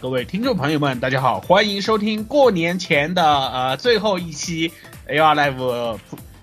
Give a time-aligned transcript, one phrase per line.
[0.00, 4.72] 各位听众朋友们，大家好，欢迎收听过年前的呃最后一期
[5.06, 5.98] AR Live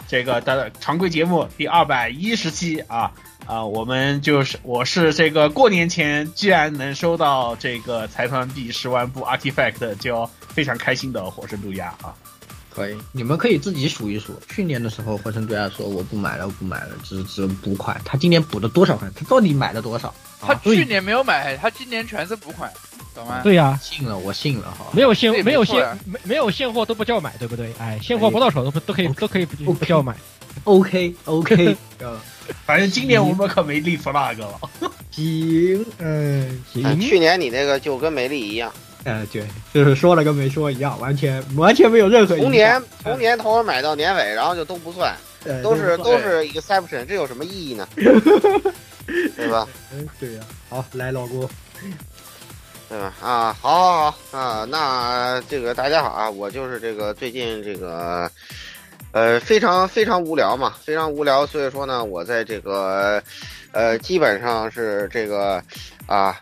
[0.08, 3.12] 这个的常规节目第二百一十期啊
[3.48, 12.14] 啊、我们就是我是这个过年前居然能收到这个财团币十万部 Artifact，就非常开心的火神杜亚啊。
[12.78, 14.40] 可以，你们可以自己数一数。
[14.48, 18.00] 去年的时候，霍神杜亚说我不买了，我不买了，只只补款。
[18.06, 19.12] 他今年补了多少款？
[19.16, 20.14] 他到底买了多少？
[20.40, 22.72] 他去年没有买，他今年全是补款，
[23.16, 23.42] 懂吗？
[23.42, 24.86] 对呀、信了，我信了哈。
[24.94, 27.74] 没有现没有现没没有现货都不叫买，对不对？
[27.80, 30.16] 哎，现货不到手都不都可以都可以不不叫买。
[30.66, 32.20] OK OK，呃，
[32.66, 34.60] 反正今年我们可没立 flag 了。
[35.12, 36.84] 行，嗯，行。
[36.84, 38.72] 啊去年你那个就跟没立一样，
[39.04, 45.16] 呃，对，就是说了跟没说一样，完全完全没有任何从年从年头买到年尾，然后就都不算，
[45.46, 47.88] 呃都是都是 exception，这有什么意义呢？
[49.38, 49.66] 对吧？
[49.94, 51.50] 嗯，对呀、好，来老郭，
[52.90, 53.14] 对吧？
[53.22, 58.30] 啊，好，好，好啊，那这个大家好啊，我就是这个最近这个，
[59.14, 63.24] 呃，非常非常无聊嘛，非常无聊，所以说呢，我在这个，
[63.72, 65.64] 呃，基本上是这个
[66.06, 66.38] 啊，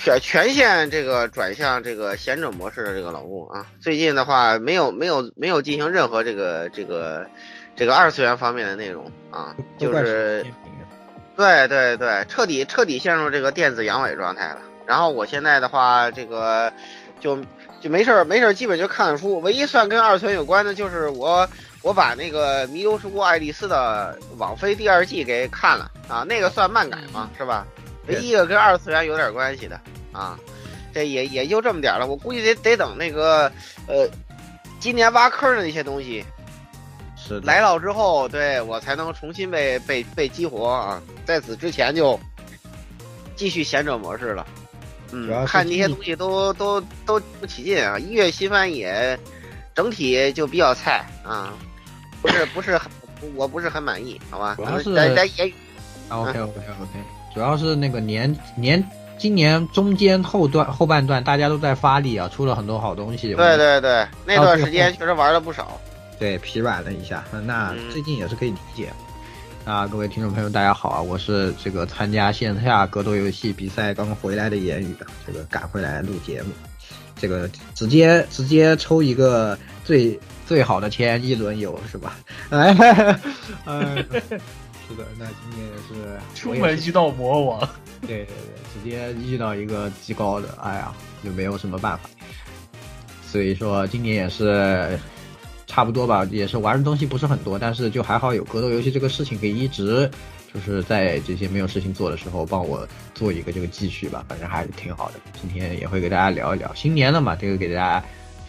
[0.00, 7.26] 全全线这个转向这个贤者模式的这个老公啊，最近的话没有没有没有进行任何这个这个
[7.74, 10.46] 这个二次元方面的内容啊，就是。
[11.36, 14.58] 对对对，彻底彻底陷入这个电子阳痿状态了。
[14.84, 16.72] 然后我现在的话，这个
[17.20, 17.38] 就
[17.80, 19.38] 就没事儿没事儿，基本就看看书。
[19.38, 21.48] 唯一算跟二次元有关的，就是我
[21.80, 27.64] 我把那个《弥留之国爱丽丝》的网飞第二季给看了啊，那个算漫改嘛，是吧？
[28.08, 29.80] 唯一一个跟二次元有点关系的
[30.12, 30.38] 啊，
[30.92, 32.06] 这也也就这么点了。
[32.06, 33.50] 我估计得得等那个
[33.86, 34.08] 呃，
[34.80, 36.24] 今年挖坑的那些东西
[37.16, 41.02] 是来到之后，对我才能重新被被被激活啊！
[41.26, 42.18] 在此之前就
[43.36, 44.46] 继续贤者模式了。
[45.10, 47.98] 嗯，看那些东西都都都不起劲啊！
[47.98, 49.18] 一月新番也
[49.74, 51.54] 整体就比较菜啊，
[52.20, 52.90] 不是不是很，
[53.34, 54.54] 我不是很满意，好吧？
[54.56, 55.52] 主要是咱咱也
[56.08, 56.98] 啊，OK OK OK，
[57.38, 58.84] 主要是那个年年
[59.16, 63.32] 今年中间后段后半段大家都在发力啊，出了很多好东西。
[63.32, 65.80] 对对对，那段时间确实玩了不少。
[66.18, 68.92] 对，疲软了一下，那嗯最近也是可以理解。
[69.64, 71.00] 啊，各位听众朋友，大家好啊！
[71.00, 76.50] 我是这个参加线下格斗游戏比赛刚回来的言语，这个赶回来录节目，
[77.20, 82.16] 这个直接直接抽一个最最好的签一轮游是吧？
[82.50, 82.74] 哎，
[83.64, 84.04] 哎，
[84.88, 87.60] 是的，那今年也是出门遇到魔王，
[88.00, 88.34] 对对对，
[88.72, 92.08] 直接遇到一个极高的，哎呀，就没有什么办法。
[93.22, 94.98] 所以说今年也是
[95.66, 100.10] 差不多吧，也是玩的东西不是很多，但是就还好有格斗游戏这个事情可以一直
[100.54, 105.20] 就是在这些没有事情做的时候帮我做一个这个继续吧，反正还是挺好的。
[105.38, 108.00] 今天也会给大家聊一聊新年了嘛，这个给大家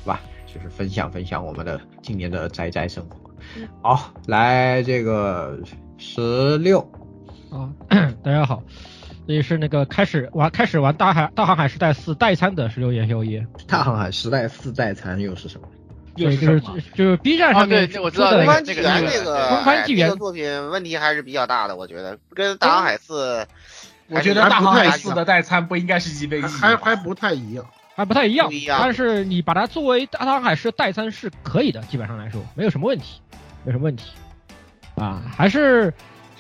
[0.02, 3.20] 是吧，就是分享分享我们的今年的宅宅生活。
[3.82, 5.60] 好，来这个
[6.00, 6.80] 十六。
[7.52, 7.70] 啊，
[8.24, 8.64] 大家好，
[9.28, 15.68] 这里是那个开始玩开始玩大海大航海时代四代餐的十六元宵夜，大航海时代四代餐又是什么？
[16.16, 16.62] 对，就是
[16.94, 23.46] 就是 B 站上面哦对我知道出的那个帆纪元这那个个空帆纪元哎这个作品问题还是比较大的，我觉得跟大航海四，
[24.10, 28.80] 我觉得大航海四的代餐不应该是一杯还还不太一样，还不太一样一样。
[28.82, 33.22] 但是你把它作为大航海时代餐是可以的，基本上来说没有什么问题，
[33.64, 34.12] 没有什么问题
[35.00, 35.94] 啊，还是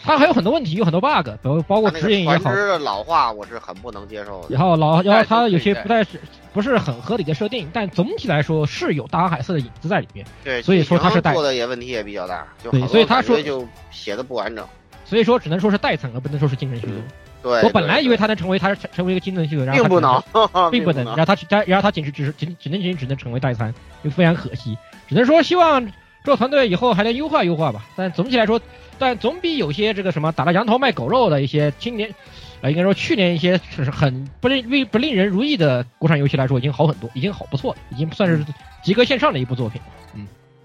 [0.03, 4.47] 它还有很多问题，有很多 bug，包包括指引也好个船只，的老化，我是很不能接受的。
[4.49, 6.19] 然后老然后它有些不太是
[6.53, 10.25] 不是很合理的设定，但总体来说是有大航海色的影子在里面。
[10.43, 14.65] 对，所以说它是带做的也问题也比较大，就对好所以他说就写的不完整。
[15.05, 16.95] 所以说只能说是代层，而不能说是精神系统。
[17.41, 23.73] 对，我本来以为他能成为他成成为一个精神系统，然后 并不能能，并不能，然后他然然后他仅是只是仅只能仅只能成为代餐，
[24.03, 24.77] 就非常可惜。
[25.07, 25.89] 只能说希望
[26.29, 27.87] 这个团队以后还能优化优化吧。
[27.95, 28.61] 但总体来说，
[28.99, 32.13] 但总比有些这个什么打了羊头卖狗肉的一些今年，
[32.61, 38.45] 呃，应该说去年一些就是很不令不令人如意的国产游戏来说，已经好很多，已经好不错了，已经算是
[38.83, 39.81] 及格线上的一部作品。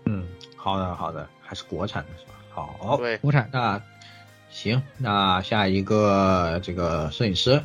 [0.04, 2.34] 嗯，好的好的，还是国产的是吧？
[2.78, 3.80] 好，对，国产那
[4.50, 7.58] 行，那下一个这个摄影师，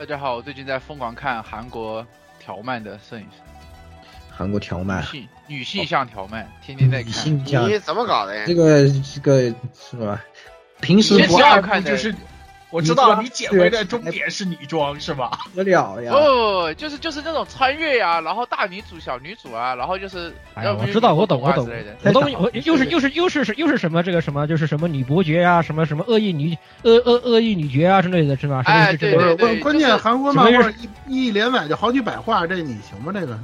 [0.00, 2.04] 大家好，我最近在疯狂看韩国
[2.40, 3.40] 条漫的摄影师，
[4.34, 7.12] 韩国条漫女，性女性向条漫，天天在女看。
[7.12, 8.54] 性向你怎么搞的呀这？
[8.54, 9.54] 个这个
[9.90, 10.20] 是吧？
[10.80, 12.14] 平时不第你先要二部就是，
[12.70, 15.30] 我知道你捡回的终点是女装是吧？
[15.54, 16.12] 得了呀！
[16.12, 21.68] 哦，就是就是那种穿越呀、然后大女主、小女主啊，然后就是，哎呀，我知道，我懂，我懂
[22.02, 28.62] 我懂，我又是又是又是又是什么这个什么就是什么女伯爵呀、什么什么恶意女恶恶恶意女爵啊之类的，是吧？
[28.64, 30.70] 哎是对关关键韩国漫画
[31.06, 33.12] 一一连载就好几百话，这你行吗？
[33.14, 33.38] 这个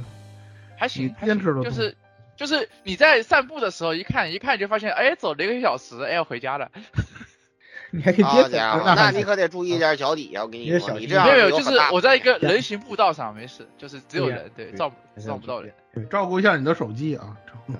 [0.79, 1.95] 还行，还行坚持得住就是
[2.35, 6.71] 就是你在散步的时候一看一看就发现，哎，走了一个小时，哎，要回家了。
[7.91, 15.73] 你还可以好接着家伙，那那你可得注意点脚底下，我跟你说，你这样没有没有，就是我在一个人行步道上，没事，就是只有人，对，对撞还是撞不到人。
[16.09, 17.35] 照顾一下你的手机啊。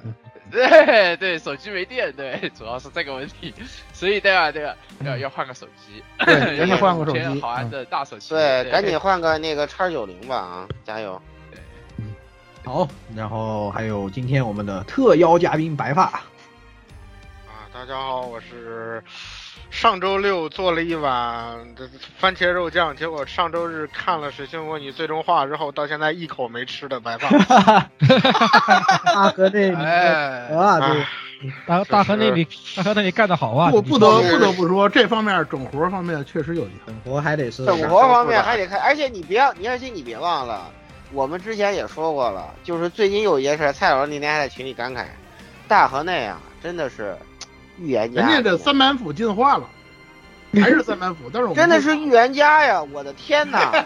[0.51, 3.53] 对对，手机没电，对，主要是这个问题，
[3.93, 4.75] 所以对吧对吧，
[5.05, 11.21] 要要换个手机， 对赶紧换个手机好安的大手机，对，赶紧换个那个叉九零吧啊，加油！
[12.69, 16.21] 好，然后还有今天我们的特邀嘉宾白发，啊，
[17.73, 19.03] 大家好，我是
[19.71, 21.89] 上周六做了一碗这
[22.19, 27.27] 番茄肉酱，结果上周日看了《水星魔女最终话》之后，到现在一口没吃的白发。
[29.03, 31.03] 大河内哎，啊，对，
[31.65, 33.71] 大大河那里大河那里干得好啊！
[33.71, 36.67] 不不得不得不说，这方面整活方面确实有。
[36.85, 40.71] 整活还得是整活方面还得看，而且你别，你而且你别忘了，
[41.11, 45.05] 我们之前也说过了，就是最近有一件事，蔡老师那天还在群里感慨，
[45.67, 47.17] 大河内啊，真的是
[47.79, 49.67] 预言家，人家的三板斧进化了，
[50.61, 52.81] 还是三板斧，但是我们真的是预言家呀！
[52.91, 53.85] 我的天哪，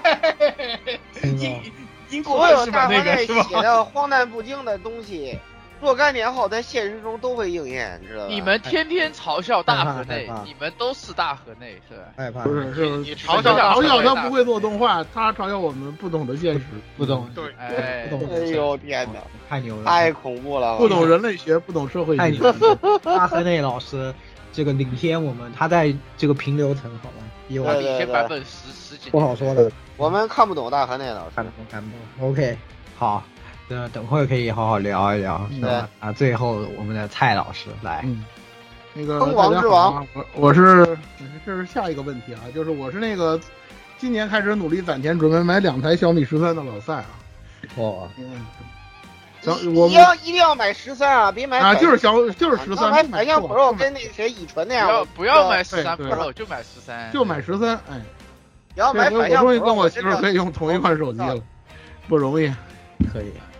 [1.23, 1.61] 英
[2.09, 2.65] 英国所有？
[2.67, 3.25] 大河内？
[3.25, 5.39] 写的荒诞不经的东西，
[5.83, 8.27] 若干年后在现实中都会应验，你知道吧？
[8.29, 12.05] 你们天天嘲笑大河内你们都是大河内是吧？
[12.15, 16.61] 害怕不是是你嘲笑嘲笑他他不会做动画，他嘲笑我们不懂得现实，
[16.95, 19.19] 不懂对，哎，不懂哎呦天哪，
[19.49, 20.77] 太牛了，太恐怖了！
[20.77, 22.41] 不懂人类学，不懂社会学太牛。
[22.41, 22.99] 了！
[23.03, 24.13] 大河内老师
[24.53, 27.15] 这个领先我们，他在这个平流层，好吧，
[27.49, 31.43] 比我他领先版本十十几年不好说的，我们看不懂大河内老师看。
[31.43, 31.89] 不懂看不
[32.19, 32.29] 懂。
[32.31, 32.57] OK，
[32.97, 33.23] 好，
[33.67, 35.89] 那等会儿可以好好聊一聊，是吧？
[35.99, 38.23] 啊，最后我们的蔡老师来，嗯，
[38.93, 40.97] 那个坑王之王大家好啊，我我是
[41.45, 43.39] 这是下一个问题啊，就是我是那个
[43.97, 47.05] 今年开始努力攒钱，准备买两台小米十三的老赛啊。
[47.77, 48.45] 哦，嗯，
[49.41, 58.01] 行，我们一定要一定要买十三啊，别买啊，就是小就是十要三，买买像 Pro 跟那谁乙醇那不要样，不要买十三 Pro，就买十三，就买十三，哎，
[58.73, 61.37] 不要买反向我终于跟我媳妇可以用同一款手机了，
[62.09, 62.53] 不容易。
[63.11, 63.52] 可以，哎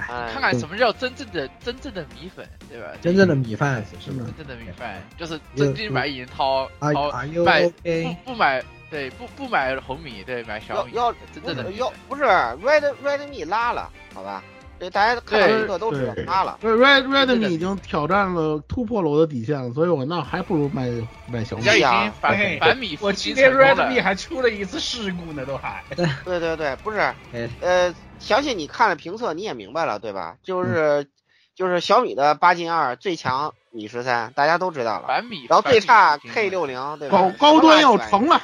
[0.00, 2.88] 看看什么叫真正的真正的米粉，对吧？
[3.00, 4.24] 真正的米饭是吗？
[4.36, 7.10] 真正的米饭就是真金白银掏掏
[7.44, 14.42] 买不不买对不不买红米对买小米，要要真正的要不是 Red Redmi 拉了，好吧？
[14.76, 16.58] 对大家看到这个都知道拉了。
[16.60, 20.90] 对 Red Redmi 已经挑战了突破了我的底线了，所以我那还不如买
[21.28, 21.78] 买小米已。
[21.78, 25.82] 经反哎反米我今天 Redmi 还出了一次事故呢，都还。
[26.24, 27.94] 对对对，不是，哎呃，
[28.24, 30.36] 相信你看了评测你也明白了，对吧？
[30.36, 31.06] 嗯就是
[31.54, 35.06] 就是小米的八进二最强米十三，大家都知道了。
[35.06, 37.18] 反米，然后最差 K 六零，对吧？
[37.18, 38.42] 高高端要成成了，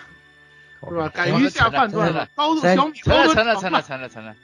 [0.88, 1.08] 是吧？
[1.12, 4.36] 敢于下判断了，高端小米成了高端成了成了成了成了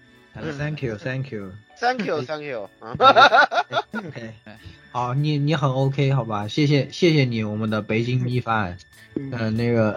[0.58, 1.52] ，Thank you, Thank you。
[1.78, 2.68] Thank you, Thank you。
[4.90, 6.48] 好，你你很 OK 好吧？
[6.48, 8.78] 谢谢谢谢你，我们的北京米饭。
[9.18, 9.92] 嗯、那个，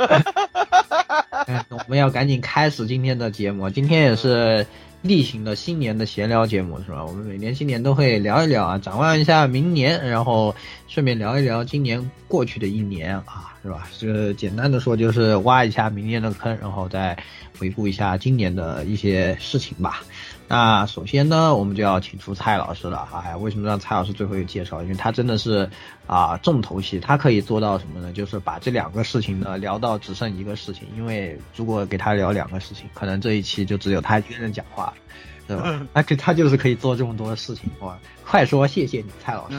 [1.48, 3.70] 嗯，我们要赶紧开始今天的节目。
[3.70, 4.66] 今天也是
[5.02, 7.06] 例行的新年的闲聊节目是吧？
[7.06, 10.54] 我们每年新年都会聊一聊啊，展望一下明年，然后
[10.88, 13.88] 顺便聊一聊今年过去的一年啊，是吧？
[13.98, 17.18] 这个简单的说就是挖一下明年的坑，然后再
[17.58, 20.04] 回顾一下今年的一些事情吧。
[20.52, 23.08] 那首先呢，我们就要请出蔡老师了。
[23.24, 24.82] 哎，为什么让蔡老师最后一个介绍？
[24.82, 25.70] 因为他真的是
[26.08, 28.12] 啊重头戏，他可以做到什么呢？
[28.12, 30.88] 就是把这两个事情呢聊到只剩一个事情。
[30.98, 34.92] 因为如果给他聊两个事情，可能这一期就只有他一个人讲话，
[35.48, 35.80] 对吧？
[35.94, 37.96] 他可他就是可以做这么多的事情，哇！
[38.26, 39.56] 快说谢谢你，蔡老师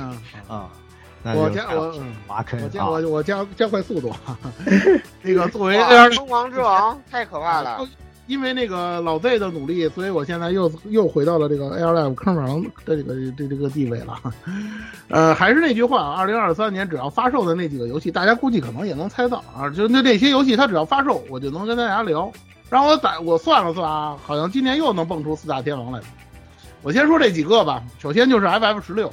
[0.48, 0.68] 啊！
[1.22, 4.12] 我加我嗯挖坑我加啊我我加加快速度。
[5.22, 7.86] 那个作为哇 AR 疯狂之王太可怕了。
[8.30, 14.16] 因为那个老 Z 的努力，所以我现在又又回到了这个 Air Live 坑王的这个这这个地位了。
[15.08, 19.68] 呃，还是那句话，二零二三年只要发售的那几个游戏，大家估计可能也能猜到啊。
[19.70, 22.30] 就那这些游戏，它只要发售，我就能跟大家聊。
[22.68, 26.00] 然后我攒我算了算啊，好像今年又能蹦出四大天王来。
[26.82, 29.12] 我先说这几个吧，首先就是 FF 十六。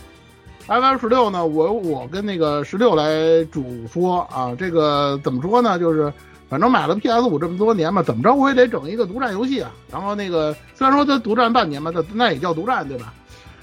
[0.68, 5.80] FF 十六呢，我我跟那个十六来主说啊，这个怎么说呢？
[5.80, 6.14] 就是
[6.50, 9.72] 反正买了 PS 五这么多年嘛，怎么着我也得整一个独占游戏啊。
[9.92, 13.13] 然后那个虽然说它独占半年嘛，它那也叫独占对吧？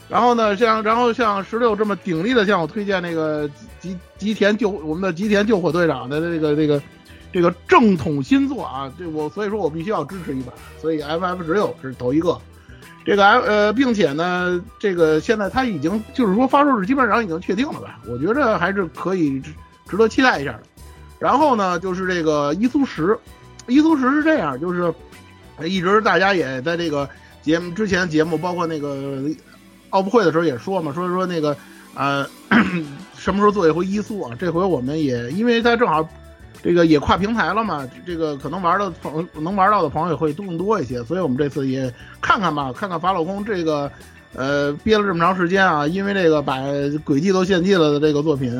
[0.08, 3.48] 然后呢，像然后像十六这么鼎力的向我推荐那个
[3.80, 6.82] 吉吉田救我们的吉田救火队长的这个这个
[7.32, 12.38] 这个正统新作啊，这我所以说我必须要支持一把，所以 FF 十六是头一个。
[13.06, 17.98] 这个 F 呃，并且呢，这个现在它已经就是说发售日基本上已经确定了吧？
[18.08, 19.42] 我觉着还是可以
[19.86, 20.60] 值得期待一下的。
[21.24, 23.18] 然后呢，就是这个伊苏十，
[23.66, 24.92] 伊苏十是这样，就是
[25.64, 27.08] 一直大家也在这个
[27.40, 29.24] 节目之前节目，包括那个
[29.88, 31.56] 奥布会的时候也说嘛，说说那个
[31.94, 32.26] 呃
[33.16, 34.36] 什么时候做一回伊苏啊？
[34.38, 36.06] 这回我们也因为它正好
[36.62, 41.90] 这个也跨平台了嘛，这个可能玩的朋能玩到的朋友也会更多一些，所以我们这次也
[42.20, 43.90] 看看吧，看看法老空这个
[44.34, 46.58] 呃憋了这么长时间啊，因为这个把
[47.02, 48.52] 轨迹都献祭了的这个作品，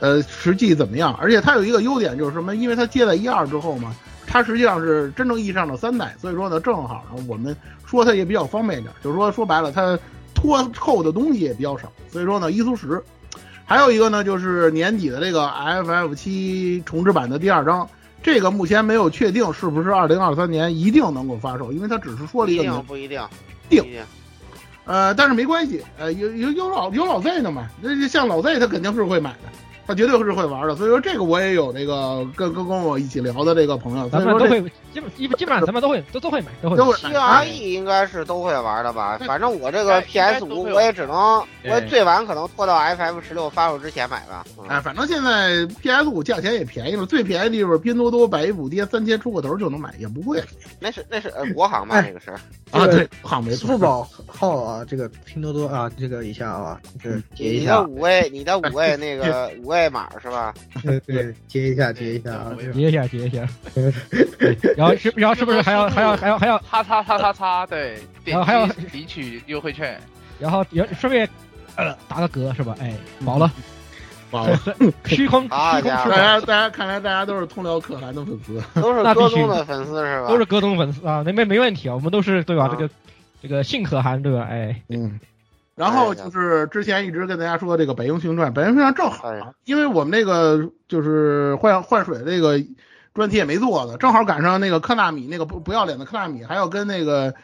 [0.00, 1.14] 呃实际怎么样？
[1.20, 2.54] 而且它有一个优点就是什么？
[2.56, 3.94] 因为它接在一二之后嘛，
[4.26, 7.56] 它实际上是真正意义上的三代，所以说呢，正好呢我们
[7.86, 9.98] 说它也比较方便一点，就是说说白了，它
[10.34, 13.02] 拖扣的东西也比较少，所以说呢，伊苏十。
[13.64, 17.88] 还有一个呢，就是年底的这个 FF 七重置版的第二章，
[18.22, 24.02] 这个目前没有确定是不是二零二三年一定能够发售，因为它只是说了一个不一定不一定定
[24.84, 29.48] 呃，但是没关系，呃，有有有老有老 Z 的嘛，那像老 Z 他肯定是会买的，
[29.86, 39.18] 他绝对是会玩的，所以说这个我也有那个跟跟跟我一起聊的这个朋友，所以说这咱们都会基本基本基本上咱们都会都都会买，都会买都会 T R E 应该是都会玩的吧？
[39.26, 41.16] 反正我这个 P S 五我也只能，
[41.64, 44.44] 我最晚可能拖到 F F 十六发售之前买吧。
[44.58, 50.42] 嗯哎，反正现在 PS 五价钱也便宜了，最便宜的地方拼多多百亿补贴三千出个头就能买，也不贵。
[50.78, 52.00] 那是那是呃国行吧？
[52.00, 52.30] 那个是
[52.70, 53.66] 啊，对，好没错。
[53.66, 60.54] 支付宝号啊，这个拼多多啊，这个一下啊，这个截一你的下，五位，你的五位那个 五位码是吧？
[60.82, 63.46] 对对，截一下，接一下啊，截一下接一下，
[64.82, 70.00] 然后是然后是不是还要还要还要还要叉叉叉叉叉，对， 点然后还要领取优惠券，
[70.38, 71.28] 然后也顺便
[71.76, 72.74] 呃打个嗝是吧？
[72.80, 73.50] 哎，饱了，
[74.30, 76.04] 饱了，虚空虚空大家，
[76.40, 80.28] 大家看来大家都是通辽可汗的粉丝，都是歌东的粉丝是吧？
[80.28, 82.64] 都是戈东粉丝啊，那没没问题啊，我们都是对吧？
[82.66, 82.92] 啊这个
[83.42, 84.46] 这个性可汗对吧？
[84.50, 85.18] 哎，嗯。
[85.74, 89.32] 然后就是之前一直跟大家说这个《北英雄传》，《北英雄传》正好
[89.64, 92.58] 因为我们那个就是换换水这个
[93.14, 97.34] 专题也没做呢，正好赶上那个科纳米那个不不要脸的科纳米，还要跟那个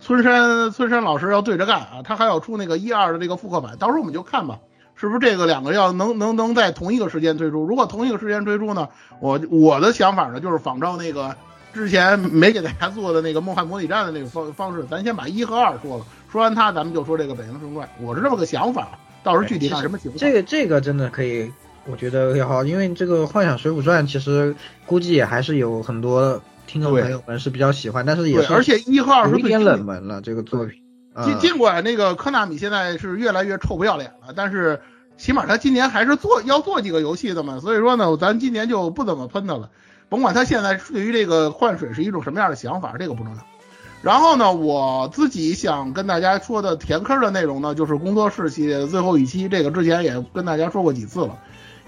[0.00, 4.58] 村山村山老师要对着干啊，他还要出那个一二的这个复刻版，到时候我们就看吧，
[4.96, 7.64] 是不是这个两个要能能能在同一个时间推出？
[7.64, 8.88] 如果同一个时间推出呢，
[9.20, 11.36] 我我的想法呢就是仿照那个
[11.72, 20.18] 之前没给大家做的那个梦幻模拟战的那个方方式，咱先把一和二说了，说完它咱们就说这个北英雄传，我是这么个想法，到时候具体看什么情况。
[20.18, 21.52] 这个这个真的可以，
[21.86, 24.54] 我觉得也好，因为这个《幻想水浒传》其实
[24.86, 30.80] 估计也还是有很多听众朋友们是比较喜欢，但是也，是而且一和二是有一点最冷门了这个作品。
[31.12, 34.80] 啊尽尽管那个科纳米现在是越来越臭不要脸了，但是
[35.16, 39.70] 起码他今年还是做要做几个游戏的嘛，所以说呢，咱今年就不怎么喷他了。
[40.08, 43.42] 甭管他现在对于这个换水是一种什么样的想法，这个不重要。
[44.02, 51.38] 然后呢，我自己想跟大家说的填坑的内容呢，就是工作室系列的最后一期，这个之前也跟大家说过几次了。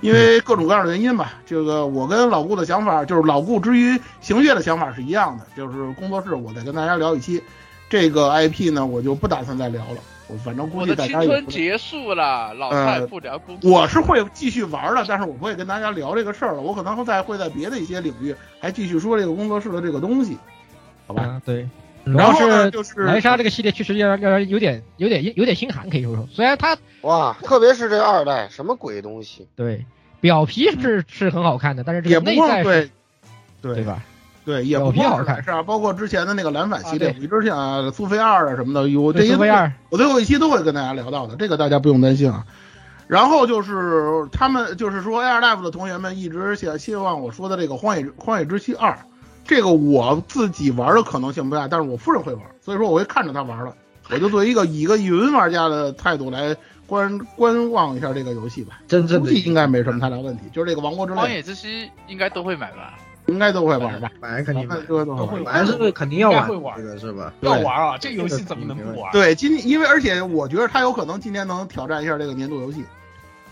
[0.01, 7.43] 因为各种各样的原因吧，这个我跟老顾的想法，就是老顾之于行月的想法是一样的，就是工作室我再跟大家聊一期，
[7.89, 9.99] 这个 IP 呢我就不打算再聊了，
[10.29, 13.71] 我反正估计我的青大家也不春结束了，老呃太不聊工作。
[13.71, 16.61] 我是会继续玩的，但是我不会跟大家聊这个事儿了。
[16.61, 20.37] 我可能会在会在别的一些领域还继续说这个工作室的这个东西，
[21.07, 21.23] 好吧？
[21.23, 21.69] 啊对，
[22.07, 26.29] 然后呢是就是莱莎这个系列确实让让人有点有点有点心寒，可以说说。
[26.33, 29.49] 虽然它哇，特别是这二代，什么鬼东西？
[29.57, 29.85] 对
[30.21, 32.91] 表皮是是很好看的，但是这也不光个内在是
[33.61, 34.03] 对对对吧？
[34.45, 42.47] 对，也不表皮好看是是啊，包括之前的那个蓝反系列，啊对比如像啊苏菲二啊什么的，有这些苏菲二，我最后一期都会跟大家聊到的，这个大家不用担心啊。
[43.09, 48.93] 然后就是他们就是说 Air Life 的同学们一直想希望我说的这个《荒野荒野之息二》，
[49.47, 53.75] 这个我自己玩的可能性不大，但是我夫人会玩，所以说我会看着她玩了，
[54.11, 58.81] 我就作为一个以一个云玩家的态度来观观望一下这个游戏吧。
[58.89, 62.95] 真正的估计应该没什么太大问题，就是这个《王国之泪荒》野之息应该都会买吧？
[63.27, 64.09] 应该都会玩吧？
[64.21, 65.53] 买肯定买，都都会玩。
[65.53, 67.33] 还是肯定要玩应该会，玩这个是吧？
[67.41, 67.99] 要玩啊！
[67.99, 69.11] 这游戏怎么能不玩？
[69.11, 72.85] 对，今因为而且我觉得他有可能今天能挑战一下这个年度游戏，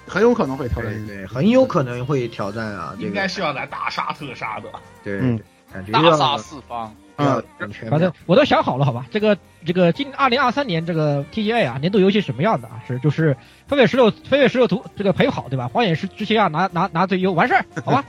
[0.06, 0.92] 很有可能会挑战。
[1.06, 4.68] 对对，很有可能会挑战啊，应该是要来大杀特杀的。
[5.02, 6.94] 对嗯对，感觉大杀四方。
[7.16, 9.06] 要嗯全反正我都想好了，好吧？
[9.12, 12.82] 这个这个今二零二三年这个 TGA 啊，年度游戏什么样的啊？
[12.88, 13.36] 是就是
[13.68, 15.68] 飞跃十六飞跃十六图这个陪跑对吧？
[15.68, 18.04] 荒野之之息啊，拿拿拿最优完事儿，好吧？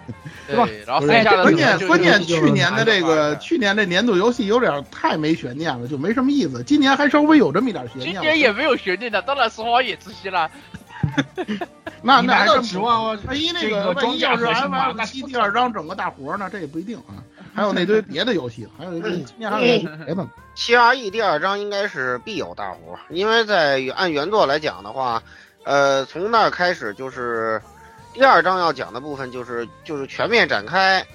[0.48, 0.67] 对吧？
[0.88, 6.63] 然后剩下的关键关键去年的这个去年这年度游戏有点太没悬念了，就没什么意思。
[6.63, 8.13] 今年还稍微有这么一点悬念。
[8.13, 10.50] 今年也没有悬念的，当然是荒野之息啦。
[12.01, 16.50] 那那还真指望万一那个个万一要是装甲核心 F 吗 F 那七第二章整个大活呢？
[16.51, 17.22] 这也不一定啊。
[17.55, 20.27] 还有那堆别的游戏，还有一个今年还有一个别的。
[20.55, 25.24] 七 R E 第二章应该是必有大活，因为在按原作来讲的话，
[25.63, 27.62] 呃，从那儿开始就是
[28.13, 31.05] 第二章要讲的部分就是就是全面展开，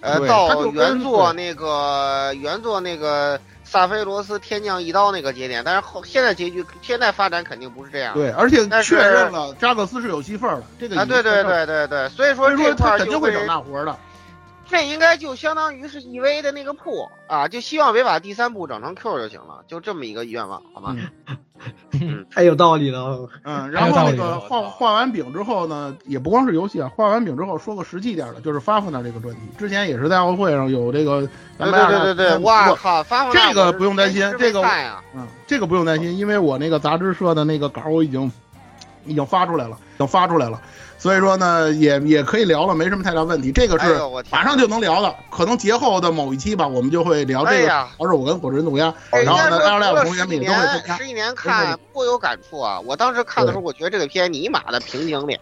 [0.00, 8.14] 呃，到原作那个原作那个萨菲罗斯天降一刀那个节点，但是后现在结局现在发展肯定不是这样。
[8.14, 13.96] 对，而且但是确认了扎克斯是有戏份的，这个啊，对对对对对，所以说所以他这块儿肯定会整大活的。
[14.68, 20.94] 这应该就相当于是 EV 的那个铺啊，就希望别把第三部整成 Q 就行了，就这么一个愿望，好吗？
[22.30, 23.28] 太有道理了。
[23.42, 38.30] 嗯，然后那个画画完饼之后呢，也不光是游戏啊，画完饼之后说个实际点的，就是发发那这个专题，之前也是在奥运会上有这个，对对对对对，哇靠，发布这个不用担心，这个呀，嗯，这个不用担心，因为我那个杂志社的那个稿我已经
[39.06, 40.60] 已经发出来了，已经发出来了。
[40.98, 43.52] 所以说呢，也也可以聊了，没什么太大问题。
[43.52, 43.98] 这个是
[44.30, 47.72] 马上就能聊了，可能节后的某一期吧，我们就会聊这个。
[47.98, 50.96] 而是我跟火神毒鸦，然后呢，二两同学们也都会参加。
[50.96, 52.80] 十一年看颇有感触啊！
[52.80, 55.38] 我当时看的时候，我觉得这个片尼玛的平顶脸。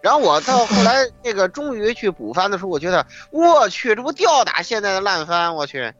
[0.00, 5.92] 然后我到后来那个终于去补番的时候，我觉得我去，这不吊打现在的烂番，我去。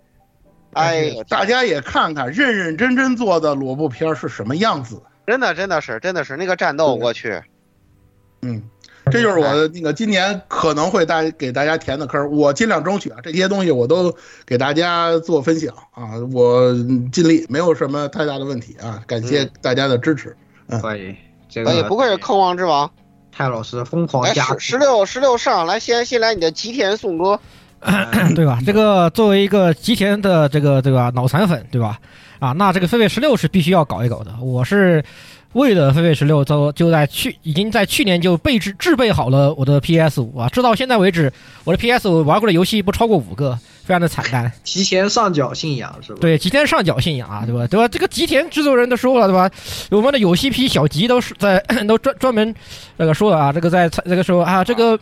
[0.73, 5.03] 哎呀，大家也看看认认真真做的萝卜片是什么样子。
[5.27, 7.43] 真的，真的是，真的是那个战斗，我去。
[8.41, 8.63] 嗯。
[9.11, 14.15] 这就是我那个今年可能会大给大家填的坑，我尽量争取啊，这些东西我都
[14.47, 16.73] 给大家做分享啊，我
[17.13, 20.37] 尽力，没有什么太大的问题啊，感谢大家的支持。
[20.69, 21.17] 嗯，可以，
[21.49, 22.91] 这个不愧是坑王之王，
[23.33, 27.41] 泰老师疯狂加十六十六上来，先先来你的吉田颂歌，
[28.35, 28.59] 对吧？
[28.65, 31.99] 这个作为一个吉田的这个这个脑残粉，对吧？
[32.39, 35.05] 啊，那这个飞跃十六是必须要搞一搞的，我是。
[35.55, 41.33] 为了飞跃十六，就就在去已经在去年就备制制备好了我的 PS 五啊，直到现在为止，
[41.65, 44.53] 我的 PS 五玩过的游戏不超过五个，非常的惨淡。
[44.63, 46.19] 提前上缴信仰是吧？
[46.21, 47.67] 对，吉田上缴信仰啊，对吧？
[47.67, 47.89] 对吧？
[47.89, 49.51] 这个吉田制作人都说了，对吧？
[49.91, 52.55] 我们的有戏批小吉都是在 都专专门
[52.99, 55.01] 那个说了啊，这个在这个时候啊，这个。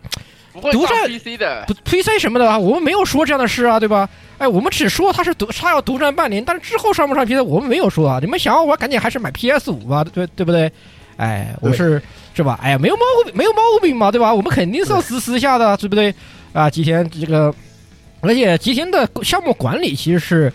[0.60, 4.08] 独占 PC 的，PC 什么的啊，我们没有说这样的事啊，对吧？
[4.38, 8.18] 哎，我们只说他是独，他要独占半年，但是之后上不上 PC，我们没有说啊。
[8.20, 10.70] 你们想要玩，赶紧还是买 PS 五吧，对对不对？
[11.16, 12.02] 哎，我是
[12.34, 12.58] 是吧？
[12.62, 14.34] 哎呀，没有毛病，没有毛病嘛，对吧？
[14.34, 16.14] 我们肯定是要私私下的，对不对？
[16.52, 17.54] 啊，吉田这个，
[18.20, 20.52] 而且吉田的项目管理其实是，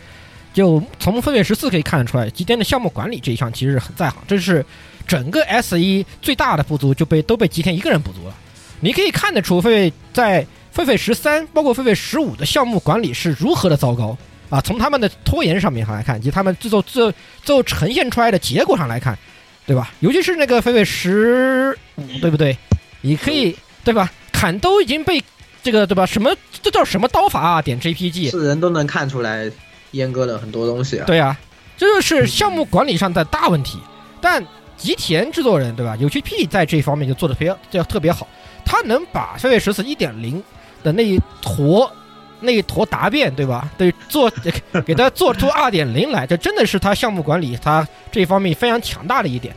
[0.54, 4.64] 就从分月十四可以看得出来，吉田的项目管理这一项其实是很在行，这是
[5.08, 8.34] 整个 S 一最大的不足，就被都被吉田一个人补足了。
[8.82, 14.18] 你可以看得出，狒狒在狒狒十三，包括狒狒十五的项目管理是如何的糟糕
[14.50, 14.60] 啊！
[14.60, 17.14] 从他们的拖延上面上来看，以及他们最后最后
[17.44, 19.18] 最后呈现出来的结果上来看，
[19.66, 19.92] 对吧？
[20.00, 22.58] 尤其是那个狒狒十五，对不对？
[23.02, 24.12] 你可以对吧？
[24.32, 25.24] 砍都已经被
[25.62, 26.06] 这个对吧？
[26.06, 27.62] 什么这叫什么刀法啊？
[27.62, 29.52] 点 JPG，是人都能看出来
[29.94, 31.06] 阉割了很多东西啊。
[31.06, 31.38] 对啊，
[31.78, 33.78] 这就是项目管理上的大问题。
[34.20, 34.44] 但
[34.78, 35.96] 吉田制作人对吧？
[35.98, 38.28] 有 GP 在这方面就做的非常这特别好。
[38.72, 40.42] 他能把飞跃十四一点零
[40.82, 41.92] 的那一坨
[42.40, 43.70] 那一坨答辩，对吧？
[43.78, 44.32] 对，做
[44.86, 49.54] 给他做出二点零来，这真的是他项目管理他这方面非常强大的一点。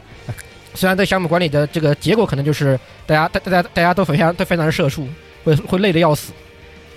[0.74, 5.06] 虽然在项目管理的这个结果可能就是大家大大家大家都非常都非常的社畜，
[5.44, 6.32] 会会累得要死。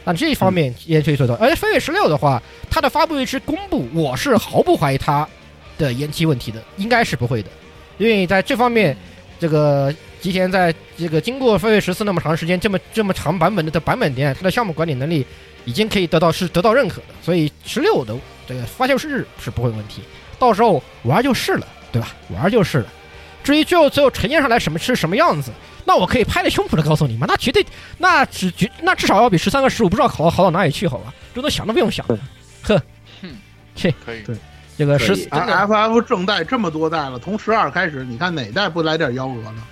[0.04, 1.36] 那这一方面也可以做到。
[1.36, 5.28] 而且飞跃十六的话，它的发布日期公布，我是毫不怀疑它
[5.78, 7.50] 的延期问题的，应该是不会的，
[8.00, 8.98] 因为在这方面，
[9.40, 9.94] 这个
[10.28, 15.26] 吉田在这个经过飞跃十四那么长时间，这么这么长版本的的版本点，它的项目管理能力
[15.64, 18.14] 已经可以得到是得到认可的，所以十六的
[18.46, 20.02] 这个发售日是不会有问题，
[20.38, 22.10] 到时候玩就是了，对吧？
[22.30, 22.88] 玩就是了。
[23.42, 25.50] 至于最后最后呈现上来什么是什么样子，
[25.86, 27.66] 那我可以拍着胸脯的告诉你们，那绝对
[27.98, 31.14] 那只绝那至少要比十三和十五不知道好好到哪里去，好吧？
[31.34, 32.06] 这都想都不用想，
[32.64, 32.82] 呵，
[33.74, 34.36] 切，可以，对，
[34.78, 39.64] 这个十 F F 正代这么多代了，从十二开始，你看哪代不来点幺蛾呢？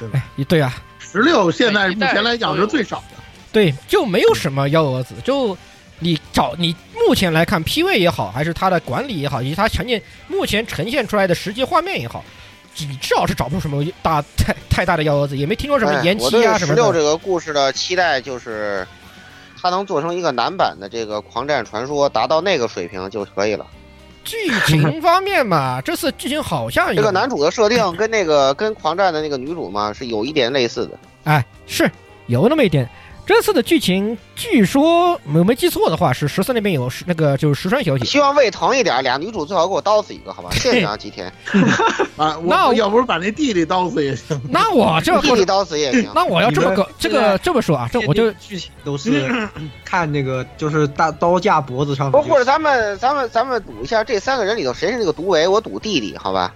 [0.00, 0.24] 对吧？
[0.36, 5.56] 哎，对啊，十六现在目前来讲是最少的，对，就没有什么幺蛾子，就
[5.98, 6.74] 你找你
[7.06, 12.24] 目前来看 P V 也好，还是它的管理也好，以及它呈现目前呈现出来的实际画面也好。
[12.78, 18.86] 你至少是找不出什么大太太大的幺蛾子，也没听说什么延期啊什么的十六这个故事的期待就是，
[19.60, 23.66] 它能做成一个男版的这个《狂战传说》，达到那个水平就可以了。
[24.30, 30.98] 剧情方面嘛， 这次剧情好像这个男主的设定跟那个跟狂战的那个女主嘛是有一点类似的。
[31.24, 31.90] 哎，是
[32.26, 32.88] 有那么一点。
[33.26, 38.06] 这次的剧情，据说我没记错的话，是十四那边有那个就是石川小姐。
[38.06, 40.48] 希望胃疼一点，俩女主最好给我刀死一个，好吧？
[40.52, 41.26] 谢谢 啊，吉田。
[42.16, 44.40] 啊，那要不是把那弟弟刀死也行。
[44.48, 46.10] 那我这弟弟刀死也行。
[46.16, 49.30] 那我要这么个这个这么说啊，这我就剧情都是
[49.84, 52.10] 看那个就是大刀架脖子上。
[52.10, 55.46] 不，或者咱们咱们咱们赌一下，这三个人里头谁是那个毒唯？
[55.46, 56.54] 我赌弟弟，好吧？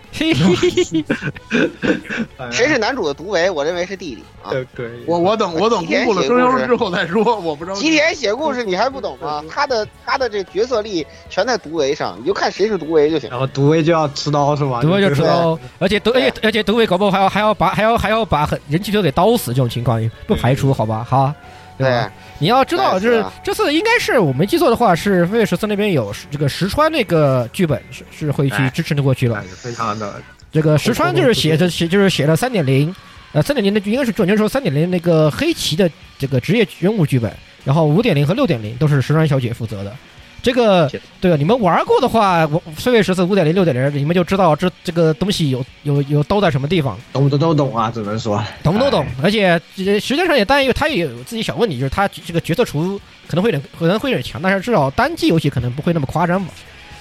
[2.50, 3.50] 谁是男主的毒唯？
[3.50, 4.50] 我认为是弟弟啊。
[4.74, 5.04] 可以。
[5.06, 7.73] 我我等我等公布了声优之后再说，我不知道。
[7.74, 9.44] 吉田写故事你还不懂吗？
[9.50, 13.28] 他的他的这角色力全在毒唯上，你就看谁是毒唯就行。
[13.30, 14.80] 然后毒唯就要持刀是吧？
[14.80, 21.04] 毒唯就持刀，而且毒而且而且毒唯搞不好还要还要把还要还要把人气球给刀死这种情况不排除好吧？
[21.04, 21.34] 哈，
[21.76, 22.12] 对吧？
[22.38, 30.14] 你要知道，就是这次应该是我没记错的话，是飞跃十四那边有这个石川那个剧本是是会去支持的过去了，非常的。
[30.52, 32.94] 这个石川就是写着写就是写了三点零，
[33.32, 37.32] 呃，三点零的应该是准确说三点零那个黑旗的这个职业人物剧本，
[37.64, 39.94] 然后五点零和六点零都是石川小姐负责的。
[40.42, 40.86] 这个
[41.22, 41.38] 对吧？
[41.38, 49.06] 你们玩过的话，我飞跃十四五点零六点零，你们就知道这这个东西有有有都在什么地方，懂的都懂啊，只能说懂都懂。
[49.22, 56.48] 而且时间上也担忧，他也有自己小问题，就是他这个角色厨可能会有点可能会有点强，但是至少单机游戏可能不会那么夸张嘛。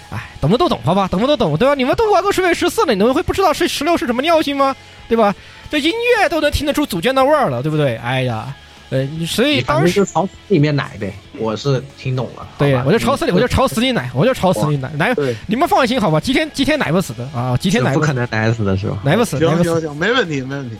[0.10, 1.76] 哎，懂的都懂，好吧，懂的都懂，对吧？
[1.76, 4.74] 你们都玩过飞跃十四了，你们会不知道是十六是什么尿性吗？
[5.10, 5.36] 对吧？
[5.70, 7.98] 这音乐都能听得出组件的味儿了，对不对？
[7.98, 8.56] 哎呀。
[8.94, 12.48] 呃，所以当时就朝里面奶呗，我是听懂了。
[12.60, 15.16] 对，我就朝死里，我就朝死里奶，我就朝死里奶奶。
[15.48, 19.00] 你们放心好吧，吉天吉天奶不死的啊，吉天奶不可能奶死的是吧？
[19.04, 20.76] 奶不死，行行行，没问题没问题。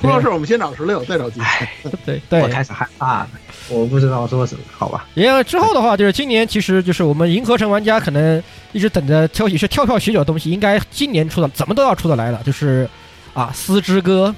[0.00, 1.92] 出了事我们先找十六，再找吉天。
[2.06, 3.28] 对对，我开始害怕了，
[3.68, 5.06] 我不知道说什么，好吧。
[5.12, 8.42] 因为之后的话，就是今年其实就是我们银河城玩家可能
[8.72, 12.88] 一直等着挑起是跳票许久的东西，应该今年出的怎么都要出的来了，就是
[13.34, 14.34] 啊，丝之歌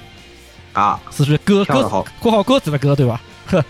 [0.72, 1.82] 啊，四只鸽鸽
[2.20, 3.20] 括号鸽子的鸽对吧？
[3.46, 3.64] 呵。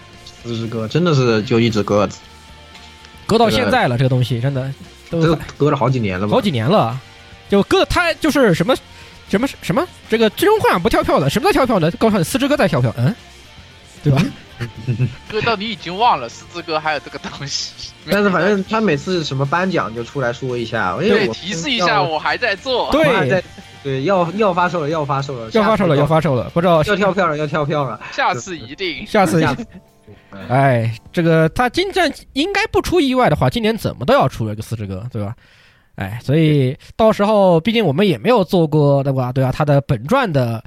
[0.45, 2.19] 四只鸽真的是就一只鸽子，
[3.27, 4.73] 搁到现在了，这个东西真的
[5.09, 6.99] 都搁了好几年了吧，好几年了，
[7.49, 8.75] 就搁它就是什么
[9.29, 11.88] 什么什么这个最终幻想不跳票的，什么在跳票呢？
[11.93, 13.15] 告诉你，四只鸽在跳票，嗯，
[14.03, 14.21] 对吧？
[15.31, 23.42] 哥到你已经忘了四只哥还有这个东西，但是反正他每次什么颁奖就出来说一下，对，提示一下我还在做，对
[23.83, 29.44] 对，要要发售了，要发售了，要发售了，要发售了，不知道要跳票了，要跳票了，下次一定，下次。
[30.48, 35.35] 哎，这个他今站应该不出意外的话，今年怎么都要出一个四只歌，对吧？
[35.96, 39.31] 哎，所以到时候毕竟我们也没有做过，对吧？
[39.31, 40.62] 对啊，他的本传的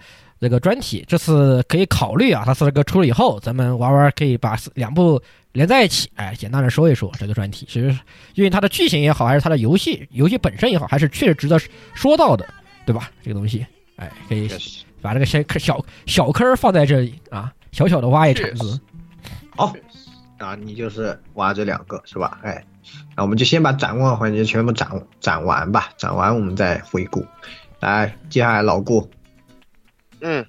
[0.46, 5.20] 这个专题，这次可以考虑啊，它四只歌出了以后，咱们玩玩，可以把两部
[5.54, 7.66] 连在一起，哎，简单的说一说这个专题。
[7.68, 7.88] 其实，
[8.36, 11.60] 因为它的剧情也好，还是它的游戏游戏本身也好，还是确实值得
[11.96, 12.46] 说到的，
[12.86, 13.10] 对吧？
[13.24, 14.48] 这个东西，哎，可以
[15.02, 18.80] 把这个小小小坑放在这里啊，小小的挖一铲子。
[19.56, 19.74] 好，
[20.38, 22.38] 啊，你就是挖这两个是吧？
[22.44, 22.64] 哎，
[23.16, 24.88] 那我们就先把展望环节全部展
[25.20, 27.26] 展完吧，展完我们再回顾。
[27.80, 29.08] 来，接下来老顾，
[30.22, 30.46] 嗯，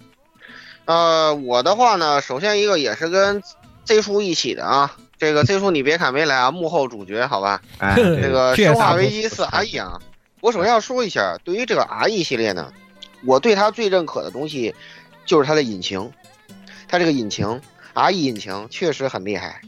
[0.85, 3.43] 呃，我的话呢，首先一个也是跟
[3.85, 7.61] Z 叔一起的啊，这个 Z 叔你别看没来啊，幕后主角好吧？
[7.79, 10.01] 哎， 这个《生化危机四 RE》啊，
[10.41, 12.73] 我首先要说一下，对于这个 RE 系列呢，
[13.25, 14.75] 我对它最认可的东西
[15.25, 16.13] 就是它的引擎，
[16.89, 17.61] 它这个引擎。
[17.99, 19.59] R E 引擎确实很厉害，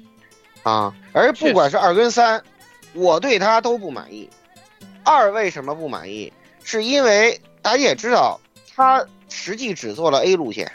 [0.63, 2.45] 啊，而不管是二跟三，
[2.93, 4.29] 我对它都不满意。
[5.03, 6.31] 二为什么不满意？
[6.63, 8.39] 是因为大家也知道，
[8.79, 10.71] 它实际只做了 A 路线，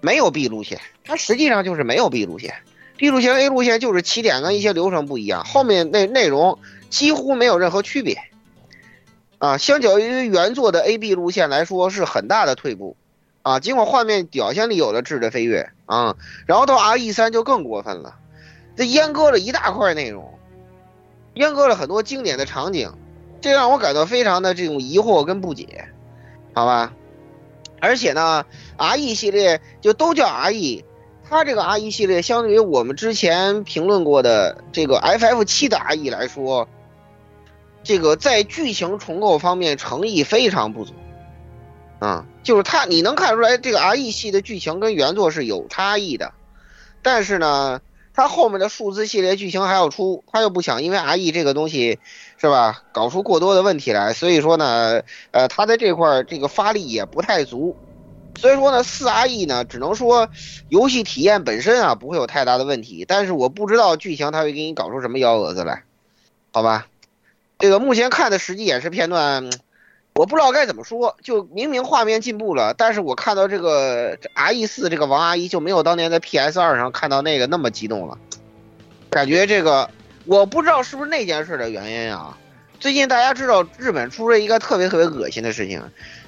[0.00, 2.54] 没有 B 路线，它实际上就是没有 B 路线
[2.96, 8.18] ，B 路线 A 路线就是起点跟一些流程不一样，后面那内容几乎没有任何区别。
[9.36, 12.96] 啊，相较于原作的 A B 路线来说是很大的退步，
[13.42, 18.16] 啊，尽管画面表现力有了质的飞跃啊，然后到 R E 三就更过分了，
[18.74, 20.32] 这阉割了一大块内容，
[21.34, 22.90] 阉割了很多经典的场景，
[23.42, 25.86] 这让我感到非常的这种疑惑跟不解，
[26.54, 26.92] 好吧？
[27.80, 28.44] 而且呢
[28.76, 30.84] ，R E 系列就都叫 R E，
[31.28, 36.68] 它这个 R E 系列相对于我们之前评论过的这个 F F 七的 R E 来说。
[37.84, 40.92] 这个在剧情重构方面诚意非常不足，
[42.00, 46.34] 啊，就是它你能看出来这个 R E 系的剧情跟原作是有差异的，
[47.02, 47.80] 但是呢，
[48.18, 52.00] 他后面的数字系列剧情还要出，他又不想因为 R E 这个东西
[52.36, 57.76] 是吧，搞出过多的问题来，所以说呢，呃，他在这块这个发力也不太足，
[58.36, 60.28] 所以说呢，四 R E 呢，只能说
[60.68, 65.84] 游戏体验本身啊不会有太大的问题，但是我不知道剧情他会给你搞出什么幺蛾子来，
[66.50, 66.88] 好吧？
[67.60, 69.48] 这个目前看的实际演示片段，
[70.18, 71.16] 我不知道该怎么说。
[71.22, 78.18] 就明明画面进步了，但是我看到这个 R E 四这个王阿姨就没有当年在 P S 二上看到那个那么激动了。
[79.10, 79.88] 感觉这个
[80.24, 82.36] 我不知道是不是那件事的原因啊。
[82.80, 85.80] 最近大家知道日本出了一个特别特别恶心的事情，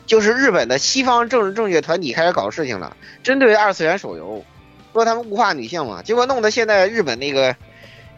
[0.06, 4.44] 就是日本的西方政治正确团体开始搞事情了，针对二次元手游，
[4.92, 7.56] 说他们物化女性嘛，结果弄得现在日本那个。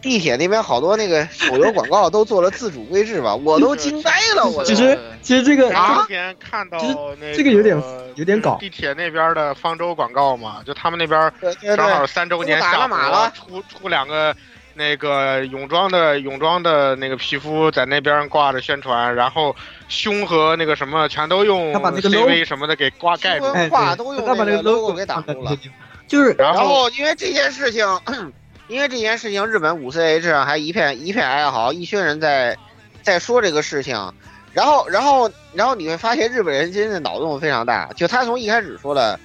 [0.02, 4.44] 地铁那边好多那个手游广告都做了自主规制吧，我都惊呆了。
[4.44, 6.78] 我其实其实这个啊天看到
[7.20, 7.80] 那这个有点
[8.16, 8.58] 有点搞。
[8.58, 14.34] 地铁那边的方舟广告嘛，就他们那边正好三周年下了，出出两个
[14.74, 19.54] 那个泳装的泳装的那个皮肤在那边挂着宣传，然后
[19.88, 25.56] 胸和那个什么全都用 CV 什么的给挂盖住，画都用那个 logo 给挡住了。
[26.08, 27.86] 就是然后因为这件事情。
[28.72, 32.56] 因为这件事情，日本五 C H 上还一片一片哀嚎，一群人在
[33.02, 34.14] 在说这个事情，
[34.54, 39.20] 然后然后然后你会发现日本人今天的脑洞非常大，就他从一开始说的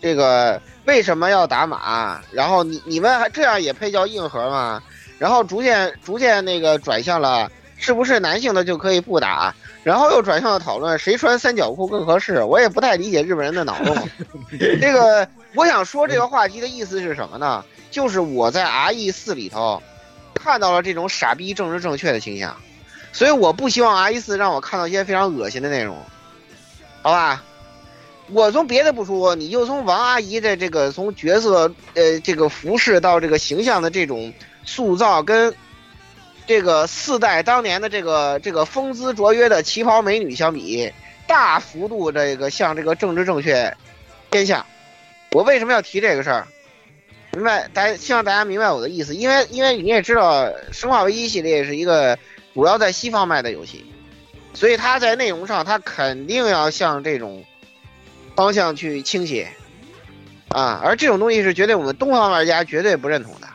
[0.00, 4.80] 这个为什么要打码，然后你你们还这样也配叫硬核吗？
[5.18, 13.96] 然后逐渐逐渐那个转向了是不是男性的就可以不打，然后又转向了讨论谁穿三角裤更合适，我也不太理解日本人的脑洞。
[14.80, 17.64] 这个我想说这个话题的意思是什么呢？
[17.92, 19.80] 就是我在 R E 四里头
[20.34, 22.56] 看到了这种傻逼政治正确的倾向，
[23.12, 25.96] 所以我不希望 R E 四让我看到一些非常恶心的内容，
[27.02, 27.44] 好吧？
[28.28, 34.32] 我从别的不说，你就从王阿姨的这个从角色呃这个服饰到这个形象的这种
[34.64, 35.54] 塑造，跟
[36.46, 40.90] 这个四代当年的这个这个风姿卓约的旗袍美女相比，
[41.26, 43.76] 大幅度这个向这个政治正确
[44.30, 44.64] 偏向。
[45.32, 46.46] 我为什么要提这个事儿？
[47.34, 52.18] 明白，大家希望大家明白我的意思，因为因为你也知道，《生化危机》系列是一个
[52.52, 53.86] 主要在西方卖的游戏，
[54.52, 57.42] 所以它在内容上，它肯定要向这种
[58.36, 59.48] 方向去倾斜
[60.48, 63.48] 啊，而这种东西是绝对我们东方玩家绝对不认同的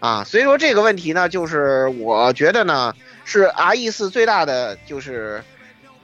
[0.00, 5.42] 啊，所以说这个问题呢，就是我觉得呢，是 R E 四最大的就是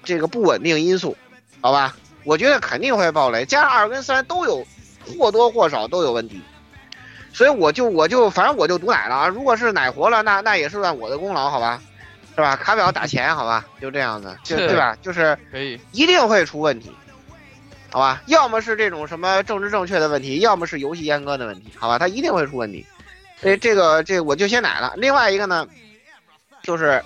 [0.03, 1.15] 这个不稳定因素，
[1.61, 1.95] 好吧？
[2.25, 4.67] 我觉得肯定会爆雷，加上二跟三都有
[5.19, 6.41] 或多或少都有问题。
[7.33, 9.29] 所以我就我就反正我就赌奶了啊！
[9.29, 11.81] 如果是奶活了，那那也是算我的功劳，好吧？
[12.35, 12.57] 是吧？
[12.57, 13.67] 卡表打钱，好吧？
[13.81, 14.97] 就这样子，就对吧？
[15.03, 16.91] 就是可以，一定会出问题，
[17.91, 18.23] 好吧？
[18.27, 21.99] 要么是这种什么政治正确的问题，要么是游戏阉割的问题，好吧？
[21.99, 22.87] 它一定会出问题。
[23.41, 24.93] 所以这个这我就先奶了。
[24.97, 25.67] 另外一个呢，
[26.63, 27.03] 就是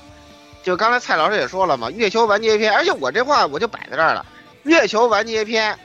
[0.63, 4.25] 就刚才蔡老师也说了嘛，月球完结篇，而且我这话我就摆在这儿了，
[4.63, 5.77] 月球完结篇，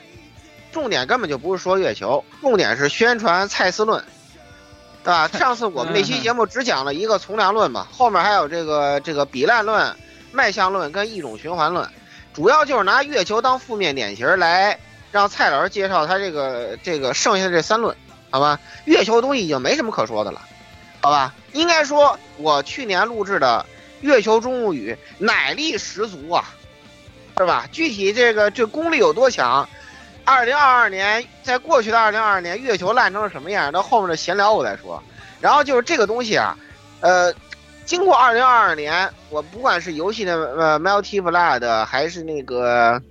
[0.72, 4.04] 重点根本就不是说月球，重点是宣传蔡司论。
[5.04, 5.28] 对吧？
[5.30, 9.96] 上次我们那期节目只讲了一个从良论嘛，后面还有这个这个比烂论、
[10.32, 11.88] 迈向论跟一种循环论，
[12.34, 14.78] 主要就是拿月球当负面典型来
[15.12, 17.96] 让蔡老师介绍他这个这个剩下的这三论，
[18.30, 18.60] 好吧？
[18.86, 20.42] 月球东西已经没什么可说的了，
[21.02, 21.34] 好吧？
[21.54, 23.66] 应该说，我去年录制的
[24.06, 26.46] 《月球中物语》奶力十足啊，
[27.38, 27.66] 是吧？
[27.72, 29.68] 具体这个这功力有多强？
[30.30, 33.72] 二零二二年，在过去的二零二二年，月球烂成了什么样？
[33.72, 35.02] 到后面的闲聊我再说。
[35.42, 36.56] 然后就是这个东西啊，
[37.00, 37.34] 呃，
[37.84, 43.02] 经过二零二二年，我不管是游戏的呃 Multi Blood，还是那个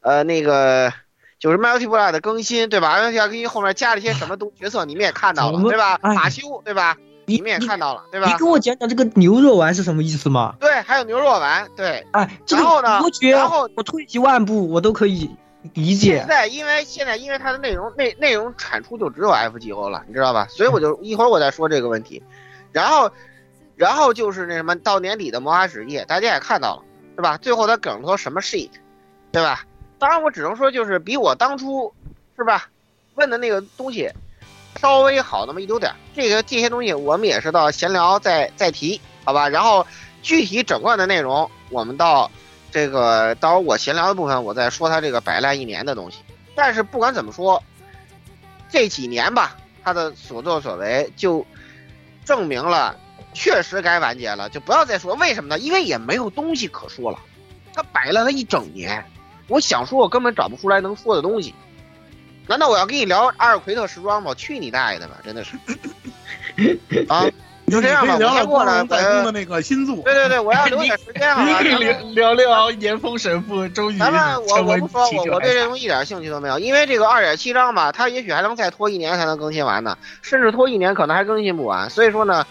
[0.00, 0.92] 呃那个
[1.38, 5.98] 就是 Multi Blood 的更新，对吧？Multi 更新后面加了一些什么东角色，你们也看到了，对吧？
[6.02, 6.96] 马修，对吧？
[7.26, 8.26] 你们也看到了，对吧？
[8.26, 10.54] 你跟我讲讲这个牛肉丸是什么意思吗？
[10.58, 12.04] 对，还有牛肉丸，对。
[12.12, 13.00] 哎，然后呢？
[13.30, 15.30] 然后我退一万步，我都可以。
[15.74, 16.28] 理解现。
[16.28, 20.46] 在因为现在因为它的内容内内容产出就只有 FGO 了，你知道吧？
[20.48, 22.22] 所以我就一会儿我再说这个问题。
[22.72, 23.10] 然后，
[23.74, 26.82] 然后就是那什么，到年底的魔法使夜，大家也看到了，
[27.16, 27.36] 是吧？
[27.38, 28.70] 最后他梗头什么 shit，
[29.32, 29.64] 对吧？
[29.98, 31.92] 当然我只能说就是比我当初
[32.36, 32.68] 是吧
[33.14, 34.10] 问的那个东西
[34.80, 35.96] 稍微好那么一丢点儿。
[36.14, 39.48] 这个这些东西我们也是到闲聊再再提，好吧？
[39.48, 39.86] 然后
[40.22, 42.30] 具体整个的内容我们到。
[42.70, 46.18] 这个到时候我闲聊的部分，我再说他这个摆烂一年的东西。
[46.54, 47.62] 但是不管怎么说，
[48.68, 51.46] 这几年吧，他的所作所为就
[52.24, 52.98] 证明了，
[53.32, 54.48] 确实该完结了。
[54.50, 55.58] 就不要再说为什么呢？
[55.58, 57.18] 因为也没有东西可说了。
[57.74, 59.04] 他摆烂了一整年，
[59.48, 61.54] 我想说，我根本找不出来能说的东西。
[62.46, 64.34] 难道我要跟你聊阿尔奎特时装吗？
[64.34, 65.16] 去你大爷的吧！
[65.24, 65.56] 真的是
[67.08, 67.24] 啊。
[67.68, 68.84] 就这样吧，我先过来。
[68.84, 71.60] 的那个新作，对对对，我要留点时间你啊。
[72.14, 81.90] 聊聊聊岩峰神父终于咱们我我不说，我我对这东西一点兴趣都没有，因为这个二点七章吧，它也许还能再拖一年才能更新完呢，甚至拖一年可能还更新不完。
[81.90, 82.46] 所以说呢，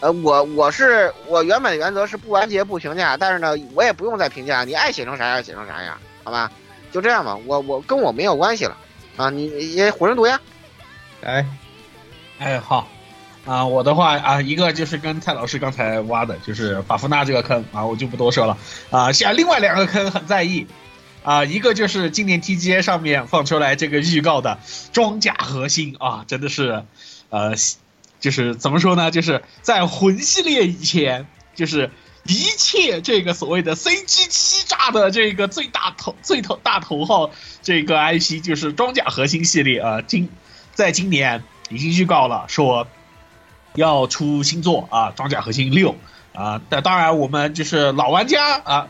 [0.00, 6.50] 呃，我我是我原本的原则是不完结不评价，但是呢，我也不用再评价，你爱写成啥样写成啥样，好吧？
[6.92, 8.76] 就这样吧，我我跟我没有关系了
[9.16, 10.40] 啊，你也火人毒呀，
[11.22, 11.44] 哎，
[12.38, 12.86] 哎，好。
[13.46, 18.56] 啊，我的话啊，一个就是跟蔡老师刚才挖的，就是法夫纳这个坑啊，我就不多说了
[18.90, 19.10] 啊。
[19.12, 20.66] 像另外两个坑很在意
[21.24, 24.60] 啊，一个就是今年 TGA 上面放出来这个预告的
[24.92, 26.84] 装甲核心啊，真的是，
[27.30, 27.54] 呃，
[28.20, 31.90] 就是怎么说呢，就是在魂系列以前，就是
[32.24, 37.30] 一切这个所谓的 CG 欺诈的这个最大头最头大头号
[37.62, 40.28] 这个 IP 就是装甲核心系列啊，今
[40.74, 42.86] 在今年已经预告了说。
[43.74, 45.94] 要出新作啊，《装甲核心六》
[46.38, 48.88] 啊，但当然我们就是老玩家啊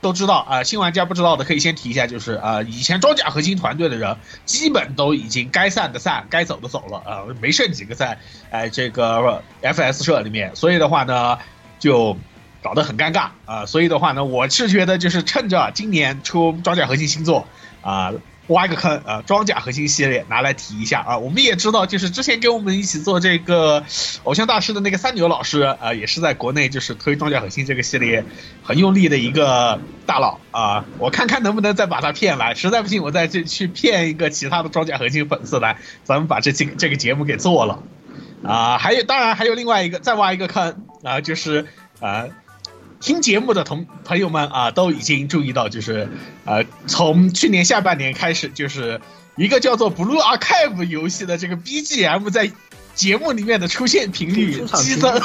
[0.00, 8.18] 都知道啊，新玩家不知道的可以先提一下，就是啊，以前装甲核心团队的人基本都已经该散的散，该走的走了啊，没剩几个在
[8.50, 11.38] 哎这个 FS 社里面，所以的话呢
[11.78, 12.16] 就
[12.62, 17.46] 搞得很尴尬啊，所以的话呢，我是觉得就是趁着今年出装甲核心星座
[17.82, 18.12] 啊。
[18.50, 19.22] 挖个坑啊！
[19.26, 21.18] 装甲核心系列拿来提一下啊！
[21.18, 23.84] 我们也知道，就是之前跟我们一起做这个
[24.24, 28.24] 偶像大师的那个三牛老师啊，也是在国内就是推装甲核心这个系列
[28.62, 30.84] 很用力的一个大佬啊！
[30.98, 37.82] 我看看能不能再把他骗来，实在不行我再去去骗一个其他的装甲核心粉丝来，咱们把这期这个节目给做了
[38.42, 38.78] 啊！
[38.78, 41.66] 还有，当然还有另外一个再挖一个坑啊，就是
[42.00, 42.26] 啊。
[43.00, 46.08] 听节目的同朋友们啊，都已经注意到，就是，
[46.44, 49.00] 呃，从去年下半年开始，就是
[49.36, 52.52] 一个叫做《Blue Archive》游戏的这个 BGM 在
[52.94, 55.20] 节目里面的出现频率激增。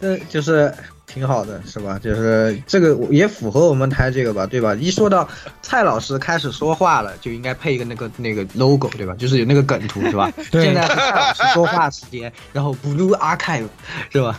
[0.00, 0.74] 呃就是
[1.12, 1.98] 挺好的，是吧？
[2.02, 4.74] 就是这个也符合我们台这个吧，对吧？
[4.74, 5.28] 一说到
[5.60, 9.14] 蔡老师开始说话了，就应该配一个那个那个 logo，对吧？
[9.18, 10.32] 就是有那个梗图，是吧？
[10.50, 13.68] 对现在是蔡老师说话时间，然后 Blue Archive，
[14.10, 14.38] 是吧？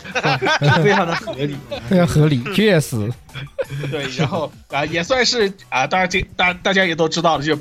[0.82, 1.56] 非常的合理，
[1.88, 3.10] 非常合理，确实。
[3.90, 7.56] 对，然后啊、也算是啊、当然这大大家也都知道了，就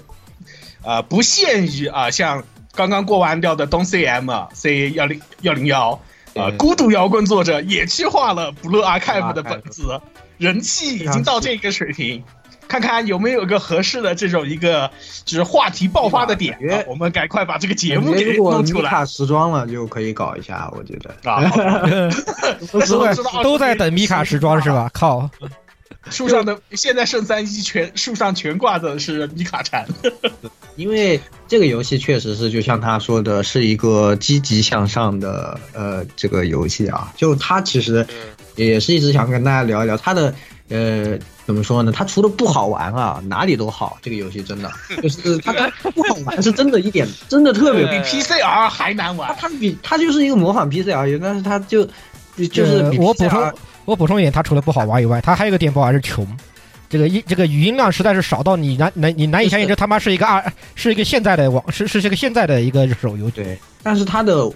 [0.84, 2.44] 啊、不限于啊、像
[2.76, 6.00] 刚刚过完掉的东 CM C 幺零幺零幺。
[6.36, 10.00] 啊，孤独摇滚作者也去画了 Blue Archive 的本子，
[10.38, 12.24] 人气已经到这个水平，
[12.68, 14.90] 看看有没有个合适的这种一个
[15.26, 18.84] 就是话题爆发的点，啊、我们赶快把这个节目给弄出来。
[18.84, 21.32] 米卡时装了，就可以搞一下，我觉得。
[21.32, 21.44] 啊，
[22.72, 24.90] 都在 都在等米卡时装是吧？
[24.94, 25.30] 靠，
[26.10, 29.86] 树上的现在圣三一全树上全挂的是米卡蝉。
[30.76, 37.14] 因为这个游戏确实是，就像他说的，是一个积极向上的呃这个游戏啊。
[37.16, 38.06] 就他其实
[38.56, 40.34] 也是一直想跟大家聊一聊他的
[40.70, 41.92] 呃怎么说呢？
[41.92, 44.00] 他除了不好玩啊，哪里都好。
[44.02, 44.72] 这个游戏真的
[45.04, 49.36] 就是他他不好玩是真的一点，真的特别比 PCR 还难玩。
[49.40, 51.86] 他比他就是一个模仿 PCR 游戏，但是他就
[52.52, 53.54] 就是比我补充
[53.86, 56.26] 我补充一点，他除了不好玩以外，他还有一个点不好还是穷。
[56.90, 60.44] 这个音这个语音量实在是少到你难难你难以相信，这他妈是一个二
[60.76, 63.30] 是一个现在的网是是这个现在的一个手游。
[63.32, 64.48] 对，但是它的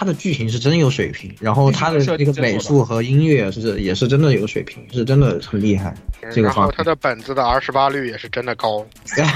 [0.00, 5.94] 它的剧情是真有水平，然后它的那个美术和音乐是也是真的有水平，是真的很厉害。
[6.32, 8.86] 这个然后它的本子的 R 十八率也是真的高，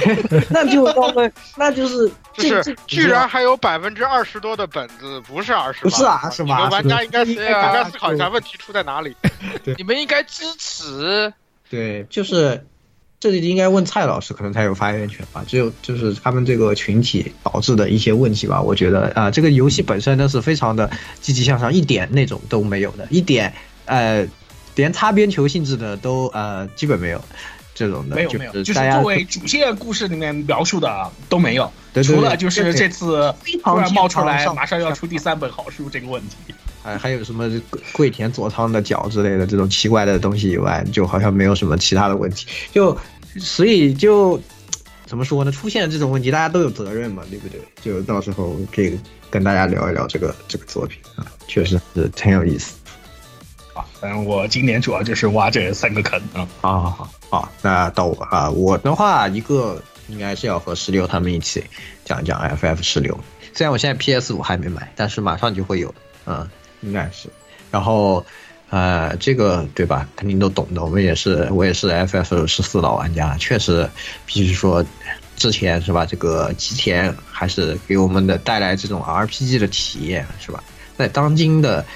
[0.48, 9.14] 那就高分，那就是就是居然还有百分之二十多的本子不是 R 十八，不是 R 十八，玩家应该是应该思考一下问题出在哪里。
[9.76, 11.30] 你们应该支持。
[11.68, 12.66] 对，就是
[13.24, 15.42] 这里应该问蔡老师，可能才有发言权吧。
[15.48, 18.60] 只有就是他们这个群体导致的一些问题吧。
[18.60, 20.90] 我觉得啊、呃，这个游戏本身呢是非常的
[21.22, 23.50] 积极向上，一点那种都没有的，一点
[23.86, 24.28] 呃，
[24.74, 27.24] 连擦边球性质的都呃基本没有。
[27.74, 36.54] 这种的，没有没有，就是作为主线故事里面描述的都没有，对对对除了就是这次突然冒出来马上要出第三本好书这个问题。
[36.84, 42.46] 还还有什么桂桂田佐仓的脚之类的这种奇怪的东西以外，就好像没有什么其他的问题。
[42.72, 42.96] 就
[43.38, 44.40] 所以就
[45.06, 45.52] 怎么说呢？
[45.52, 47.60] 出现这种问题，大家都有责任嘛，对不对？
[47.80, 48.98] 就到时候可以
[49.30, 52.76] 跟大家聊一聊这个这个作品啊，确实是挺有意思。
[53.74, 56.48] 啊，反正我今年主要就是挖这三个坑啊。
[56.60, 61.62] 好好好好，那到我啊，我的话一个应该是要和十六他们一起
[62.04, 63.18] 讲一讲 FF 十六。
[63.52, 65.94] 虽然我现在 PS 五还没买，但是马上就会有，
[66.26, 66.48] 嗯，
[66.80, 67.28] 应该是。
[67.70, 68.24] 然后，
[68.74, 70.08] 呃，这个对吧？
[70.16, 70.82] 肯定都懂的。
[70.82, 73.88] 我们也是，我也是 FF 十四老玩家，确实
[74.26, 74.84] 必须说，
[75.36, 76.04] 之前是吧？
[76.04, 80.64] 这个吉田还是给我们的带来这种 RPG 的体验，是吧？
[80.98, 81.86] 在当今的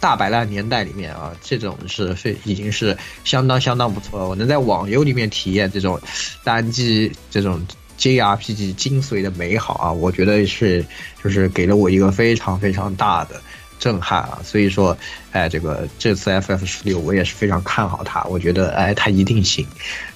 [0.00, 4.26] 大摆烂年代里面啊，这种是非已经是相当相当不错了。
[4.26, 6.00] 我能在网游里面体验这种
[6.42, 7.60] 单机这种
[7.98, 10.82] JRPG 精髓的美好啊，我觉得是
[11.22, 13.38] 就是给了我一个非常非常大的
[13.82, 14.38] 震撼啊。
[14.44, 14.96] 所以说，
[15.32, 19.66] 哎，这个这次 FF 十六我也是非常看好它，我觉得哎它一定行，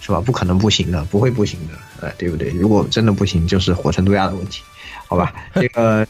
[0.01, 0.21] 是吧？
[0.21, 2.51] 不可能不行的，不会不行的，哎，对不对？
[2.51, 4.63] 如果真的不行，就是火神杜亚的问题。
[5.09, 6.07] 好吧，这个，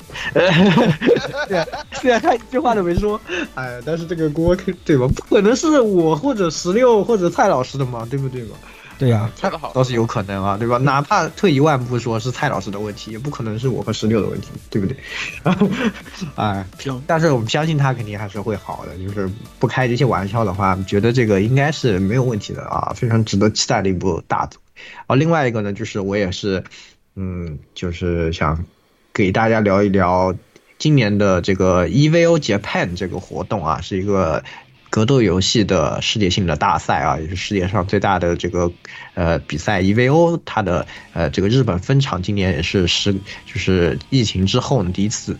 [1.48, 1.66] 对啊，
[2.00, 3.20] 虽然他一句话都没说，
[3.54, 5.06] 哎，但是这个锅对吧？
[5.08, 8.56] 不可能是我或者十六或者蔡老师的嘛，对不对嘛？
[8.98, 10.78] 对呀、说得好，倒是有可能啊，对吧？
[10.78, 14.96] 哪怕退一万步说是蔡老师的问题，也不可能是我和十六的问题，对不对？
[16.36, 16.66] 哎，
[17.06, 24.60] 但是我们相信他肯定还是会好的，就是不开这些玩笑的话，觉得这个应该是没有问题的啊，非常值得期待的一部大作。
[25.06, 26.64] 啊，另外一个呢，就是我也是，
[27.16, 28.64] 嗯，就是想
[29.12, 30.34] 给大家聊一聊
[30.78, 34.42] 今年的这个 EVO Japan 这个活动啊，是一个
[34.96, 38.72] 格斗游戏的世界性的大赛啊，也是世界上最大的这个
[39.12, 45.38] 呃比赛 EVO，它的呃这个日本分场今年也是十就是疫情之后呢第一次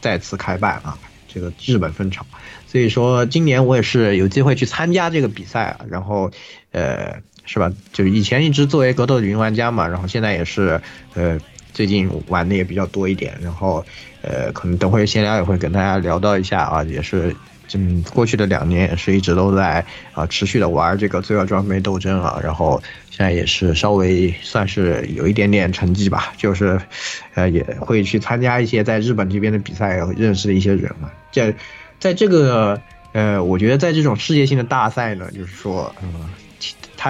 [0.00, 0.96] 再次开办啊，
[1.28, 2.24] 这个日本分场，
[2.66, 6.30] 所以说今年我也是有机会去参加这个比赛啊，然后
[6.72, 10.80] 呃是吧，就是以前一直作为格斗的云玩家嘛，然后现在也是
[11.12, 11.38] 呃。
[11.74, 13.84] 最近玩的也比较多一点，然后，
[14.22, 17.36] 呃，可能等会闲聊也会跟大家聊到一下啊，也是，
[17.74, 26.80] 嗯，过去的两年也是一直都在啊持续的玩这个罪恶装备斗争啊，然后现在也是稍微算是有一点点成绩吧，就是，
[27.34, 31.54] 呃，也会去参加一些在日本这边的比赛，认识的一些人嘛，在
[31.98, 32.80] 在这个，
[33.12, 36.08] 呃，我觉得在这种世界性的大赛呢，就是说，嗯。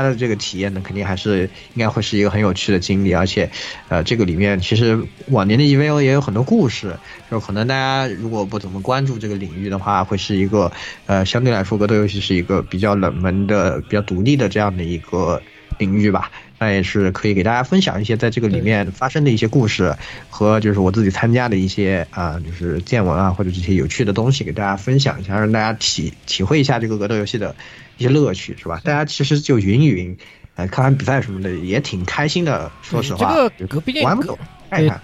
[0.02, 3.50] 他的这个体验呢，肯定还是应该会是一个很有趣的经历，而且，
[3.88, 6.96] 呃，这个里面其实往年的 EVO 也有很多故事，
[7.30, 10.70] 就可能大家如果不怎么关注这个领域的话，会是一个，
[11.06, 15.40] 呃，相对来说格斗游戏是一个比较冷门的、比较独立的这样的一个
[15.78, 16.30] 领域吧。
[16.58, 19.94] 那也是可以给大家分享一些在这个里面发生的一些故事，
[20.30, 27.54] 和就是我自己参加的一些啊，就是见闻啊，或者这些有趣的东西，给大家分享一下，让大家体体会一下这个格斗游戏的
[27.98, 28.80] 一些乐趣，是吧？
[28.84, 30.16] 大家其实就云一云，
[30.54, 32.70] 呃，看完比赛什么的也挺开心的。
[32.82, 34.38] 说实话，这个格毕竟玩不懂，
[34.70, 35.00] 看看。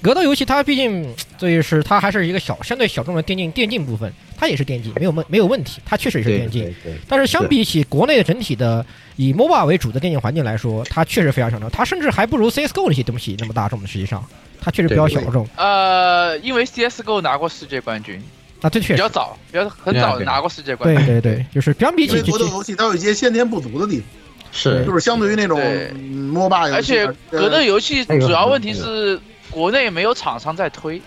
[0.00, 6.74] 格斗游戏它毕竟所以是它还是一个小相对小众的电竞电竞部分，它也是电竞，没有问没有问题，它确实也是电竞。
[7.08, 8.84] 但是相比起国内的整体的
[9.16, 13.86] 以 MOBA 为主的电竞环境来说，它确实非常小众，它甚至还不如 CS:GO 那些东西那么大众的。
[13.86, 14.24] 实际上，
[14.60, 15.48] 它确实比较小众。
[15.56, 18.22] 呃，因为 CS:GO 拿过世界冠军。
[18.60, 21.06] 啊，这确实比较早，比较很早的拿过世界冠军。
[21.06, 24.06] 对对对，就是相比起格斗游戏，它有一些先天不足的地方。
[24.50, 29.20] 是，就是相对于那种 MOBA 游戏而且格斗游戏主要问题是
[29.50, 31.00] 国内没有厂商在推。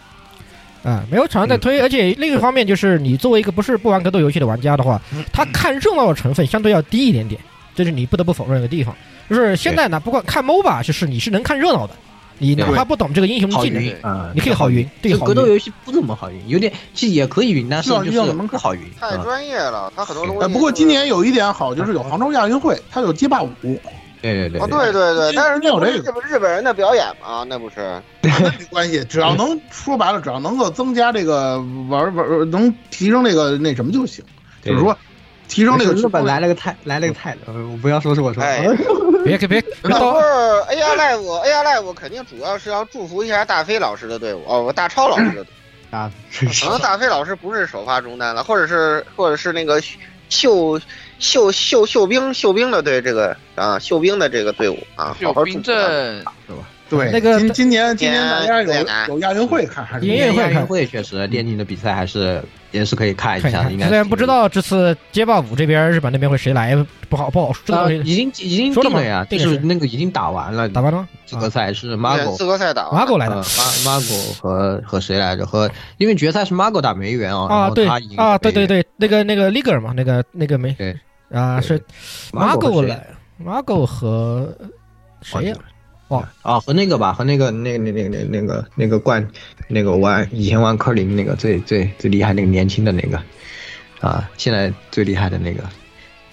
[0.83, 4.99] 啊，没有厂商在推，而且另一方面就是你作为一个不是不玩格斗游戏的玩家的话，
[5.31, 7.39] 他看热闹的成分相对要低一点点，
[7.75, 8.95] 这是你不得不否认的地方。
[9.29, 11.93] 就是现在呢，不管看 MOBA，就是你是能看热闹的。
[12.39, 14.89] 你哪怕不懂这个英雄技能啊，你可以好云。
[14.99, 18.81] 对，格斗游戏不怎么好云，有点其实也可以云，但是就是不好云。
[18.99, 20.51] 太专业了，他很多东西。
[20.51, 23.51] 不过今年有一点好，就是有杭州亚运会，它有街霸舞。
[24.21, 24.61] 对对对。
[24.61, 28.01] 哦，对对对，但是那有这个日本人的表演嘛，那不是。
[28.21, 31.57] 那没关系，只要能说白了，只要能够增加这个
[31.89, 34.23] 玩玩，能提升这个那什么就行。
[34.63, 34.97] 就是说。
[35.47, 38.41] 提升这个日本来了个泰来了个泰的，我不要说是我说，
[39.25, 45.53] 别别别，那不是 AR Live AR Live 肯定主要是要祝福一下大飞老师的队伍哦，大超老师的队
[45.91, 46.09] 伍啊，
[46.63, 49.81] 可能大飞老师不是首发中单了，或者是或者是那个
[50.29, 50.79] 秀
[51.21, 55.75] 秀秀秀兵秀兵的队这个啊秀兵的这个队伍啊，好好兵阵
[56.19, 56.33] 是吧？
[56.89, 58.73] 对，那个今今年今年大家有
[59.07, 66.75] 有亚运会看还是音乐会看亚运会确实电竞的比赛还是也是可以看一下，应该虽然不知道这次街霸五这边日本那边会谁来，
[67.07, 67.89] 不好不好说。
[67.91, 71.07] 已经已经说了吗定了呀，就是那个已经打完了，打完了？
[71.25, 73.43] 资格赛是对 Margo 资格赛打完马狗来的 呃
[73.85, 75.45] 马 Margo 和和谁来着？
[75.45, 80.93] 和因为决赛是 Margo 打梅园啊，啊，对啊，对对对，那个那个 Liger 嘛，那个那个梅对
[81.31, 81.79] 啊，是
[82.31, 83.07] Margo 谁来
[83.43, 84.53] ，Margo 和
[85.21, 85.55] 谁呀？
[86.09, 89.25] 哇啊，和那个吧，和那个那个那那那那个那个冠，
[89.69, 93.17] 那个玩以前玩科林那个最最最厉害那个年轻的那个，
[94.01, 95.63] 啊，现在最厉害的那个，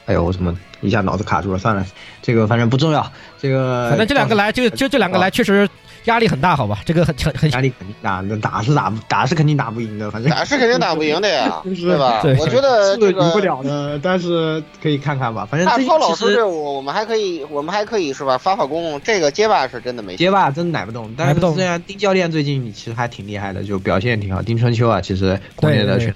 [0.06, 1.58] 哎呦，我怎么一下脑子卡住了？
[1.58, 1.86] 算了，
[2.20, 5.68] 这个反正不重要，这个反正这两个来，就就这两个来，确实
[6.08, 6.80] 压力很大，好吧？
[6.84, 12.20] 这个很很很压力肯定大，那打是打不打是肯定打不赢的，反正打是肯定打不赢的呀，对吧？
[12.22, 18.36] 对我觉得这个赢不个了的，但是可以看看吧，反正大这超老师队其实伍我们还可以，我们还可以是吧？
[18.38, 20.16] 发发功，这个街霸是真的没。
[20.16, 24.42] 街霸真奶不动，但奶不动是虽然丁教练最近其实还挺厉害的，就表现挺好。
[24.42, 26.14] 丁春秋啊，其实国内的选手，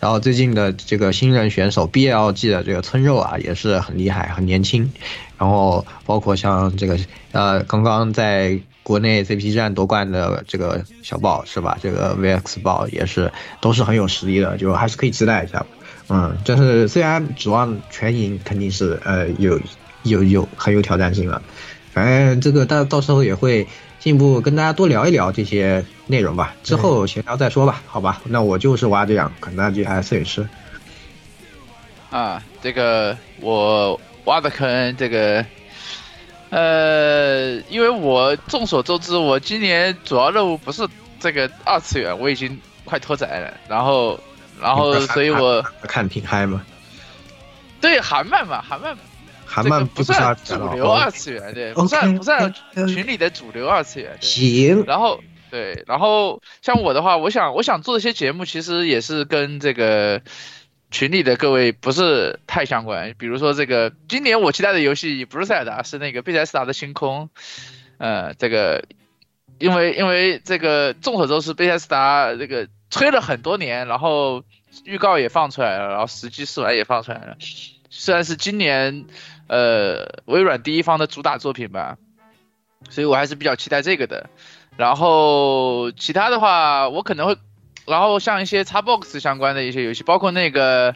[0.00, 4.92] 然后最近的这个新人选手 BLG 的这个村肉啊，也是很厉害，很年轻。
[5.38, 6.98] 然后包括像这个
[7.32, 11.78] 呃，刚刚在国内 CP 站夺冠的这个小宝是吧？
[11.82, 15.64] 这个 VX 宝也是都是很有实力的，就还是可以期待一下。
[16.08, 19.60] 嗯，但是虽然指望全赢，肯定是呃有
[20.02, 21.40] 有有很有挑战性了。
[21.92, 23.66] 反正这个到到时候也会
[24.00, 26.56] 进一步跟大家多聊一聊这些内容吧。
[26.62, 28.20] 之后闲聊再说吧，好吧？
[28.24, 30.48] 那我就是挖这样，肯大基还是摄影师。
[32.10, 35.44] 啊，这个我挖的坑，这个，
[36.52, 40.86] 呃，因为我众所周知，我今年主要任务不是
[41.18, 44.20] 这个二次元，我已经快脱载了，然后，
[44.60, 46.62] 然后，所以我看挺嗨嘛，
[47.80, 48.94] 对韩漫嘛，韩漫
[49.46, 50.92] 韩漫不是算主流。
[50.92, 54.14] 二次元，对，不算不算群里的主流二次元。
[54.20, 55.18] 行，然后
[55.50, 60.20] 对，然后像我的话，我想我想做这些节目，其实也是跟这个
[60.92, 63.12] 群里的各位不是太相关。
[63.18, 67.30] 比如说这个今年我期待的游戏不是塞尔达，是那个贝塞斯达的星空。
[67.98, 68.84] 呃，这个
[69.58, 74.44] 因为因为这个众所周知，贝塞斯达这个吹了很多年，然后
[74.84, 77.36] 预告也放出来了，然后实际试玩也放出来了。
[77.90, 79.06] 虽然是今年
[79.48, 81.96] 呃微软第一方的主打作品吧，
[82.90, 84.28] 所以我还是比较期待这个的。
[84.76, 87.36] 然后其他的话，我可能会，
[87.86, 90.94] 然后像一些 Xbox 相关的一些游戏，包括那个，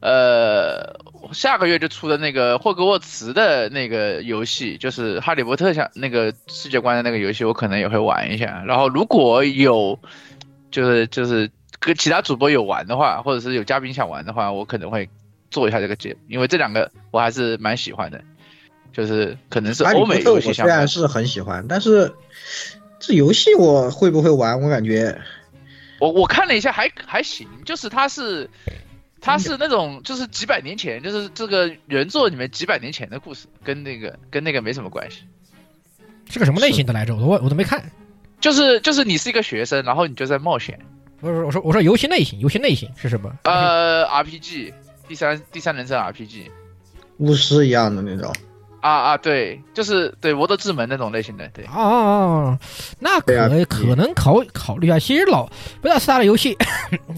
[0.00, 0.98] 呃，
[1.32, 8.62] 下个月就出的那个霍格沃茨的那个游戏，就是哈利波特像那个世界观的那个游戏，我可能也会玩一下。
[8.66, 9.98] 然后如果有，
[10.70, 15.08] 就是就是跟其他主播有玩的话，或者是有嘉宾想玩的话，我可能会
[15.50, 18.20] 做一下这个节，因为这两个我还是蛮喜欢的，
[18.92, 20.52] 就是可能是欧美游戏。
[20.52, 22.12] 虽然是很喜欢，但是
[22.98, 24.60] 这游戏我会不会玩？
[24.60, 25.18] 我感觉
[26.00, 28.48] 我我看了一下还还行，就是它是
[29.20, 35.22] 它是那种就是几百年前，就是这个原作里面几百年前的故事，跟那个跟那个没什么关系。
[36.30, 37.14] 是个什么类型的来着？
[37.14, 37.84] 我都我都没看。
[38.40, 40.78] 就是就是你是一个学生，然后你就在冒险。
[41.20, 43.34] 不是我说我说游戏类型，游戏类型是什么？
[43.44, 44.72] 呃，RPG，
[45.08, 46.50] 第三第三人称 RPG。
[47.18, 48.34] 巫师一样的那种。
[48.84, 51.64] 啊啊，对，就是对《魔德之门》那种类型的，对。
[51.64, 52.58] 哦哦哦，
[52.98, 54.98] 那可、可能考考虑一下。
[54.98, 55.48] 其实老
[55.80, 56.54] 贝塔斯达的游戏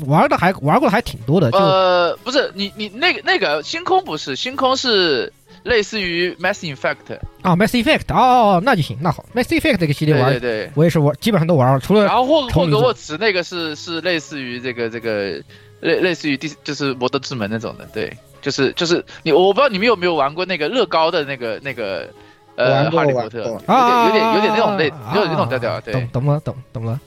[0.06, 1.50] 玩的还玩过的还挺多的。
[1.50, 5.32] 就呃，不是你你那个那个星空不是星空是
[5.64, 15.42] 类似于 Mass Effect 啊，Mass Effect 哦哦哦，那就行，那好，Mass Effect 这个系列玩，对对对我也是玩，基本上都玩了，除了然后霍霍格沃茨那个是是类似于这个这个
[15.80, 22.08] 类类似于第就是魔德之门那种的，对，就是就是你我不知道你们有没有玩过那个乐高的那个那个
[22.54, 23.66] 呃哈利波特，有点
[24.06, 26.08] 有点有点那种类啊有点那种调调，对懂。
[26.12, 27.00] 懂了懂懂了，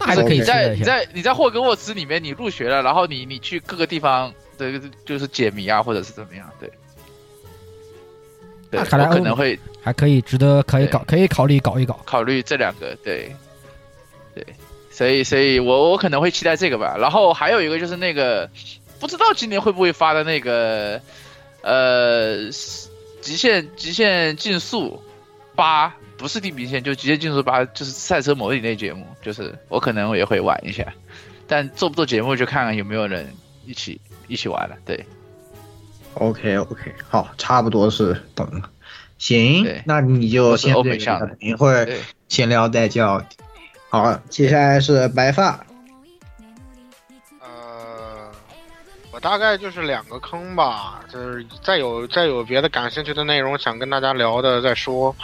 [0.00, 0.82] 那还就是是可以你在你。
[0.82, 6.68] 在你在霍格沃茨里面你入学了，然后你你去各个地方的就是解谜啊，或者是怎么样，对。
[8.68, 12.00] 对，那看来可能会还可以值得可以搞可以考虑搞一搞。
[12.04, 13.32] 考虑这两个，对，
[14.34, 14.44] 对，
[14.90, 16.96] 所以所以我我可能会期待这个吧。
[16.98, 18.50] 然后还有一个就是那个
[19.00, 21.00] 不知道今年会不会发的那个
[21.62, 22.44] 呃
[23.20, 25.02] 极限极限竞速
[25.56, 30.86] 八，不是地平线，就极限竞速八，就是赛车模拟类节目，就是我可能也会玩一下，
[31.46, 33.26] 但做不做节目就看看有没有人
[33.66, 34.76] 一起一起玩了。
[34.84, 35.04] 对
[36.14, 38.70] ，OK OK，好，差不多是懂了。
[39.18, 41.98] 行，那你就先都是欧这个美向的等一会儿对
[42.28, 43.22] 闲聊再叫。
[43.90, 45.66] 好，接下来是白发，
[49.20, 55.14] 大概就是两个坑吧，就是再有再有别的感兴趣的内容想跟大家聊的再说。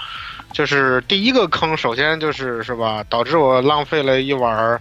[0.52, 4.80] 就是第一个坑，首先就是是吧，导致我浪费了一碗儿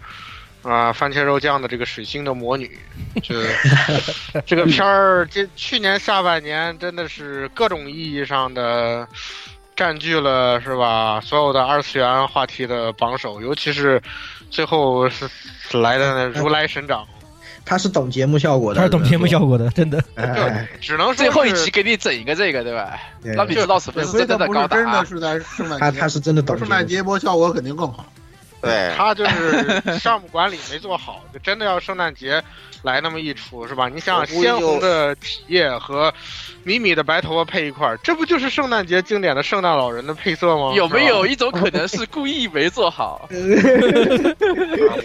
[0.64, 2.80] 啊、番茄肉酱的这个水星的魔女，
[3.22, 3.36] 就
[4.46, 9.08] 这个片儿，这去年下半年真的是各种意义上的
[9.76, 14.02] 占据了是吧所有的二次元话题的榜首，尤其是
[14.50, 15.30] 最后是
[15.74, 17.06] 来的如来神掌。
[17.66, 20.02] 他是懂节目效果的，他是懂节目效果的，真的。
[20.14, 22.98] 哎，只能说最后一是集给你整一个这个，对吧？
[23.24, 24.78] 对让你知道什么是真正的高达。
[24.78, 28.06] 真的是在圣诞，他他是真的懂圣诞节播效果肯定更好。
[28.66, 32.44] 对 他就是 项目管理没做好，就真的要圣诞节
[32.84, 33.88] 来那么一出，是吧？
[33.88, 36.14] 你想想，鲜红的体液和
[36.64, 40.74] 米米的白头发配一块儿，这不就是圣诞节经典的圣诞老人的配色吗？
[40.76, 43.28] 有没有一种可能是故意没做好？
[43.30, 43.30] 啊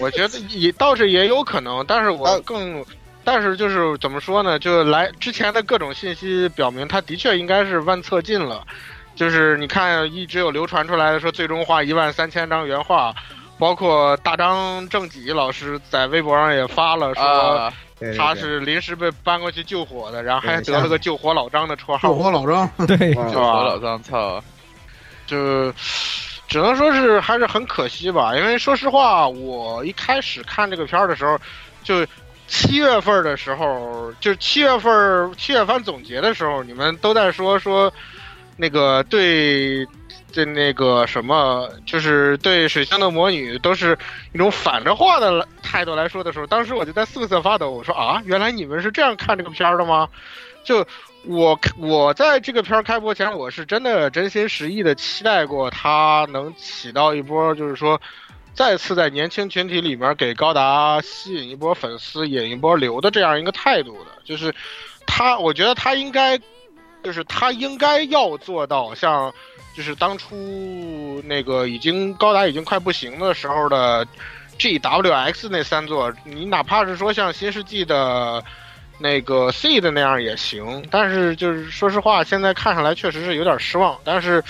[0.01, 2.85] 我觉得也倒是也有可能，但是我更，
[3.25, 4.59] 但是就是怎么说呢？
[4.59, 8.67] 就来之前的各种信息表明，他的确应该是万策进了。
[9.17, 13.15] 就是你看，一直有流传出来的说，最终画一万三千张原画，
[13.61, 22.09] 包括大张正己老师在微博上也发了说啊，对对他是临时被搬过去救火的，然后还得了个救火老张的绰号。
[22.09, 23.63] 救火老张， 对，救火？
[23.63, 24.43] 老张操！
[25.27, 25.71] 就
[26.49, 31.39] 只能说是还是很可惜吧，因为说实话，我一开始看这个片儿的时候，
[31.85, 32.07] 就
[32.49, 37.93] 七月份的时候，就七月份七月份总结的时候，你们都在说说
[38.57, 39.87] 那个对。
[40.31, 43.99] 对那个什么，就是对水星的魔女都是
[44.33, 47.71] 一种反着话的态度来说的时候，当时我就在瑟瑟发抖。
[47.71, 50.09] 我说啊，原来你们是这样看这个片儿的吗？
[50.63, 50.87] 就
[51.25, 58.01] 我我在这个片儿开播前，我是真的真心实意的期待过它能起到一波，就是说
[58.55, 64.11] 再次在年轻群体里面给高达吸引一波粉丝、引一波流的这样一个态度的。
[64.25, 64.55] 就是
[65.07, 66.39] 他，我觉得他应该，
[67.03, 69.33] 就是他应该要做到像，
[69.81, 74.07] 就是当初那个已经高达已经快不行的时候的
[74.59, 78.45] GWX 那三座，你哪怕是说像新世纪的。
[79.03, 84.45] 那个 C 的那样也行，但是就是说实话，现在看上来确实是有点失望，但是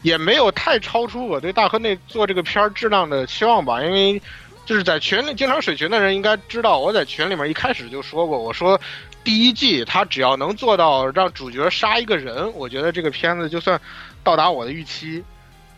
[0.00, 4.22] 也没有太超出我对大河内做这个片儿质量的期望吧，因为
[4.64, 8.80] 就是在群里经常水群的人应该知道，我在群里面一开始就说过，我说
[9.22, 13.78] 第一季他只要能做到让主角杀一个人，我觉得这个片子就算
[14.22, 15.22] 到达我的预期。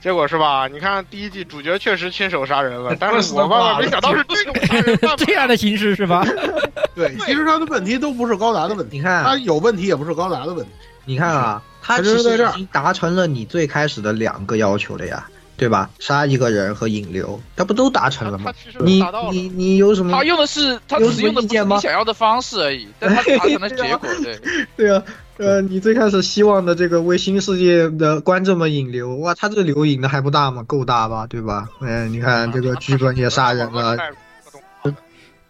[0.00, 0.68] 结果是吧？
[0.68, 5.16] 你看第一季主角确实亲手杀人了，但是我万万没想到是这种杀人办。
[5.18, 6.22] 这样的形式是吧？
[6.94, 10.70] 对，其实他的问题都不是高达的问题，你看他有问题也不是高达的问题。
[11.06, 15.26] 你看啊，他他其实在这已经达成了你最开始的两个要求了呀，
[15.56, 15.88] 对吧？
[15.98, 18.52] 杀一个人和引流，他不都达成了吗？
[18.80, 20.12] 你你你有什么？
[20.12, 21.80] 他用的是他只是用的不是你？
[21.80, 24.38] 想要的方式而已，但他达成了结果，对。
[24.76, 25.02] 对啊，
[25.38, 30.62] 呃，你最开始希望的这个为新世界的观众们引流，哇，他这个流引的还不大吗？
[30.62, 31.68] 够大吧，对吧？
[31.80, 33.96] 嗯，你看这个剧本也杀人了，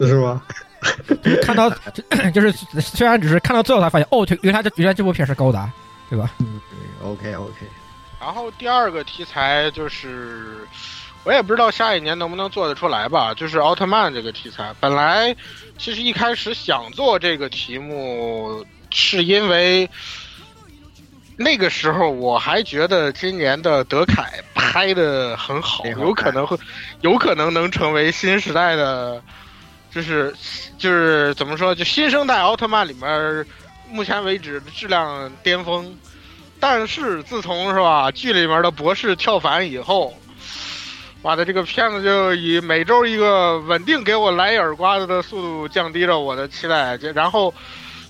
[0.00, 0.42] 是吧？
[1.42, 1.70] 看到
[2.34, 5.70] 就是虽然只是看到最后才发现，哦，对，原来这原来这部片是高达，
[6.08, 6.30] 对吧？
[6.40, 6.60] 嗯
[7.02, 7.52] ，OK OK。
[8.20, 10.66] 然后第二个题材就是，
[11.24, 13.34] 我也不知道下一年能不能做得出来吧。
[13.34, 15.36] 就是奥特曼这个题材，本来
[15.76, 18.64] 其实一开始想做这个题目，
[18.94, 19.90] 是因为
[21.36, 26.56] 那个时候我还觉得今年的德凯拍的很好，有可能会，
[27.00, 29.20] 有可能能成为新时代的，
[29.90, 30.32] 就是
[30.78, 33.46] 就是怎么说，就新生代奥特曼里面
[33.90, 35.98] 目前为止的质量巅峰。
[36.60, 40.16] 但是自从是吧剧里面的博士跳反以后，
[41.20, 47.52] 妈的这个片子就以每周一个稳定给我来一耳刮子的速度降低了我的期待，就然后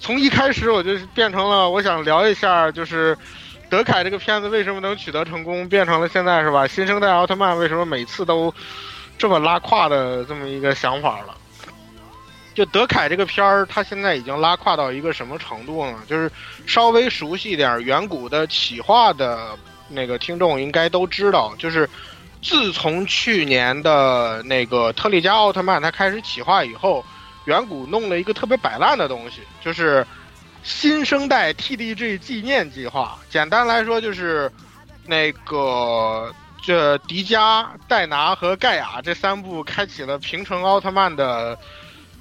[0.04, 3.16] 从一开始我就变成了我想聊一下就是
[3.70, 8.52] 德凯这个片子为什么能取得成功，变成了现在是吧新生代奥特曼为什么每次都
[9.16, 11.34] 这么拉胯的这么一个想法了。
[12.52, 15.98] 就德凯这个片儿，他现在已经拉胯到一个什么程度呢？
[16.06, 16.30] 就是
[16.66, 21.88] 稍微熟悉一点远古的企划的那个听众应该都知道，就是
[22.42, 27.02] 自从去年的那个特利迦奥特曼他开始企划以后，
[27.44, 30.06] 远古弄了一个特别摆烂的东西，就是
[30.62, 33.18] 新生代 TDG 纪念计划。
[33.28, 34.50] 简单来说就是
[35.06, 41.58] 那个这迪迦、戴拿和盖亚这三部开启了平成奥特曼的。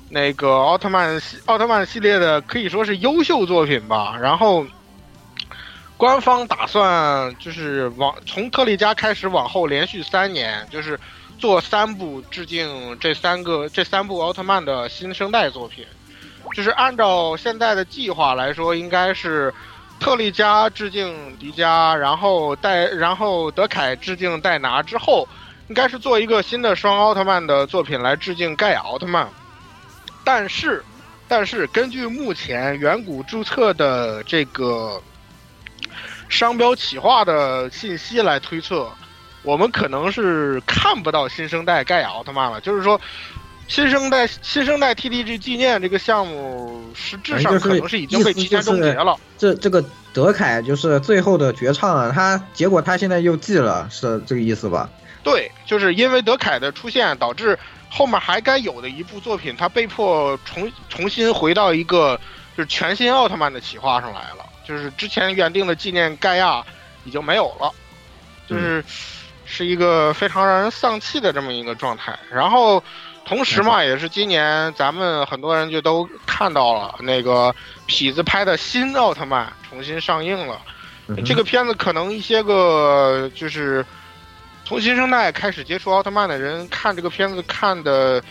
[0.09, 4.15] 那个奥特曼奥特曼系列的可以说是优秀作品吧。
[4.21, 4.63] 然后，
[5.97, 10.99] 官方打算就是往从特利迦开始往后连续三年，就是
[11.43, 15.85] 做三部致敬这三个这三部奥特曼的新生代作品。
[16.53, 19.53] 就是按照现在的计划来说，应该是
[19.99, 25.27] 特利迦致敬迪迦，然后戴，然后德凯致敬戴拿之后，
[25.67, 29.27] 应该是做一个新的双奥特曼的作品来致敬盖亚奥特曼。
[30.23, 30.81] 但是，
[31.27, 35.03] 但是根据目前远古注册的这个
[36.29, 38.89] 商标企划的信息来推测，
[39.43, 42.59] 我们可能是看不到新生代盖亚奥特曼了。
[42.61, 42.99] 就是说，
[43.67, 49.17] 新生代新生代 TDG 纪念这个项目，实质上可能是已经被提前终结了。
[49.37, 49.83] 这这个
[50.13, 54.89] 德凯就是最后的绝唱啊，他结果他现在又记了，是这个意思吧？
[55.23, 57.57] 对，就是因为德凯的出现，导致
[57.89, 62.19] 后面还该有的一部作品，他被迫重重新回到一个
[62.57, 64.45] 就是全新奥特曼的企划上来了。
[64.65, 66.63] 就是之前原定的纪念盖亚
[67.05, 67.71] 已经没有了，
[68.47, 68.83] 就是
[69.53, 72.17] 是一个非常让人丧气的这么一个状态。
[72.31, 72.83] 然后
[73.23, 77.53] 同时嘛，也是今年咱们很多人就都看到了那个
[77.87, 80.59] 痞子拍的新奥特曼重新上映了。
[81.23, 83.85] 这个片子可能一些个就是
[84.65, 88.23] 从新生代开始接触奥特曼的人看这个片子看的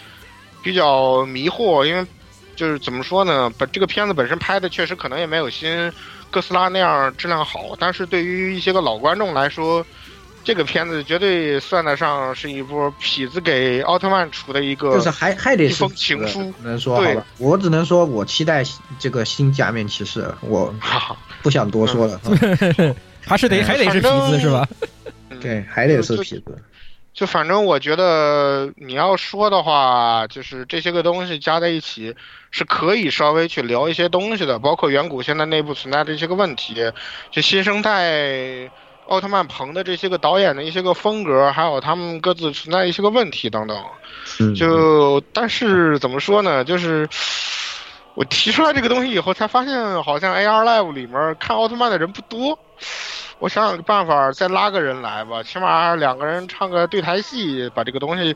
[0.61, 2.05] 比较迷惑，因为
[2.57, 5.93] 就是怎么说呢，本这个片子本身拍的确实可能也没有新。
[6.31, 9.85] 哥斯拉那样质量好，但是对于一些个老观众来说，
[10.45, 16.53] 这个片子绝对算得上是一部痞子给奥特曼出的一个，就是还还得一封情书。
[16.63, 17.27] 能说好吧？
[17.39, 18.65] 我只能说我期待
[18.99, 20.75] 这个新假面骑士，我
[21.43, 22.21] 不想多说了。
[23.25, 24.69] 还是得还得是痞子是吧？
[25.41, 26.63] 对，还得是痞子。
[27.15, 32.17] 就反正我觉得你要说的话，就是这些个东西加在一起
[32.51, 36.75] 是可以稍微去聊一些东西的，包括远古现在内部存在的一些个问题，
[37.31, 38.71] 就新生代
[39.13, 43.77] 奥特曼棚的这些个导演的一些个风格，还有他们各自存在一些个问题等等。
[44.57, 46.65] 就但是怎么说呢？
[46.65, 47.07] 就是
[48.15, 52.59] 我提出来这个东西以后，才发现好像 AR Live 里面看奥特曼的人不多。
[53.39, 58.35] 我想想个办法，再拉个人来吧，起码两个人唱个对台戏，把这个东西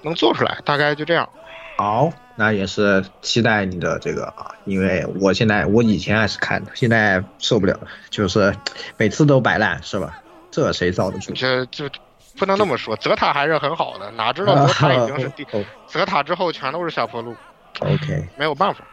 [0.00, 0.56] 能做出来。
[0.64, 1.28] 大概就这样。
[1.76, 8.54] 好，那也是期待你的这个啊，因为我现在我以前还是看的，现在受不了了，就是
[8.96, 10.22] 每次都摆烂，是吧？
[10.50, 11.32] 这谁遭得住？
[11.32, 11.88] 这就
[12.36, 15.46] 不能那么说，泽塔还是很好的，哪知道泽塔已经是第
[15.86, 17.34] 泽塔之后全都是下坡路。
[17.80, 18.84] OK，没有办法。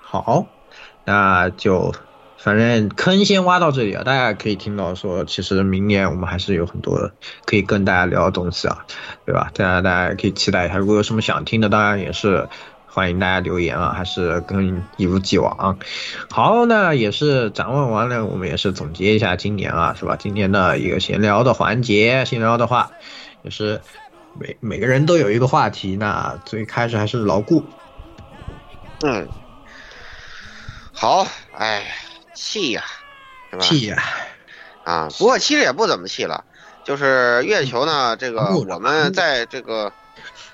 [0.00, 0.46] 好，
[1.04, 1.94] 那就。
[2.38, 7.12] 反正坑先挖到这里啊，大家可以听到说，其实明年我们还是有很多
[7.44, 8.84] 可以跟大家聊的东西啊，
[9.24, 9.52] 对吧？
[9.54, 12.48] 大家大家可以期待一下，如果有什么想听的，当然也是
[12.92, 15.78] 欢迎大家留言啊，还是跟一如既往。
[16.30, 20.14] 好，那也是展望完了，我们也是总结一下今年啊，是吧？
[20.16, 22.90] 今年的一个闲聊的环节，闲聊的话，
[23.42, 23.80] 也是
[24.38, 27.64] 每每个人都有一个话题，那最开始还是牢固，
[29.02, 29.26] 嗯，
[30.92, 31.26] 好，
[31.56, 31.84] 哎。
[32.34, 32.82] 气呀，
[33.50, 33.62] 是吧？
[33.62, 34.02] 气呀，
[34.84, 35.08] 啊！
[35.18, 36.44] 不过其实也不怎么气了，
[36.82, 39.92] 就是月球呢，这个我们在这个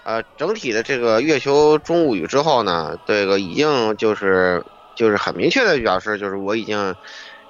[0.09, 6.97] 呃整体的这个月球中物语之后呢，这个已经就是就是很明确的表示，就是我已经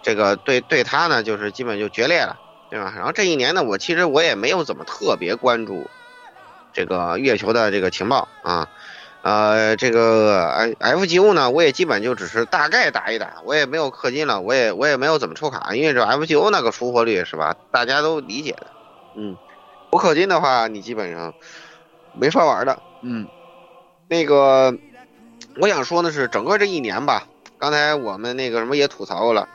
[0.03, 2.37] 这个对对他呢，就是基本就决裂了，
[2.69, 2.93] 对吧？
[2.97, 5.89] 然后这一年呢，我其实我也没有怎么特别关注
[6.73, 8.69] 这个月球的这个情报啊。
[9.23, 18.67] 呃，这个 F G O 呢，我也基本就只是大概打一打，我也没有氪金了，我也我也没有怎么抽卡，因为这 F G O 那个出货率是吧，大家都理解的。
[19.17, 19.37] 嗯，
[19.91, 21.35] 不氪金的话，你基本上
[22.19, 22.79] 没法玩的。
[23.03, 23.27] 嗯，
[24.09, 24.77] 那个
[25.61, 27.27] 我想说的是，整个这一年吧，
[27.59, 29.49] 刚才我们那个什么也吐槽过了。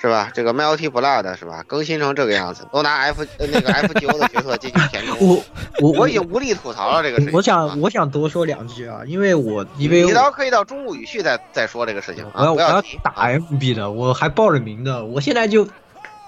[0.00, 0.30] 是吧？
[0.32, 1.64] 这个 Multi Blood 是吧？
[1.66, 5.16] 更新成这个样子，都拿 F 那个 F G O 的角色进行填充。
[5.28, 5.44] 我
[5.80, 7.34] 我我已经无力吐槽了这个事情。
[7.34, 12.30] 我想我想多说两句啊，因为我因为你到可以到中午语序再再说这个事情啊。
[12.36, 15.66] 我要我要打 M B 的，我还报了名的，我现在就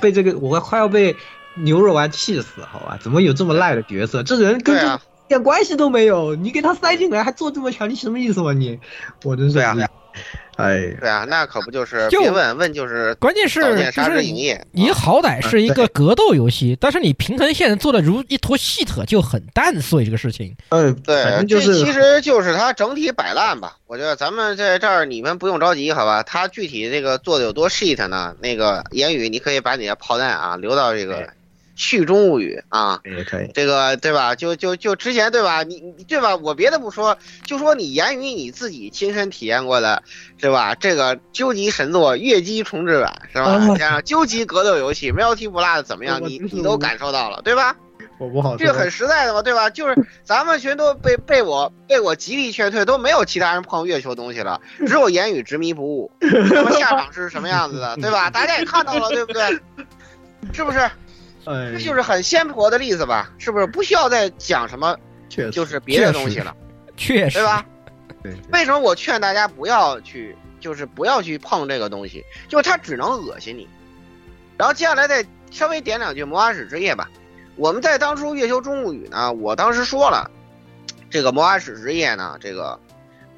[0.00, 1.14] 被这个我快要被
[1.54, 2.98] 牛肉丸气死，好吧？
[3.00, 4.24] 怎么有这么赖的角色？
[4.24, 4.98] 这人跟这一
[5.30, 8.80] 点关系都没有，你给他塞进来还做这么强，你什么意思嘛你？
[9.22, 9.76] 我真是啊。
[10.56, 13.60] 哎，对啊，那可不就是就别问问就是，关键是
[13.92, 20.54] 就是你你好歹是一个格斗游戏，但是你平衡线做的如一坨细特就很蛋碎这个事情。
[20.70, 23.76] 嗯，对，就是其实就是它整体摆烂吧。
[23.86, 26.24] 我觉得咱们在这儿你们不用着急，好吧？
[26.24, 28.34] 它具体这个做的有多 shit 呢？
[28.42, 31.30] 那个言语你可以把你的炮弹啊留到这个。
[31.80, 34.34] 序中物语啊，也可以，这个对吧？
[34.34, 35.62] 就就就之前对吧？
[35.62, 36.36] 你你对吧？
[36.36, 37.16] 我别的不说，
[37.46, 40.02] 就说你言语你自己亲身体验过的，
[40.36, 40.74] 是吧？
[40.74, 43.74] 这个究极神作月姬重置版是吧？
[43.78, 46.20] 加上究极格斗游戏 Multi Blood 怎么样？
[46.22, 47.74] 你你都感受到了对吧？
[48.18, 48.58] 我不好。
[48.58, 49.70] 这个很实在的嘛，对吧？
[49.70, 56.10] 就是咱们全都被被我被我极力劝退，都没有其他人碰月球东西了，只有言语执迷不悟。
[56.20, 58.28] 那么下场是什么样子的，对吧？
[58.28, 59.58] 大家也看到了，对不对？
[60.52, 60.78] 是不是？
[61.52, 63.30] 哎这就是很鲜活的例子吧？
[63.38, 63.66] 是不是？
[63.66, 64.96] 不需要再讲什么，
[65.52, 66.54] 就是别的东西了，
[66.96, 67.64] 确实对吧？
[68.22, 73.68] 对，为什么我劝大家不要去，就是不要去碰这个东西，就是它只能恶心你。
[74.56, 77.08] 然后接下来再稍微点两句《魔法使之夜》吧。
[77.56, 80.30] 我们在当初《月球中物语》呢，我当时说了，
[81.08, 82.78] 这个《魔法使之夜》呢，这个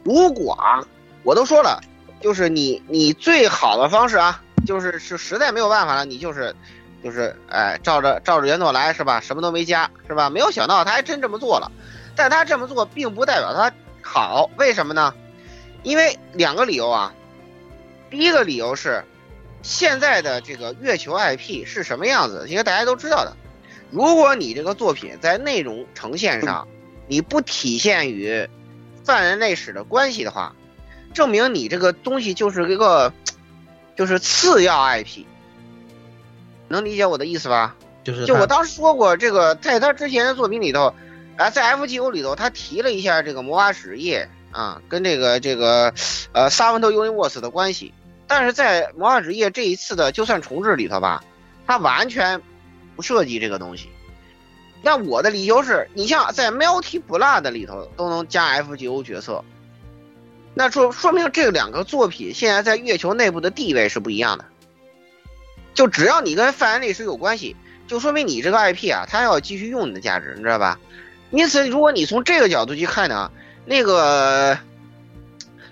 [0.02, 0.84] 如果啊，
[1.22, 1.80] 我都说了，
[2.20, 6.54] 就是你你最好的方式啊，就是是实在没有办法了，你就是
[7.02, 9.20] 就是哎，照着照着原作来是吧？
[9.20, 10.30] 什么都没加是吧？
[10.30, 11.70] 没有想到他还真这么做了，
[12.14, 13.72] 但他这么做并不代表他
[14.02, 15.14] 好，为什么呢？
[15.82, 17.12] 因为两个理由啊。
[18.10, 19.02] 第一个理由是，
[19.62, 23.34] 现在的这个月球 IP 是什么样子，应该大家都知道的。
[23.90, 26.68] 如果你这个作品在内容呈现上，
[27.08, 28.48] 你不体现与
[29.02, 30.54] 泛人类史的关系的话，
[31.14, 33.12] 证明你这个东西就是一个
[33.96, 35.24] 就是次要 IP。
[36.72, 37.76] 能理解我的意思吧？
[38.02, 40.92] 就是就我当时说过，这个在他之前的作品里头，
[41.36, 45.94] 啊，在 FGO 里头，他提了一下这个魔法使夜啊，跟这个这个
[46.32, 47.94] 呃 Seven Universe 的关系，
[48.26, 51.22] 但是在魔法使夜这一次的就算重置里头吧，
[51.66, 52.40] 他完全
[52.96, 53.88] 不涉及这个东西。
[54.82, 59.44] 那我的理由是，你像在 Multi Blood 里头都能加 FGO 角色，
[60.54, 64.44] 那说说明这两个作品现在在月球内部的地位是不一样的。
[65.74, 67.56] 就只要你跟泛人历史有关系，
[67.86, 70.78] 就说明你这个 IP 啊，它要继续用你的价值，你知道吧？
[71.30, 73.30] 因此，如果你从这个角度去看呢，
[73.64, 74.58] 那个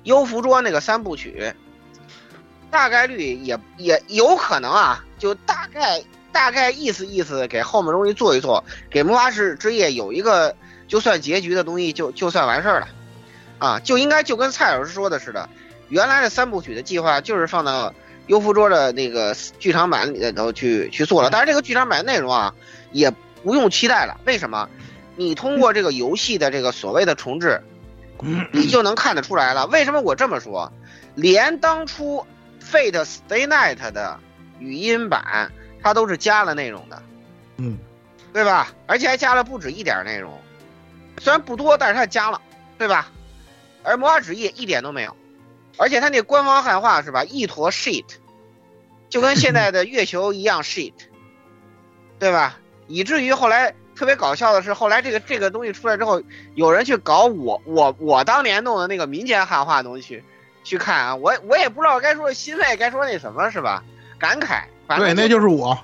[0.05, 1.53] 优芙桌那个三部曲，
[2.71, 10.57] 大概率也也有可能啊，就大概大概意思意思，给后面东西做一做，给魔法使之夜有一个
[10.89, 12.89] 就算结局的东西就就算完事儿了，
[13.59, 15.47] 啊，就应该就跟蔡老师说的似的，
[15.91, 17.93] 原来的三部曲的计划就是放到。
[18.31, 22.55] 优芙桌的那个剧场版里头去去做了，但是这个剧场版内容啊，
[22.93, 23.11] 也
[23.43, 24.21] 不用期待了。
[24.25, 24.69] 为什么？
[25.17, 27.61] 你通过这个游戏的这个所谓的重置，
[28.53, 29.67] 你就能看得出来了。
[29.67, 30.73] 为什么我这么说？
[31.17, 32.25] 连当初
[32.63, 34.17] Fate Stay Night 的
[34.61, 35.51] 语音版，
[35.83, 37.03] 它都是加了内容的，
[37.57, 37.77] 嗯，
[38.33, 38.69] 对吧？
[38.87, 40.41] 而且还加了不止一点内容，
[41.19, 42.41] 虽然不多，但是它加了，
[42.79, 43.11] 对吧？
[43.83, 45.17] 而魔法旨意一点都没有。
[45.77, 47.25] 而且它那官方汉化是吧？
[47.25, 48.05] 一坨 shit，
[49.11, 50.95] 就跟现在的月球一样 shit，
[52.19, 52.57] 对吧？
[52.87, 56.23] 以至于后来特别搞笑的是，后来这个这个东西出来之后，
[56.55, 60.23] 有人去搞我我我当年弄的那个民间汉化东西
[60.65, 63.85] 去看啊，我我也不知道该说欣慰，该说那什么是吧？
[64.19, 64.63] 感慨，
[64.97, 65.79] 对，那就是我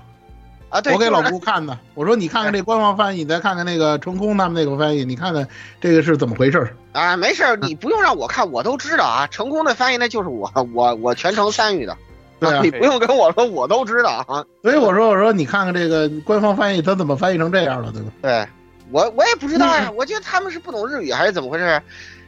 [0.69, 5.47] 啊，对，我给老顾看的，我说你看看这官方翻译，你再看看那个成空他们那个翻译，你看看
[5.81, 7.17] 这个是怎么回事啊？
[7.17, 9.27] 没事，你不用让我看，我都知道啊。
[9.29, 11.97] 成功的翻译那就是我，我我全程参与的。
[12.39, 14.45] 对啊， 你不用跟我说，我都知道啊。
[14.63, 18.13] 所以我说，我说你看看这个官方翻译，他怎么翻译成这样了，对吧？
[18.23, 18.47] 对，
[18.91, 21.81] 我我也不知道呀，我觉得他们是不懂日语还是怎么回事，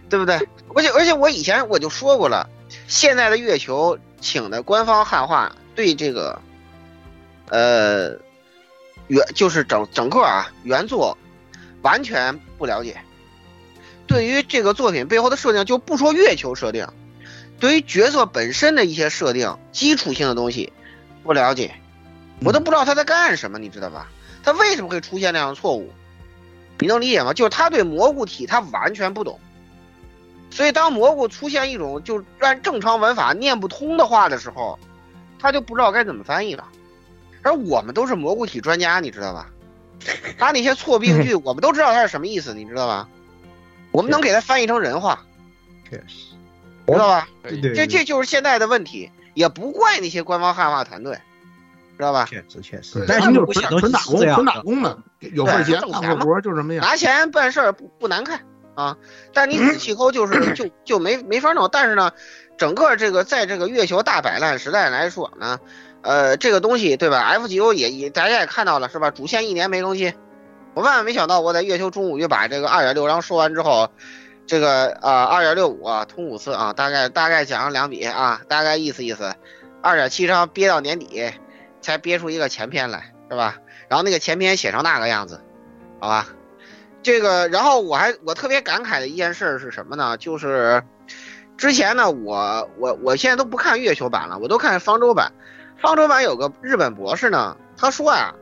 [0.08, 0.36] 对不对？
[0.74, 2.48] 而且而且我以前我就说过了，
[2.86, 6.40] 现在的月球请的官方汉化对这个，
[7.50, 8.10] 呃，
[9.08, 11.16] 原就是整整个啊原作
[11.82, 12.96] 完全不了解，
[14.06, 16.86] 对于这个作品背后的设定，就不说月球设定。
[17.60, 20.72] 对于角色本身的一些设定、基础性的东西
[21.24, 21.74] 不了解，
[22.44, 24.08] 我都不知道他在干什么，你知道吧？
[24.42, 25.92] 他为什么会出现那样的错误？
[26.78, 27.32] 你能理解吗？
[27.32, 29.40] 就是他对蘑菇体他完全不懂，
[30.50, 34.78] 所以当蘑菇出现一种就按正常文法念不通的话的时候，
[35.40, 36.64] 他就不知道该怎么翻译了。
[37.42, 39.50] 而我们都是蘑菇体专家，你知道吧？
[40.38, 43.08] 他那些错 病句，我们都知道他是什么意思，你知道吧？
[43.90, 45.24] 我们能给他翻译成人话，
[45.90, 46.27] 确实。
[46.92, 47.28] 知道吧？
[47.42, 51.14] 对这这就是现在的问题，也不怪那些官方汉化团队，
[51.96, 52.26] 知道吧？
[52.28, 58.40] 确实确实，但是就是纯纯打工，纯打工的，有份钱干个活就什么样，拿钱办事儿不不难看
[58.74, 58.96] 啊。
[59.32, 61.68] 但你仔细抠就是 就就没没法弄。
[61.70, 62.10] 但是呢，
[62.56, 65.58] 整个这个在这个月球大摆烂时代来说呢，
[66.02, 69.10] 呃，这个东西对吧？FGO 也也大家也看到了是吧？
[69.10, 70.14] 主线一年没更新，
[70.74, 73.90] 我万万没想到我在月球中午就把这个二点六章说完之后。
[74.48, 79.34] 这个啊，二点六五啊，通五次啊，大概大概讲了两笔啊，大概意思意思，
[79.82, 81.30] 二点七章憋到年底，
[81.82, 83.58] 才憋出一个前篇来，是吧？
[83.88, 85.40] 然后那个前篇写成那个样子，
[86.00, 86.26] 好吧？
[87.02, 90.16] 这个，然后我还我特别感慨的一件事是什么呢？
[90.16, 90.82] 就是
[91.58, 95.30] 之前呢，我我我现在都不看月球版了，我都看方舟版。
[95.76, 98.34] 方舟版有个日本博士呢，他说啊，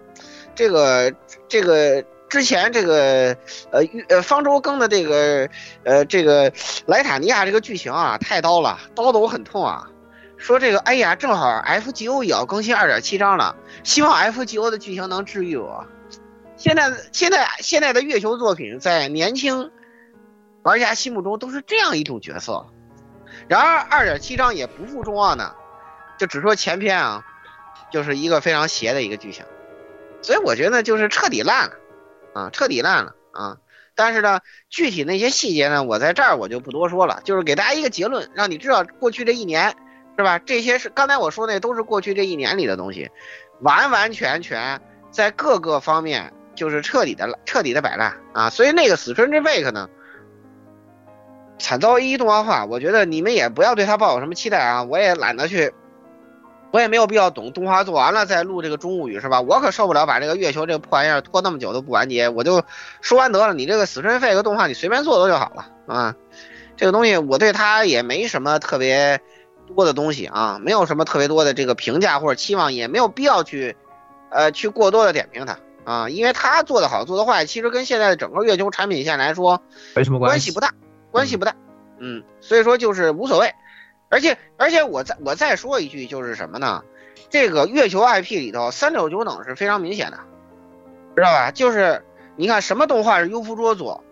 [0.54, 1.12] 这个
[1.48, 3.36] 这个之前这个
[3.70, 5.48] 呃呃方舟更的这个
[5.84, 6.52] 呃这个
[6.86, 9.88] 莱塔尼亚这个剧情啊太刀了，刀的我很痛啊。
[10.36, 15.86] 说这个哎呀，正好 FGO 也要更新二点七章了，希望 FGO 的剧情能治愈我。
[16.56, 19.70] 现在现在现在的月球作品在年轻
[20.62, 22.66] 玩家心目中都是这样一种角色。
[23.48, 25.54] 然而二点七章也不负众望呢，
[26.18, 27.24] 就只说前篇啊，
[27.90, 29.44] 就是一个非常邪的一个剧情，
[30.20, 31.72] 所以我觉得就是彻底烂了。
[32.36, 33.56] 啊，彻底烂了啊！
[33.94, 39.74] 但是呢，具体那些细节呢，我在这儿我就不多说了，就是给大家一个结论，让你知道过去这一年，
[40.18, 40.38] 是吧？
[40.38, 43.10] 这些是刚才我说那都是过去这一年里的东西，
[43.62, 44.78] 完完全全
[45.10, 48.50] 在各个方面就是彻底的彻底的摆烂啊！
[48.50, 49.88] 所以那个死春之 fake 呢，
[51.58, 54.82] 惨遭一动画化，我觉得你们也不要对他抱有什么期待啊！
[54.82, 55.72] 我也懒得去。
[56.72, 59.40] 我也没有必要懂动画做完了再录这个中物语是吧？
[59.40, 62.62] 我可受不了把这个月球这个破玩意儿拖那么久都不完结，我就
[63.00, 63.54] 说完得了。
[63.54, 66.14] 你这个死神费个动画你随便做做就好了啊。
[66.76, 69.20] 这个东西我对它也没什么特别
[69.66, 73.74] 多的东西啊，没有什么特别多的这个评价或者期望，也没有必要去
[74.30, 79.62] 呃去过多的点评它啊，因为它做的好做的坏，其实跟现在的整个月球产品线来说
[79.94, 80.74] 没什么关系不大，
[81.10, 81.54] 关系不大。
[81.98, 83.50] 嗯，所以说就是无所谓。
[84.08, 86.84] 而且而且我再我再说一句，就是什么呢？
[87.28, 90.18] 这个月球 IP 里头三六九等是非常明显的，
[91.16, 91.50] 知道吧？
[91.50, 92.04] 就是
[92.36, 94.04] 你看什么动画是优芙卓做，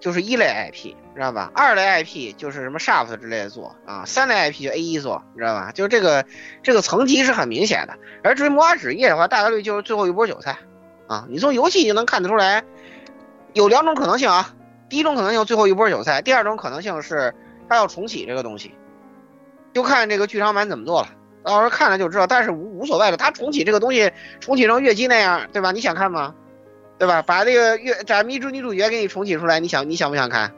[0.00, 1.50] 就是一类 IP，知道吧？
[1.54, 5.72] 二类 IP 就是什么 Shaft 之类的做啊，三类 IP 就 A 一做，知道吧？
[5.72, 6.24] 就是这个
[6.62, 7.98] 这个层级是很明显的。
[8.24, 10.56] 而至于魔法纸业的话，大概率就是最后一波韭菜
[11.06, 11.26] 啊！
[11.28, 12.64] 你从游戏就能看得出来，
[13.52, 14.54] 有两种可能性啊。
[14.88, 17.34] 第一种可能性最后一波韭菜，第二种可能性是
[17.68, 18.74] 它要重启这个东西。
[19.74, 21.08] 就看这个剧场版怎么做了，
[21.44, 22.26] 到时候看了就知道。
[22.26, 24.10] 但是无无所谓了，他重启这个东西，
[24.40, 25.72] 重启成月姬那样，对吧？
[25.72, 26.34] 你想看吗？
[26.98, 27.22] 对吧？
[27.22, 30.52] 把这个月咱迷之女主角给你重启出来，你想你想不想看？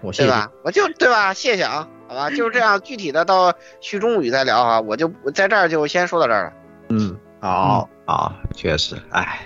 [0.00, 0.50] 我对吧？
[0.64, 1.34] 我就对吧？
[1.34, 2.80] 谢谢啊，好吧，就是这样。
[2.80, 6.52] 具体的到续中语再聊啊，我就在这儿就先说到这儿了。
[6.88, 9.40] 嗯，好啊，确实，哎，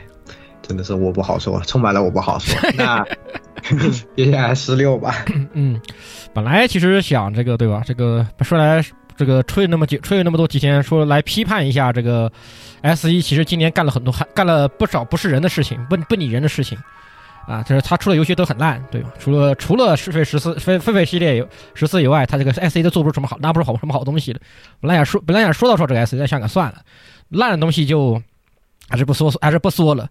[0.63, 2.57] 真的是我不好说，充满了我不好说。
[2.77, 3.05] 那
[4.17, 5.25] 接下来十六吧。
[5.53, 5.81] 嗯，
[6.33, 7.83] 本来其实想这个对吧？
[7.85, 8.81] 这个说来。
[9.17, 12.31] 这个吹那么久，吹了那么多几天，说来批判一下这个
[12.83, 16.77] S 一，其实今年干了很多，还干了不少不是人的事情，不不拟人的事情，
[17.47, 19.11] 啊，就是他出的游戏都很烂，对吧？
[19.19, 21.43] 除了除了是非十四非狒狒系列
[21.75, 24.41] 十四以外，他这个 S 一都做不出什么好，拿不出好什么好东西的。
[24.81, 26.83] 本来想说，本来想说到说这个 S 一，在香港算了，
[27.31, 28.21] 烂的东西就
[28.89, 30.09] 还是不说，还是不说了，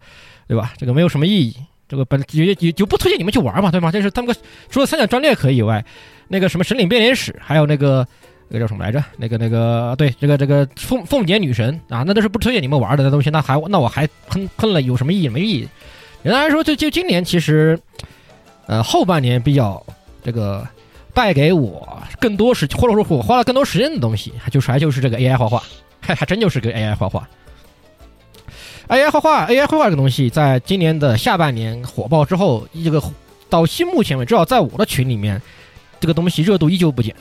[0.47, 0.73] 对吧？
[0.77, 1.55] 这个没有什么意义，
[1.87, 3.91] 这个本也也就不推荐你们去玩嘛，对吗？
[3.91, 4.35] 就是他们
[4.69, 5.85] 除了三角战略可以以外，
[6.27, 8.07] 那个什么神领变脸史，还有那个。
[8.47, 9.03] 那个叫什么来着？
[9.17, 15.27] 那个那个对，这个这个凤凤姐女神啊，那都是不推荐你们玩的那东西，那还那我还喷喷了有什么意义？
[15.27, 15.67] 没意义。
[16.23, 17.79] 简单来说，就就今年其实，
[18.67, 19.83] 呃，后半年比较
[20.23, 20.67] 这个
[21.13, 21.87] 带给我
[22.19, 25.61] 更多时，或者说我花了更多时间的东西，就是还就是这个 AI 画画，
[25.99, 27.27] 还还真就是个 AI 画画。
[28.87, 33.01] AI 画画，AI 绘画这个东西，在今年的下半年火爆之后，这个
[33.49, 35.41] 到新目前为止，至少在我的群里面，
[35.99, 37.15] 这个东西热度依旧不减。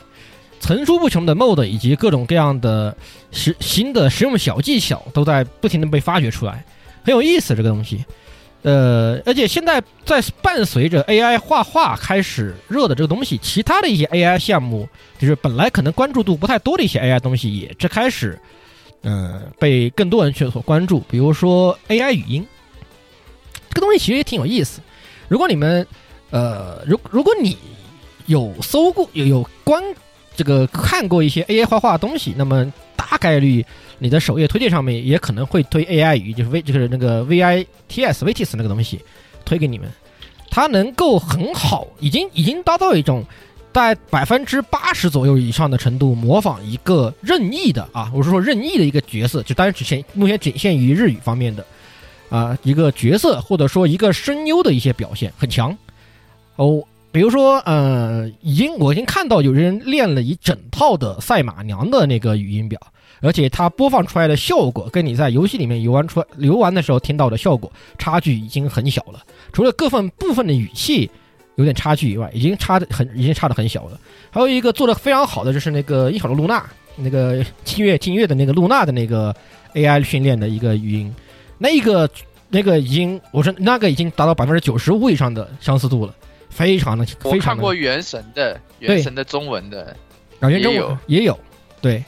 [0.59, 2.95] 层出不穷的 mod 以及各种各样的
[3.31, 6.65] 实新的实用小技巧都在不停的被发掘出来，
[7.03, 8.03] 很有意思这个东西。
[8.63, 14.89] 呃，而且现在在伴随着 AI 画画开始热的这个东西，其他的一些 AI 项目，
[15.19, 18.39] 就是本来可能关注度不太多的一些 AI 东西，也这开始，
[19.03, 20.99] 嗯，被更多人去所关注。
[21.01, 22.47] 比如说 AI 语音，
[23.69, 24.81] 这个东西其实也挺有意思。
[25.27, 25.85] 如果你们，
[26.31, 27.55] 呃，如如果你
[28.25, 29.83] 有搜过有有关。
[30.35, 33.65] 这个看过一些 AI 画画的东西，那么大概率
[33.99, 38.99] 你的首页推荐上面也可能会推 AI 语，就是 V 就是那个 VITS VTS 那个东西
[39.45, 39.89] 推给你们。
[40.49, 43.25] 它能够很好，已经已经达到一种
[43.73, 51.65] 在百分之八十左右以上的程度模仿一个任意的啊，我是说任意的一个角色，就当然只限目前仅限于日语方面的
[52.29, 55.77] 啊一个角色或者说一个声优的一些表现很强
[56.55, 56.81] 哦。
[57.15, 62.77] 比如说，呃，已经我已经看到有人练了一整套的赛马娘的那个语音表，
[63.21, 69.21] 而且它播放出来的效果跟你在游戏里面游玩出游玩的时候听到的效果差距已经很小了。
[69.53, 71.09] 除了各份部分的语气
[71.55, 73.97] 有点差距以外，已经差的很，已经差的很小了。
[74.29, 79.33] 还有一个做的非常好的就是那个一小的露娜，那个听乐听乐的那个露娜的那个
[79.73, 81.15] AI 训练的一个语音，
[81.57, 82.09] 那一个
[82.49, 86.13] 那个已经我说那个已经达到百分之九十五以上的相似度了。
[86.55, 89.95] 非常的，我看过《原神》的，《原神》的中文的，
[90.39, 91.37] 啊，原中文也有，
[91.81, 92.01] 对，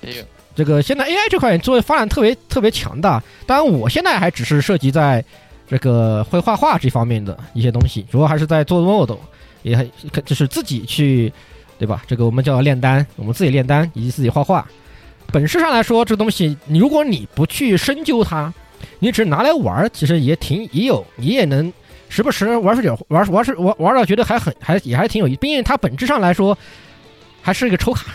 [0.00, 0.24] 也有。
[0.56, 3.22] 这个现在 AI 这块做的发展特别特别强大。
[3.46, 5.22] 当然，我现在还只是涉及在
[5.68, 9.18] 这个会画画这方面的一些东西，主要还是在做 model，
[9.62, 9.90] 也很
[10.24, 11.30] 就是自己去，
[11.78, 12.02] 对吧？
[12.06, 14.66] 这个我们叫炼丹，我们自己炼丹以及自己画画。
[15.32, 18.52] 本质上来说，这个东西，你如果你不去深究它，
[18.98, 21.72] 你只拿来玩儿，其实也挺也有，你也能
[22.10, 25.38] 时不时玩出点玩玩是玩玩到觉得还很还也还挺有意思。
[25.38, 26.56] 毕竟它本质上来说
[27.40, 28.12] 还是一个抽卡，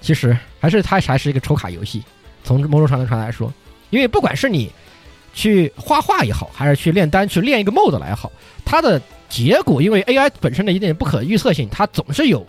[0.00, 2.02] 其实还是它还是一个抽卡游戏。
[2.44, 3.52] 从某种程度上来说，
[3.90, 4.70] 因为不管是你
[5.34, 8.30] 去画画也好，还是去炼丹去练一个 mode 来也好，
[8.64, 12.46] 它的结果因为 AI 本身的一点不可预测性，它总是有。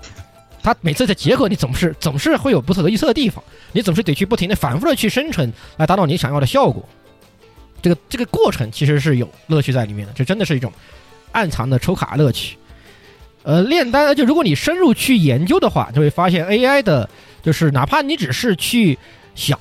[0.61, 6.87] 它每次的结果，你总是总是会有不可预测的地方，你总是得去不停的反复的去生成，来达到你想要的效果。
[7.83, 10.71] 这个这个过程其实是有乐趣在里面的，这真的是一种
[11.33, 12.57] 暗藏的抽卡乐趣。
[13.43, 17.09] 呃，炼丹就如果你深入去研究的话，就会发现 AI 的，
[17.43, 18.97] 就是哪怕你只是去
[19.35, 19.59] 想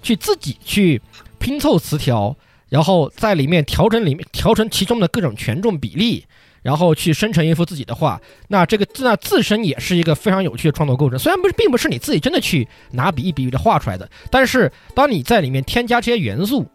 [0.00, 1.02] 去自己去
[1.40, 2.36] 拼凑词条，
[2.68, 6.24] 然后在里面调整里面调成其中的各种权重比例。
[6.62, 11.16] 然后去生成一幅自己的画，那这个那自身也是一个非常有趣的创作过程。
[11.16, 16.66] 虽然不是，并不是你自己真的去拿笔一笔一笔的画出来的，但是当你在里面添加这些元素，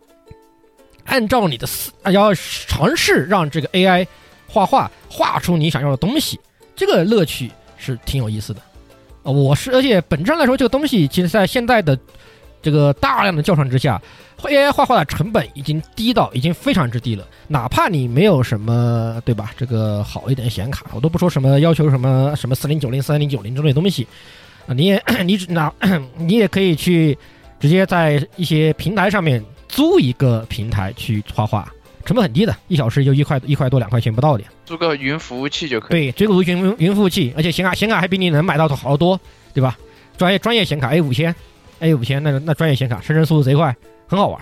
[1.06, 4.08] 按照你的思，要尝试让这个 AI
[4.48, 6.40] 画画画出你想要的东西，
[6.76, 8.62] 这个乐趣是挺有意思的。
[9.24, 11.98] 我是，而且本质上来说，这个东西其实在现在的
[12.62, 14.02] 这个大量的教程之下。
[14.44, 19.52] AI 画画的成本已经低到已经非常之低了，哪怕你没有什么对吧？
[19.56, 24.08] 这个好一点的显卡，我都不说什么要求什么什么四零九零、三零九零之类东西
[24.66, 25.72] 啊，你也 你只拿
[26.18, 27.16] 你也可以去
[27.60, 31.72] 直接在一些平台上面租一个平台去画画，
[32.06, 34.44] 成本很低的，一小时就一块一块多两块钱不到的。
[34.66, 35.90] 租个云服务器就可以。
[35.90, 39.18] 对，这个云云服务器，而且显卡显卡还比你能买到的好多，
[39.54, 39.78] 对吧？
[40.18, 41.34] 专业专业显卡 A 五千
[41.80, 43.74] ，A 五千那个那专业显卡生成速度贼快。
[44.08, 44.42] 很好玩，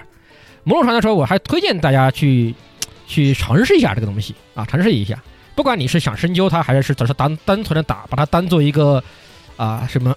[0.64, 2.56] 某种程度说，我还推荐大家去
[3.06, 5.22] 去尝试一下这个东西啊，尝试一下。
[5.54, 9.04] 不管你是想深究它，还是只是单单纯的打，把它当做一个
[9.58, 10.16] 啊什么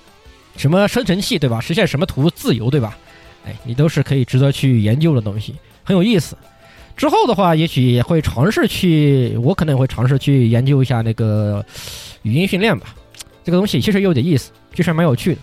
[0.56, 1.60] 什么生成器，对吧？
[1.60, 2.96] 实现什么图自由，对吧？
[3.44, 6.36] 哎，你都是可以值得去研究的东西，很有意思。
[6.96, 11.64] 之后的话，也许也会尝试去，我可能会尝试去研究一下那个
[12.22, 12.94] 语音训练吧。
[13.44, 15.40] 这个东西其实有点意思，其实蛮有趣的，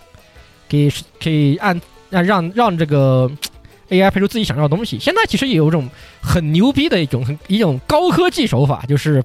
[0.68, 0.90] 可以
[1.20, 1.80] 可以按
[2.10, 3.30] 让让让这个。
[3.90, 5.86] AI 配出自己想要的东西，现在其实也有一种
[6.22, 9.22] 很牛逼的一种一种高科技手法，就是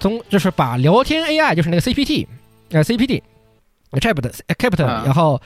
[0.00, 2.26] 从就是把聊天 AI，就是那个 CPT，
[2.70, 5.40] 呃 CPT，Chat，Captain，然后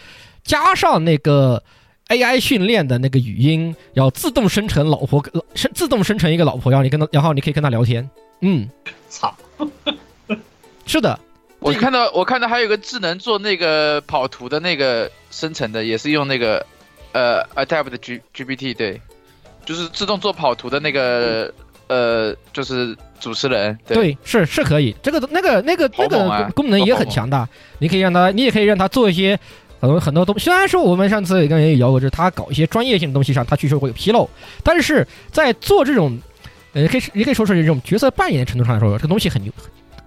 [0.44, 1.62] 加上那个
[2.08, 5.24] AI 训练的那个语音，然后自动生成老婆，
[5.54, 8.08] 生自动生成一个老婆，然后你跟他，然后你可以跟他聊天。
[8.40, 8.68] 嗯，
[9.08, 9.34] 操，
[10.86, 11.18] 是的，
[11.60, 16.64] 我看到我看到还有个智能做那个跑图的那个生成的，也是用那个。
[17.16, 19.00] 呃，Adapt 的 G GPT 对，
[19.64, 21.54] 就是自动做跑图的那个
[21.86, 27.48] 呃，就是主持人对，是是可以，这个那个那个那个功能也很强大，
[27.78, 29.38] 你可以让他，你也可以让他做一些
[29.80, 30.44] 很多很多东西。
[30.44, 34.28] 虽然说我们上次也跟人也聊过，就是他搞一些专业性的东西上，他确实会有纰漏，
[34.62, 36.18] 但是在做这种，
[36.72, 39.52] 呃，可以也可以说是这种角色扮演的程度上来说，这个东西很牛，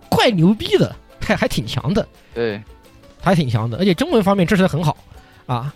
[0.09, 2.61] 怪牛逼的，还还挺强的，对，
[3.21, 4.97] 还挺强的，而且中文方面支持的很好
[5.45, 5.73] 啊。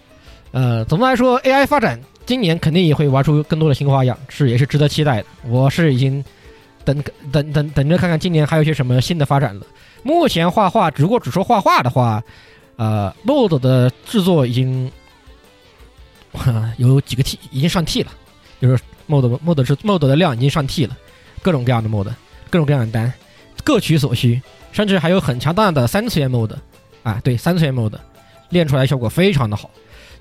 [0.51, 5.25] 呃，总的来说，AI 发展今年肯定也会玩出更多的新花样，是也是值得期待的。
[5.47, 6.23] 我是已经
[6.83, 9.65] 等等等等着看看今年还有些什么新的发展了。
[10.03, 12.21] 目前画画，如果只说画画的话，
[12.75, 14.91] 呃，Mode 的制作已经
[16.77, 18.11] 有几个 T 已经上 T 了，
[18.61, 20.97] 就是 Mode Mode 是 Mode 的量已经上 T 了，
[21.41, 22.13] 各种各样的 Mode，
[22.49, 23.11] 各种各样的单，
[23.63, 24.41] 各取所需，
[24.71, 26.55] 甚至还有很强大的三次元 Mode，
[27.03, 27.97] 啊，对，三次元 Mode
[28.49, 29.69] 练出来效果非常的好。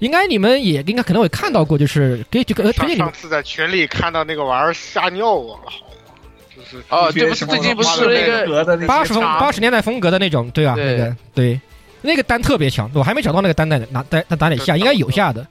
[0.00, 3.12] 应该你们也应该可能会看到过，就是给这个推荐你们。
[3.12, 5.86] 上次在群里看到那个玩意儿吓尿我了，好吗？
[6.56, 11.60] 就是哦，对不是最近不是那个八十风八十年代风格的那种，对啊，那个对，
[12.02, 15.46] 那个单特别强，我还没找到那个单在哪在在哪里下，应该有下的。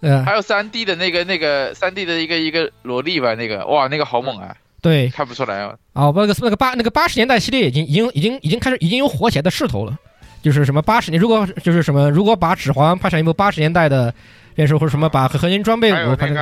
[0.00, 4.54] 呃，还有三 D 的那个那个三 D 的一个一个萝莉吧，那个哇，那个好猛啊！
[4.82, 5.74] 对，看不出来啊。
[5.94, 9.96] 哦，那个那个八那个八十年代系列已经已经已经已经开始已经有火起来的势头了。
[10.42, 14.12] 就是什么八十年，如果就是什么，如果把《指环》拍成一部八十年代的
[14.54, 16.36] 电视，或者什么把核心装备五拍成，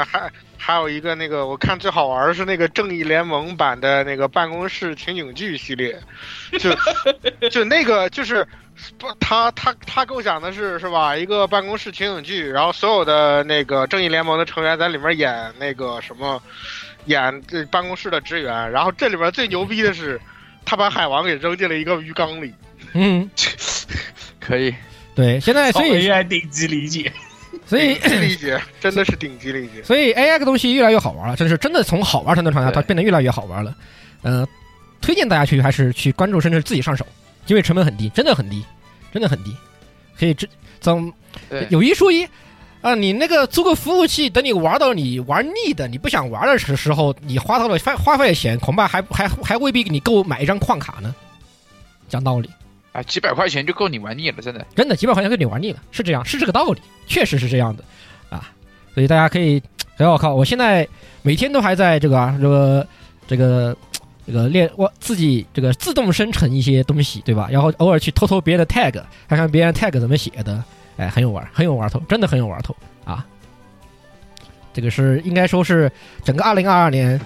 [0.64, 6.00] 还还有一个那个，我看最好玩的是那个《正义联盟》版的那个办公室情景剧系列，
[6.60, 6.70] 就
[7.50, 8.46] 就那个就是
[8.96, 11.16] 不，他他他构想的是是吧？
[11.16, 16.40] 一个办公室情景剧，然后所有的那个正义联盟的成员在里面演那个什么，
[17.06, 20.20] 演这办公室的职员，然后这里边最牛逼的是，
[20.64, 22.54] 他把海王给扔进了一个鱼缸里。
[22.92, 23.28] 嗯，
[24.40, 24.72] 可以，
[25.14, 27.12] 对，现在所以 AI 顶级理解，
[27.72, 29.82] 所以顶级理解真的是顶级理解。
[29.82, 33.74] 所以 AI 个东西越来越好玩了，真是真的从好玩程度上，它变得越来越好玩了。
[34.20, 34.46] 呃，
[35.00, 37.06] 推荐大家去还是去关注，甚至自己上手，
[37.46, 38.62] 因为成本很低，真的很低，
[39.10, 39.56] 真的很低。
[40.18, 40.46] 可以这
[40.80, 41.12] 怎
[41.70, 42.28] 有一说一
[42.82, 51.14] 啊，你那个租个服务器，等你玩到你玩腻的，你不想玩的时时候，你花到了花花费的钱，恐怕还还还未必你够买一张矿卡呢。
[52.08, 52.50] 讲道理。
[52.92, 57.82] 啊，几百块钱就够你玩腻了，真的，真的几百块钱够你玩腻了，是这样，是这个道理，确实是这样的，
[58.28, 58.52] 啊，
[58.94, 59.62] 所以大家可以，
[59.96, 60.86] 哎我靠，我现在
[61.22, 62.86] 每天都还在这个啊，这个
[63.26, 63.74] 这个
[64.26, 67.48] 这个练我自己这个自动生成一些东西，对吧？
[67.50, 70.62] 然后偶尔去偷偷别人的 tag，看看别人 tag 怎么写的，
[70.98, 73.26] 哎，很有玩，很有玩头，真的很有玩头啊！
[74.74, 75.90] 这个是应该说是
[76.22, 77.18] 整个二零二二年。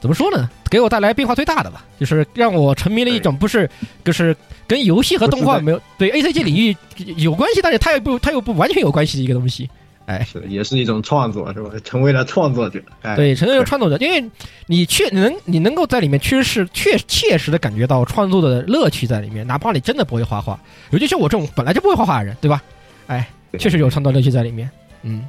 [0.00, 0.48] 怎么说呢？
[0.70, 3.68] 给我带来变化最大的吧，就是让我沉迷了一种不是，
[4.02, 4.34] 就是
[4.66, 6.76] 跟游戏和动画没有对 A C G 领域
[7.16, 9.68] 有关系，但是它又不，它又不完全有关系的一个东西。
[10.06, 11.70] 哎，是，也是一种创作，是吧？
[11.84, 12.80] 成为了创作者。
[13.14, 14.28] 对，成为了创作者，因为
[14.66, 20.58] 你确能，你能够在里面确实确切实的感觉到创作的乐趣在里面，哪怕你真的不会画画，
[20.90, 22.60] 尤其是我这种本来就不会画画的人，对吧？
[23.06, 23.28] 哎，
[23.58, 24.68] 确实有创作乐趣在里面。
[25.02, 25.28] 嗯，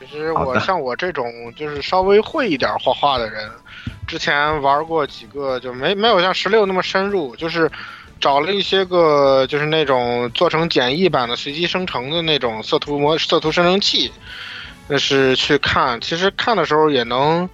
[0.00, 1.24] 其实我像我这种
[1.56, 3.48] 就是稍微会一点画画的人。
[4.06, 7.70] 之前玩过几个，就没没有像十六那么深入，就是
[8.20, 14.10] 找了一些个，就是那种做成简易版的随机生成的那种色图模色图生成器，
[14.88, 16.00] 那是去看。
[16.00, 17.48] 其实看的时候也能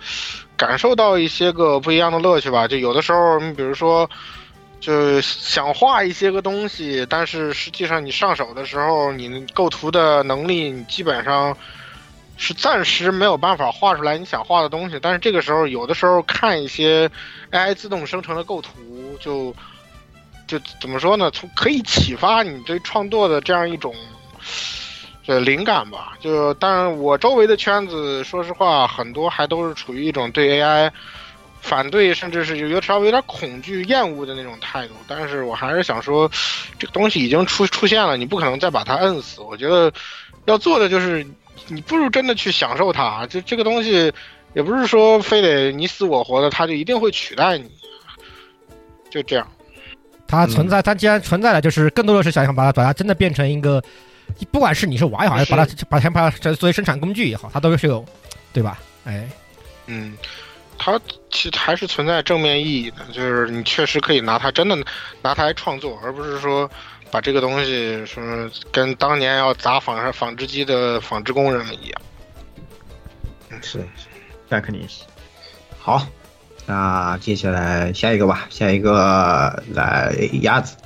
[0.57, 2.69] 感受到一些个不一样的乐趣吧。
[2.69, 4.09] 就有的时候，你比如说，
[4.81, 11.57] 就想画一些个东西，但是实际上你上手的时候，你构图的能力，你基本上。
[12.37, 17.09] 是暂时没有办法画出来你想画的东西，但是这个时候有的时候看一些
[17.53, 18.71] AI 自动生成的构图，
[19.21, 19.55] 就
[20.47, 21.31] 就怎么说呢？
[21.31, 23.95] 从可以启发你对创作的这样一种
[25.27, 26.19] 呃灵感吧。
[26.21, 30.91] 就当然我周围的圈子，说实话，很多还都是处于一种对 AI
[31.61, 34.95] 反对，甚至是有稍微有点恐惧、厌恶的那种态度。
[35.07, 36.29] 但是我还是想说，
[36.81, 39.41] 这个东西已经出出现了，你不可能再把它摁死。
[39.41, 39.93] 我觉得
[40.47, 41.25] 要做的就是。
[41.69, 44.13] 你不如真的去享受它，就这个东西，
[44.53, 47.71] 也不是说非得你死我活的，它就一定会取代你，
[49.11, 49.47] 就这样。
[50.27, 53.83] 它存在，它既然存在了，就是更多的是想想把它把它真的变成一个，
[54.51, 58.05] 不管是你是玩也好，还是把它把它把它作为生产工具也好，它都是有，
[58.53, 58.79] 对吧？
[59.05, 59.29] 哎，
[59.87, 60.17] 嗯，
[60.77, 61.01] 它
[61.31, 64.77] 其实还是存在正面意义的，就是你确实可以拿它真的
[65.23, 66.71] 拿它来创作，而不是说。
[67.15, 68.21] 把这个东西说
[68.73, 72.03] 跟当年要砸纺纺织机的纺织工人们一样，
[73.63, 73.87] 是，
[74.49, 75.05] 那肯定是。
[75.79, 76.05] 好，
[76.67, 80.13] 那接下来下一个吧，下一个来
[80.43, 80.77] 鸭子。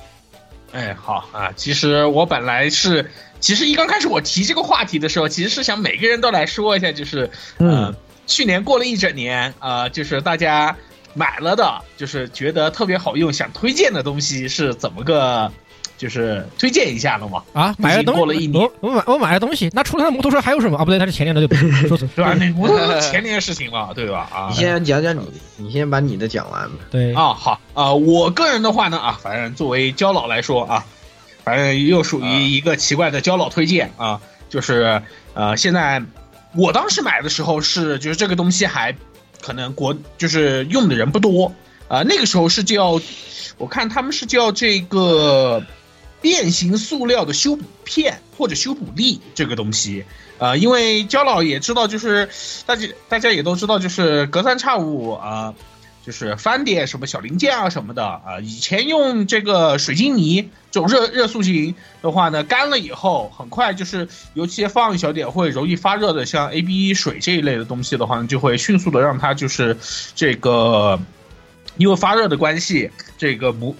[0.71, 7.27] 哎，好啊，其实我本来是，其实一刚开始我提这个话题的时候，其实是想每个人都来说一下，就是，
[7.57, 7.91] 嗯，
[8.27, 10.77] 去年过了一整年啊，就是大家
[11.15, 15.51] 买了的，就是觉得特别好用，想推荐的东西是怎么个。
[15.99, 20.85] 就是推荐一下了嘛啊，买了东过了一年，我买我买了东西，那除了那摩托车还有什么啊？
[20.85, 22.07] 不对，他是前年的，对不对？
[22.15, 22.33] 对吧？
[22.35, 24.29] 那 摩托车前年的事情了，对吧？
[24.33, 26.77] 啊，你先讲讲你，你先把你的讲完吧。
[26.89, 30.85] 对啊，好啊，我个人的话呢啊，反正作为焦老来说啊，
[31.43, 35.01] 反正又属于一个奇怪的焦老推荐啊，就是
[35.33, 36.01] 呃，现在
[36.55, 38.95] 我当时买的时候是，就是这个东西还
[39.41, 41.53] 可能国就是用的人不多
[41.89, 43.01] 啊，那个时候是叫，
[43.57, 45.61] 我看他们是叫这个。
[46.21, 50.03] 变形塑料的修补片或者修补力这个东西，
[50.37, 52.29] 呃，因为焦老也知道，就是
[52.65, 55.53] 大家大家也都知道，就是隔三差五啊，
[56.05, 58.39] 就是翻点什么小零件啊什么的啊。
[58.41, 69.77] 以前用这个水晶泥这种热热塑形的话呢，干了以后很快就是，尤其放一小点会容易发热的，像 A B 水这一类的东西的话呢，就会迅速的让它就是
[70.15, 70.99] 这个，
[71.77, 73.73] 因为发热的关系，这个模。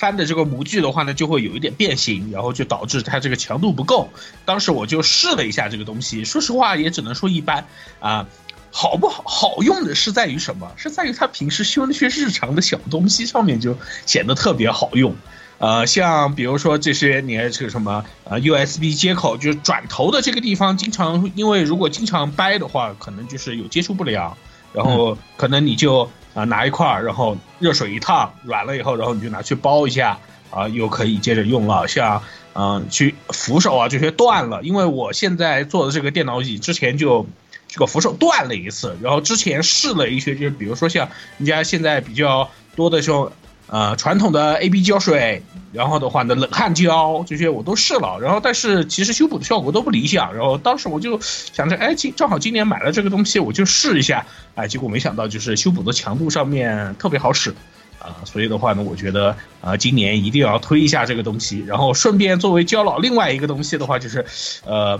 [0.00, 4.08] 翻的这个模具的话呢，就会有一点变形，然后就导致它这个强度不够。
[4.46, 7.66] 当时我就试了一下这个东西，说实话也只能说一般
[8.00, 8.26] 啊。
[8.72, 9.24] 好不好？
[9.26, 10.70] 好用的是在于什么？
[10.76, 15.12] 是在于它平时修那些日常的小东西上面就显得特别好用。
[15.58, 24.38] 呃，像比如说这些你这个什么呃 USB 接口，就是转头的这个地方，经常因为如果经常掰的话，可能就是有接触不良，
[24.72, 26.08] 然后可能你就。
[26.44, 30.18] 拿一块儿，然后热水一烫，软了以后，然后你就拿去包一下，
[30.50, 31.86] 啊，又可以接着用了。
[31.88, 32.22] 像，
[32.54, 37.26] 嗯，去扶手啊这些断了，因为我现在做的这个电脑椅之前就
[37.68, 41.08] 这个扶手断了一次，然后之前试了一些，就是比如说像
[41.38, 43.30] 人家现在比较多的这种，
[43.70, 45.42] 呃传统的 AB 胶水，
[45.72, 54.26] 然后的话呢冷汗胶这些我都试了，然后但是其实修补的效果都不理想，然后当时我就想着，哎，今正好今年买了这个东西，我就试一下，
[54.56, 57.54] 哎，结果没想到就是修补的强度上面特别好使。
[58.00, 64.24] 啊，所以的话呢，我觉得啊，今年一定要推一下这个东西，然后顺便作为胶老另外一个东西的话，就是，
[64.64, 64.98] 呃，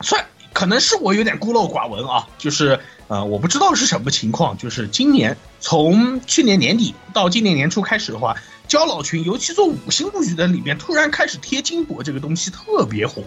[0.00, 2.78] 算可能是我有点孤陋寡闻啊，就是
[3.08, 8.36] 呃，我不知道是什么情况，就是今年从去年年底到今年年初开始的话，
[8.66, 13.22] 胶老群尤其做五星布局的里面突然开始贴金箔这个东西特别火，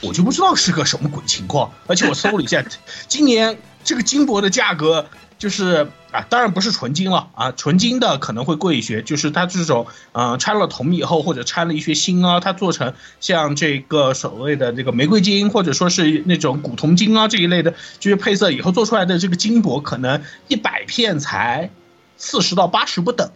[0.00, 2.64] 我就不知道是个什么鬼情况，而且我搜了一下，
[3.08, 5.06] 今年这个金箔的价格。
[5.38, 9.02] 就是啊，当然不是纯金了啊，纯金的可能会贵一些。
[9.02, 21.70] 就是它这种，嗯，掺了铜以后，或者掺了一些锌啊，它做成像这个所谓的这个玫瑰金，或者说是那种古铜金啊这一类的这些配色以后做出来的这个金箔，可能一百片才
[22.16, 23.32] 四十到八十不等，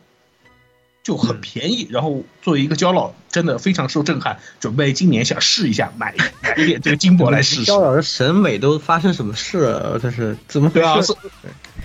[1.07, 1.87] 就很便宜。
[1.89, 6.13] 然后作为一个胶老，真的非常受震撼，准备今年想试一下买
[6.43, 7.65] 买 一点这个金箔来试试。
[7.65, 10.01] 胶老的审美都发生什么事了？
[10.03, 11.15] 这是怎么回事？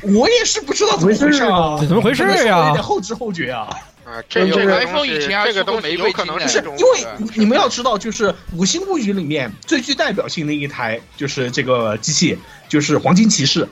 [0.02, 2.70] 我也是不知道怎么回事啊，怎么回事呀？
[2.70, 3.70] 有点后知后觉啊。
[4.04, 13.70] 啊，这这个 iPhone 以前这个东西有可能是因为你们要知道，就是《五星物语》里面最具代表性的一台就是这个机器，就是黄金骑士。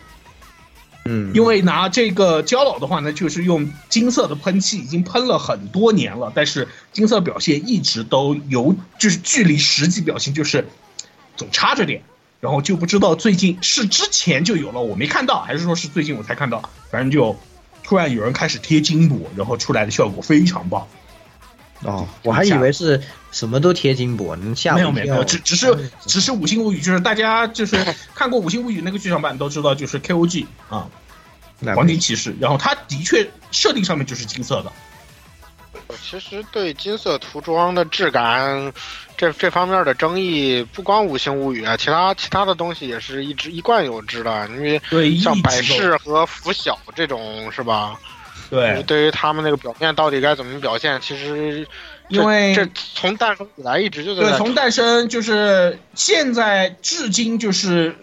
[1.11, 10.67] 嗯，因为拿这个胶老的话呢，就是用金色的喷漆，已经喷了很多年了，但是金色表现一直都有，就是距离实际表现就是
[11.35, 12.03] 总差着点。
[12.41, 16.61] 然后就不知道最近是之前就有了，我没看到，还是说是最近我才看到。
[16.91, 17.35] 反正就
[17.83, 20.87] 突然有人开始贴金箔，然后出来的效果非常棒。
[21.83, 23.01] 哦，我还以为是
[23.31, 27.77] 什么都贴金箔，能吓没有没有，只只是只是五星物语，就是大家就是
[28.13, 30.87] 看过五星物语那个剧场版都知道，就是 KOG 啊，
[31.75, 34.71] 黄金骑士，然后它的确设定上面就是金色的。
[36.03, 38.71] 其实对金色涂装的质感。
[39.17, 44.47] 这这方面的争议不光五星物语啊，其他其他的东西也是一直一贯有之的。
[44.47, 44.81] 因为
[45.17, 47.99] 像百事和拂晓这种是吧？
[48.49, 51.67] 对，对于他们那个表面到底该怎么表现，其实
[52.07, 57.95] 因为这从诞生以来一直就在对，从诞生就是现在至今就是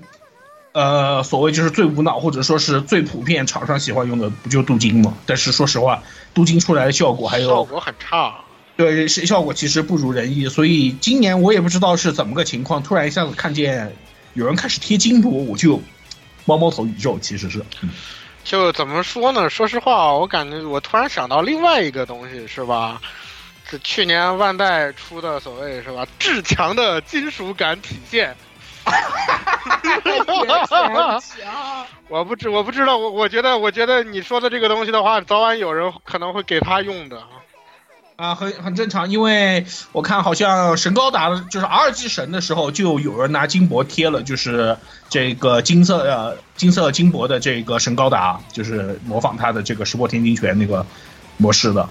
[0.73, 5.17] 呃所谓就是最无脑或者说是最普遍厂商喜欢用的不就镀金吗？
[5.27, 6.03] 但是说实话，
[6.33, 8.37] 镀金出来的效果还有效果很差。
[8.77, 13.97] 对，是效果其实不如人意，所以今年我也不知道是怎么个情况，突然一下子看见
[14.35, 15.83] 有人开始贴金箔，我就
[16.45, 17.65] 猫猫头宇宙，其实是，
[18.47, 19.51] 就怎么说呢？
[19.51, 23.01] 说实话，我感觉我突然想到另外一个东西，是吧？
[23.69, 26.07] 这去年万代出的所谓是吧？
[26.21, 28.37] 至强的金属感体现。
[32.09, 37.21] 我不知我不知道，我我觉得我觉得你说的这个东西的话，早晚有人可能会给他用的。
[38.17, 44.79] 啊，很很正常，因为我看好像神高达的，就是 R 级神的时候，就有人拿金箔贴了，就是
[45.11, 50.87] 这个金色呃金色金箔的这个神高达，就是模仿他的这个石破天惊拳那个
[51.37, 51.87] 模式的，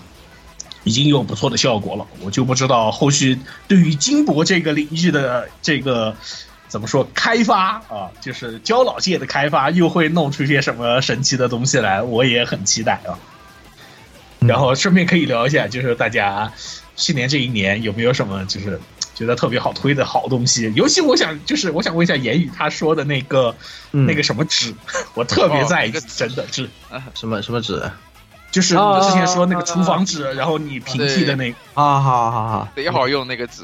[0.84, 2.07] 已经有不错的效果了。
[2.22, 3.38] 我就不知道后续
[3.68, 6.15] 对于金箔这个领域的这个
[6.68, 13.14] 怎么说开发啊，就是胶老界的开发，又会弄出些什么神奇的东西来，我也很期待啊。
[14.47, 16.51] 然后顺便可以聊一下，就是大家
[16.95, 18.80] 去年这一年有没有什么就是
[19.13, 20.72] 觉得特别好推的好东西？
[20.76, 23.55] 尤其我想就是我想问一下言语他说的那个
[23.91, 24.73] 那个什么纸，
[25.13, 27.81] 我特别在意真的纸啊，什么 什么纸？
[28.51, 33.63] 就是我之前说那个厨房纸，然后你平替的那个啊，好好好，贼好用那个纸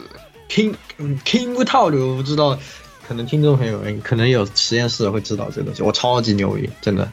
[0.50, 0.76] ，King
[1.24, 2.60] King 套的我不知道。
[3.12, 7.12] 可能听众朋友们可能有实验室会知道这个东西，我超级牛逼，真的，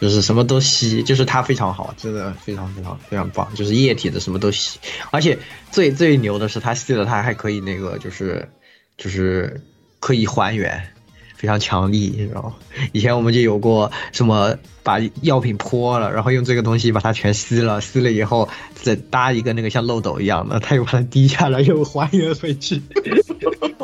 [0.00, 4.78] 就是什么都吸，就是它非常好，真的非常非常非常棒，就是液体的什么都吸，
[5.10, 5.38] 而且
[5.70, 8.48] 最最牛的是它吸了它还可以那个就是
[8.96, 9.60] 就是
[10.00, 10.88] 可以还原，
[11.36, 12.54] 非常强力，你知道吗？
[12.92, 22.80] 以前我们就有过什么把药品泼了，然后用这个东西把它全吸了，吸了以后再搭一个那个像漏斗一样的，它又把它滴下来又还原回去。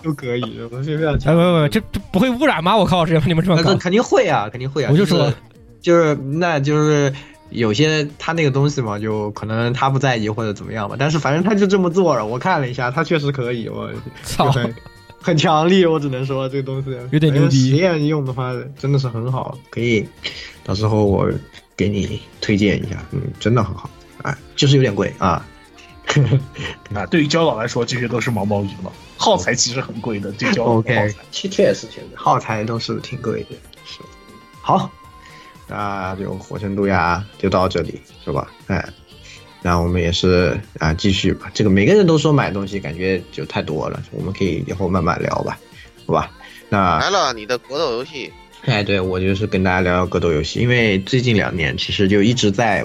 [0.05, 1.15] 都可以，我是这样。
[1.25, 2.77] 哎，不不不，这这不会污染吗？
[2.77, 4.91] 我靠，这 你们这么搞，肯定会啊，肯定会啊。
[4.93, 5.33] 我就说，
[5.81, 7.13] 就是那就是
[7.51, 10.97] 有些他那个东西嘛，就可能他不在意或者怎么样吧。
[10.99, 13.69] 但是反正他就这么做了，我看了一下，他确实可以。
[13.69, 13.91] 我
[14.23, 14.53] 操，
[15.23, 17.71] 很强力，我只能说这个东西有点牛逼。
[17.71, 20.07] 实验用的话真的是很好，可以，
[20.65, 21.31] 到时候我
[21.77, 23.91] 给你推荐一下，嗯，真的很好。
[24.23, 25.45] 哎，就是有点贵啊。
[26.95, 28.91] 啊， 对于焦老来说，这些都是毛毛雨了。
[29.23, 33.49] 耗材其实很贵的，对焦 OK，确实，确实耗材都是挺贵的。
[33.85, 34.01] 是，
[34.63, 34.91] 好，
[35.69, 38.51] 那就火神杜亚就到这里，是吧？
[38.69, 38.83] 哎，
[39.61, 41.51] 那我们也是啊，继续吧。
[41.53, 45.59] 这个每个人都说买东西，感觉就太多了，我们可以以后慢慢聊吧，
[46.07, 46.33] 好吧？
[46.71, 48.33] 那来了，你的格斗游戏。
[48.65, 52.83] 哎，对我就是跟大家聊聊格斗游戏，因为最近两年其实就一直在。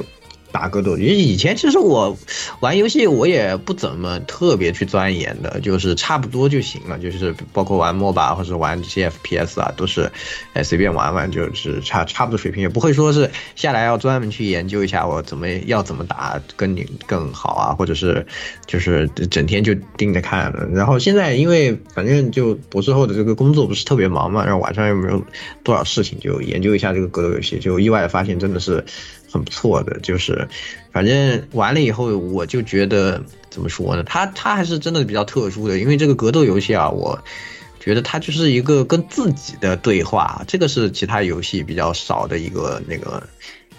[0.55, 2.17] 打格斗，因为以前其实我
[2.61, 10.09] 玩游戏我也不怎么特别去钻研的，就是差不多就行了，就是包括玩 MOBA 或者玩这些 FPS 啊，都是
[10.53, 18.25] 哎随便玩玩，就是差差不多水平，也不会说是下来要专门去研究一下我怎么要怎么打跟你更好啊，或者是
[18.65, 20.53] 就是整天就盯着看。
[20.73, 25.21] 然后现在因为反正就博士后的这个工作不是特别忙嘛，然后晚上又没有
[25.65, 28.85] 多少事情，就研究一下这个格斗游戏，就意外的发现真的是。
[29.35, 30.47] 很不错的，就是，
[30.93, 34.03] 反正完了以后，我就觉得怎么说呢？
[34.03, 37.21] 它它还是真的比较特殊的，因为这个格斗游戏啊，我
[37.81, 43.21] 觉得它就是一个跟自己的对话，这个是其他游戏比较少的一个那个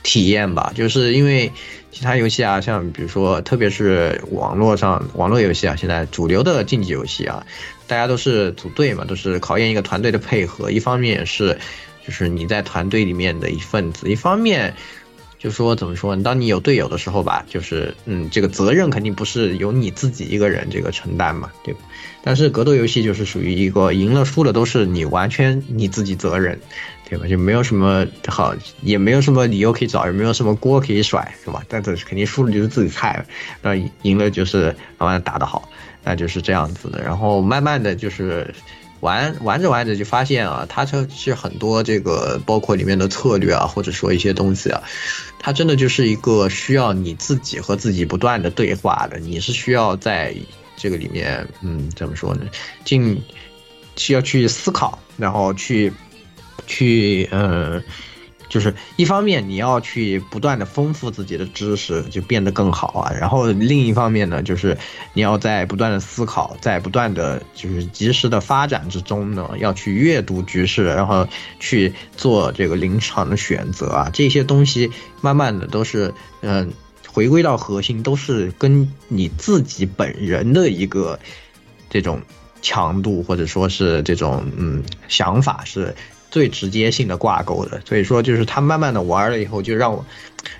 [0.02, 0.70] 体验吧。
[0.74, 1.50] 就是因为
[1.90, 7.46] 其他游戏啊，像比如说，特别是网络上网络游戏啊，现在主流的竞技游戏啊，
[7.86, 10.70] 大家都是组队嘛，都是考验一个团队的配合。
[10.70, 11.58] 一方面是
[12.06, 14.74] 就是你在团队里面的一份子，一方面。
[15.46, 16.16] 就说怎么说？
[16.16, 21.80] 当你有队友的时候吧，就是嗯，这个责任肯定不是由你自己一个人这个承担嘛，对吧？
[22.20, 26.58] 但是格斗游戏就是属于一个赢了输了都是你完全你自己责任，
[27.08, 27.28] 对吧？
[27.28, 31.62] 就没有什么好，也没有什么理由可以找，也没有什么锅可以甩，是吧？
[31.68, 33.24] 但是肯定输了就是自己菜，
[33.62, 35.68] 那赢了就是慢慢打得好，
[36.02, 37.00] 那就是这样子的。
[37.04, 38.52] 然后慢慢的就是。
[39.00, 44.82] 玩玩着玩着就发现啊，它就是很多这个包括里面的策略啊，或者说一些东西啊，
[45.38, 49.18] 它真的就是一个需要你自己和自己不断的对话的。
[49.18, 50.34] 你是需要在
[50.76, 52.46] 这个里面，嗯，怎么说呢？
[52.84, 53.22] 进
[53.96, 55.92] 需要去思考，然后去
[56.66, 57.82] 去嗯。
[58.56, 63.12] 就是一方面你要去不断的丰富自己的知识，就变得更好啊。
[63.12, 64.78] 然后另一方面呢，就是
[65.12, 71.28] 你要在不断的思考，在不断的就是及时的发展之中呢，要去阅读局势，然后
[71.60, 74.10] 去做这个临场的选择啊。
[74.10, 76.72] 这些东西慢慢的都是，嗯，
[77.06, 81.20] 回归到核心，都是跟你自己本人的一个
[81.90, 82.22] 这种
[82.62, 85.94] 强度或者说是这种嗯想法是。
[86.36, 90.04] 最直接性的挂钩的，所以说就是他慢慢的玩了以后，就让我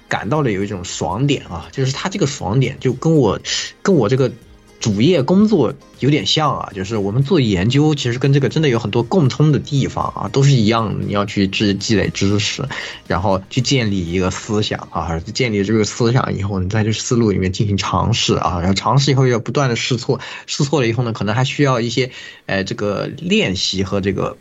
[0.09, 3.39] 感到了有一种爽点啊，就是他这个爽点就跟我
[3.83, 4.33] 跟我这个
[4.81, 12.67] 主业工作有点像啊，就是我们做研究其实跟这个真的有很多共通的地方啊，都是一样，你要去积积累知识，
[13.07, 22.11] 然后去建立一个思想啊，建立这个思想以后，你在这思路里面进行尝试啊，然后尝试以后要不断的试错，试错了以后呢，可能还需要一些
[22.47, 24.39] 呃这个练习和这个。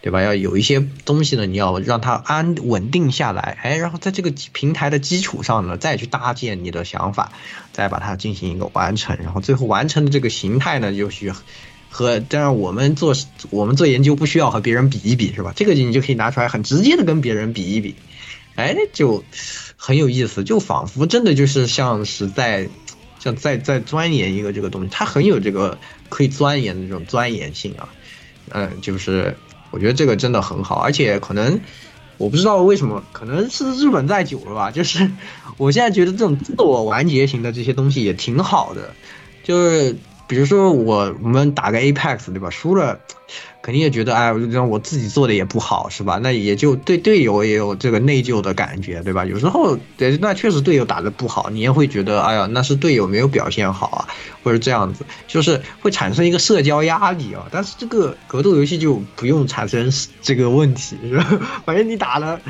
[0.00, 0.22] 对吧？
[0.22, 7.32] 要有一些东西呢，你要让它安稳定下来，哎，然后在这个平台的基础上呢，再去搭建你的想法，
[7.72, 11.32] 再把它进行一个完成，然后最后完成的这个形态呢，就需
[11.90, 13.14] 和当然我们做
[13.50, 15.52] 我们做研究不需要和别人比一比，是吧？
[15.56, 17.96] 这个你就可以拿出来很直接的跟别人比一比，
[18.54, 19.24] 哎，就
[19.76, 22.68] 很有意思，就仿佛真的就是像是在
[23.18, 25.78] 像在在钻研一个这个东西，它很有这个
[26.08, 27.88] 可以钻研的这种钻研性啊，
[28.50, 29.36] 嗯，就是。
[29.70, 31.60] 我觉得这个真的很好，而且可能
[32.18, 34.70] 我不知道为什么，可能是日本在久了吧。
[34.72, 35.10] 就是
[35.58, 38.94] 我现在觉得这种自我完结型的这些东西也挺好的，
[39.42, 39.96] 就是
[40.26, 43.00] 比如说我我们打个 Apex 对吧，输了。
[43.62, 46.20] 肯定也觉得，哎，让我自己做的也不好，是吧？
[46.22, 49.24] 那也就对队友也有这个内疚的感觉，对吧？
[49.24, 54.06] 有时候，对，那确实队友打的不好，你也会觉得，哎呀，那是队友没有表现好啊，
[54.44, 57.48] 或者这样子，就是会产生一个社交压力啊。
[57.50, 59.92] 但是这个格斗游戏就不用产生
[60.22, 61.26] 这个问题，是吧？
[61.66, 62.40] 反正你打了，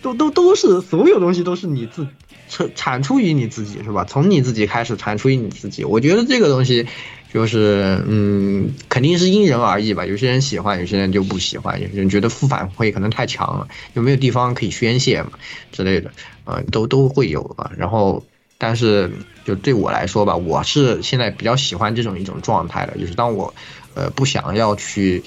[0.00, 2.06] 都都都是所有东西都是你自
[2.48, 4.06] 产产出于你自己，是吧？
[4.08, 6.86] 从你自己开始产出于你自己，我觉得这个东西。
[7.32, 10.04] 就是，嗯，肯定是因人而异吧。
[10.04, 11.80] 有些人喜欢，有些人就不喜欢。
[11.80, 15.30] 有些人觉得负反馈可能太强了，有没有地方可以宣泄嘛
[15.72, 16.10] 之类的，
[16.44, 17.72] 啊，都都会有啊。
[17.78, 18.22] 然后，
[18.58, 19.10] 但是
[19.46, 23.54] 就对我来说吧，我是现在比较喜欢这种一种状态的，就是当我，
[23.94, 25.22] 呃，不想要去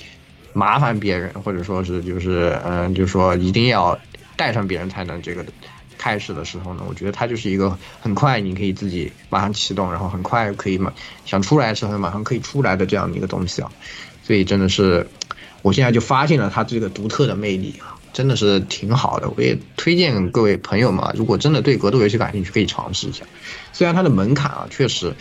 [0.54, 3.98] 麻烦别人，或者说是就是，嗯，就是说一定要
[4.36, 5.44] 带上别人才能这个。
[6.06, 10.94] 开始的时候呢，我觉得它就是一个很快你可以自己马上启动，然后很快可以马
[11.26, 13.72] 想出来的时候马上可以出来的这样的一个东西啊，
[14.22, 15.08] 所以真的是
[15.64, 19.28] 我现在就发现了它这个独特的魅力啊，真的是挺好的。
[19.36, 23.26] 我也推荐各位朋友们，如果真的对格斗游戏感兴趣，可以尝试一下。
[23.74, 25.16] 虽然它的门槛啊，确实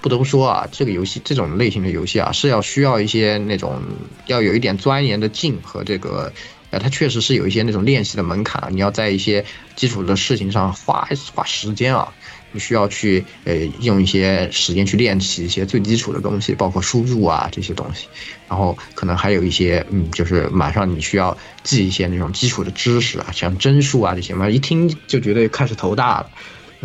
[0.00, 3.82] 不得不说啊，这个游戏这种类型的游戏啊，是要需要一些那种
[4.26, 6.32] 要有一点钻研的劲和这个
[6.70, 12.12] 呃，它确实是有一些那种练习的门槛啊，你要在一些基础的事情上花花时间啊，
[12.52, 18.06] 你需要去呃用一些时间去练习一些最基础的东西，包括输入啊这些东西，
[18.48, 26.30] 然后可能还有一些嗯，就是马上你需要记一些那种基础的知识啊，像帧数啊这些嘛，一听就觉得开始头大了。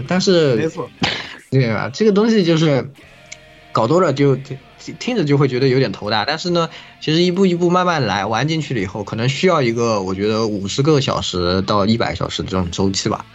[0.08, 0.90] 但是没错，
[1.52, 1.90] 对吧？
[1.94, 2.90] 这个东西就是
[3.72, 4.58] 搞多了就听
[5.00, 6.26] 听着就会觉得有点头大。
[6.26, 6.70] 但是呢，
[7.00, 13.26] 其实一步一步慢慢来，玩进去了以后，可能需要一个我觉得五十个小时到一百小时这种周期吧。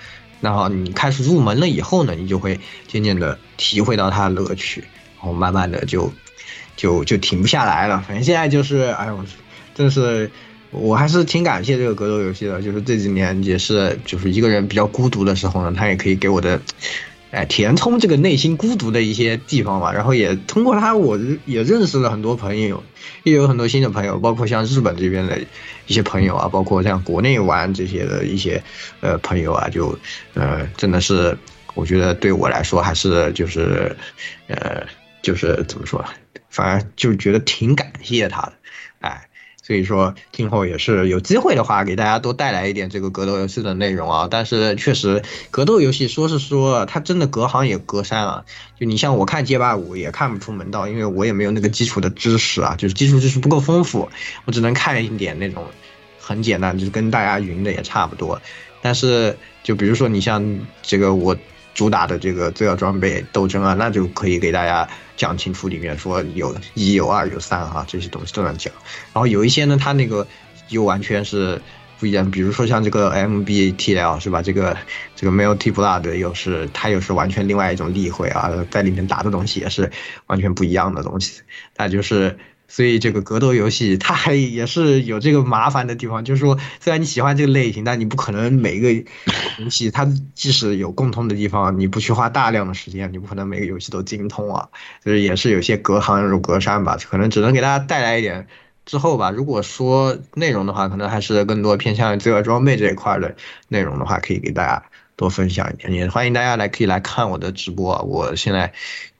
[0.41, 4.83] 然后你开始入门了以后呢，你就会渐渐的体会到它的乐趣，
[5.17, 6.13] 然后慢慢的就
[6.77, 8.05] 就就停不下来了。
[8.07, 9.25] 反正现在就是，哎呦，
[9.75, 10.31] 真是。
[10.71, 16.61] 我还是挺感谢这个格斗游戏的，就是这几年也是，就是一个人比较孤独的时候呢，他也可以给我的，
[17.31, 19.93] 哎，填充这个内心孤独的一些地方吧。
[19.93, 22.83] 然后也通过他，我也认识了很多朋友，
[23.23, 25.39] 也有很多新的朋友，包括像日本这边的
[25.87, 28.63] 一些朋友啊，包括像国内玩这些的一些
[29.01, 29.99] 呃朋友啊，就
[30.35, 31.37] 呃真的是，
[31.75, 33.95] 我觉得对我来说还是就是
[34.47, 34.87] 呃
[35.21, 36.05] 就是怎么说，
[36.49, 38.53] 反而就觉得挺感谢他的，
[39.69, 44.27] 所以说，今后也是有机会的话，给大家多带来一点这个格斗游戏的内容啊。
[44.31, 48.43] 但是确实，格斗游戏说是说，它真的隔行也隔山啊。
[48.81, 54.09] 就你像我看街霸五也看不出门道，因为我也没有那个基础的知识啊，就是基础知识不够丰富，
[54.47, 55.63] 我只能看一点那种
[56.19, 58.41] 很简单，就是跟大家云的也差不多。
[58.81, 61.37] 但是就比如说你像这个我。
[61.79, 68.75] 主打的这个罪恶装备斗争啊，那就可以给大家讲清楚，里面说有一有二有三哈，这些东西都能讲。
[69.13, 70.27] 然后有一些呢，它那个
[70.71, 71.63] 又完全是
[72.01, 74.43] 不一样，比如说像这个 MBTL 是吧？
[74.43, 74.77] 这个
[75.15, 79.89] 这个 Multi Blood 又是它又是完全另外一种例会啊，在里面打的东西也是
[80.27, 81.43] 完全不一样的东西，
[81.77, 82.37] 那就是。
[82.71, 88.93] 所以这个格斗游戏它还也是有这个麻烦的地方，就是说虽然你喜欢这个类型，但你不可能每一个
[89.59, 94.69] 游戏它即使有共通的地方，你不去花大量的时间，你不可能每个游戏都精通啊，
[95.03, 98.47] 就是也是有些隔行如隔山吧，可能只能给大家带来一点
[98.85, 99.31] 之后吧。
[99.31, 103.35] 如果说内容的话，可能还是更多偏向于罪恶装备这一块的
[103.69, 104.85] 内容的话，可以给大家
[105.17, 108.75] 多分享一点，也欢迎大家来可以来看我的直播，我现在。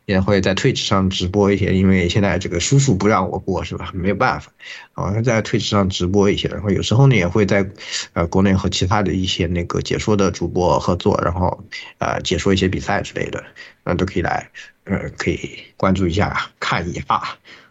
[0.09, 3.91] 也会在 Twitch 上直播一些，因为现在这个叔叔不让我播，是吧？
[3.93, 4.51] 没有办法，
[4.97, 7.69] 然后在 Twitch 上直播一些，然后有时候呢也会在，
[8.15, 11.63] 呃，国内和其他的一些那个解说的主播合作，然后，
[11.99, 13.45] 呃，解说一些比赛之类的，
[13.85, 14.49] 那都可以来，
[14.85, 17.05] 呃，可以关注一下，看一下，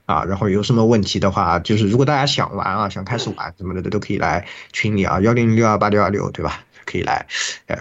[0.05, 6.64] 啊，然后有什么问题的话，就是如果大家想玩啊，想开始玩什么的，都可以来群里啊，幺零六二八六二六，对吧？
[6.85, 7.26] 可以来，
[7.65, 7.76] 呃。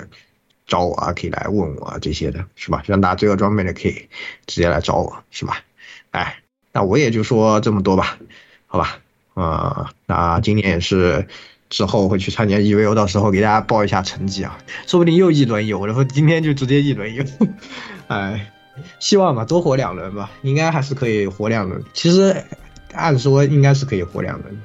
[0.67, 2.83] 找我啊，可以来问我啊，这些的是吧？
[2.87, 4.09] 想打罪恶装备的可以
[4.47, 5.63] 直接来找我，是吧？
[6.11, 6.39] 哎，
[6.73, 8.19] 那我也就说这么多吧，
[8.67, 8.99] 好吧？
[9.35, 11.29] 啊，那今年也是
[11.69, 17.25] 之后会去参加 EVO，到时候给大家报一下成绩啊，说不定又一轮游，然后今天就直接一轮游，
[18.09, 18.53] 哎，
[18.99, 21.85] 希望吧，多活两轮吧，应该还是可以活两轮。
[21.93, 22.45] 其实
[22.93, 24.63] 按说应该是可以活两轮。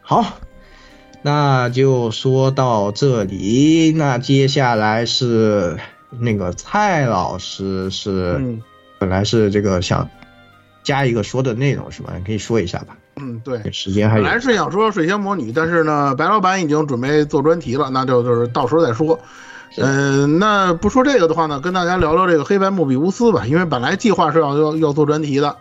[0.00, 0.38] 好。
[1.26, 5.78] 那就说到这里，那接下来是
[6.10, 8.58] 那个蔡老师是，
[8.98, 10.06] 本来是这个想
[10.82, 12.12] 加一个说的内容是吧？
[12.18, 12.98] 你可以说一下吧。
[13.16, 14.22] 嗯，对，时间还有。
[14.22, 19.18] 本来是想说水仙魔女，但是呢，白老板已经准备做专题了，那就就是到时候再说。
[19.78, 25.56] 嗯，那不说这个的话呢，跟大家聊聊这个黑白莫比乌斯吧，因为本来计划是要要要做专题的，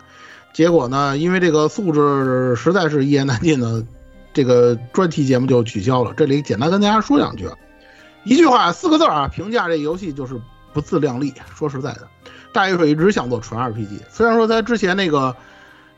[0.52, 3.86] 结果呢，因为这个素质实在是一言难尽的。
[4.34, 6.14] 这个专题节目就取消了。
[6.18, 7.48] 这里简单跟大家说两句，
[8.24, 10.40] 一句话四个字啊，评价这游戏就是
[10.74, 11.34] 不自量力。
[11.56, 12.08] 说实在的，
[12.52, 15.36] 大鱼水一直想做纯 RPG，虽然说他之前那个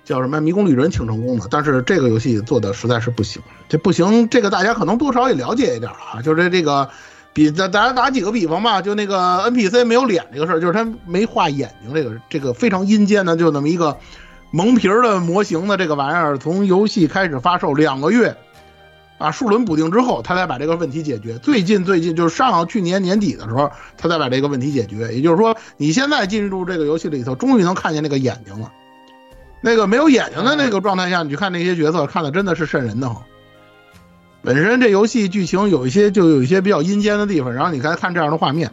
[0.03, 3.41] 叫什么《迷宫旅人》挺成功的，但是这个游戏做的实在是不行。
[3.69, 6.21] 这不行，这个大家可能多少也了解一点啊。
[6.21, 6.89] 就是这个，
[7.33, 13.97] 比咱咱打几个比方吧，就那个 NPC 没有脸这个事儿，就是他没画眼睛，这个这个非常阴间的，就那么一个。
[14.51, 18.35] 蒙皮儿的模型的这个玩意儿，从游戏开始发售两个月，
[19.17, 21.37] 啊，数轮补丁之后，他才把这个问题解决。
[21.39, 25.13] 最近最近就是上去年年底的时候，他才把这个问题解决。
[25.13, 28.71] 也就是说，你现在进入这个游戏里头，终于能看见那个眼睛了。
[29.61, 33.23] 那个没有眼睛的那个状态下，你去看那些角色，看的真的是瘆人的慌。
[34.41, 38.71] 本身这游戏剧情有一些就有一些比较阴间的地方，然后你再看这样的画面。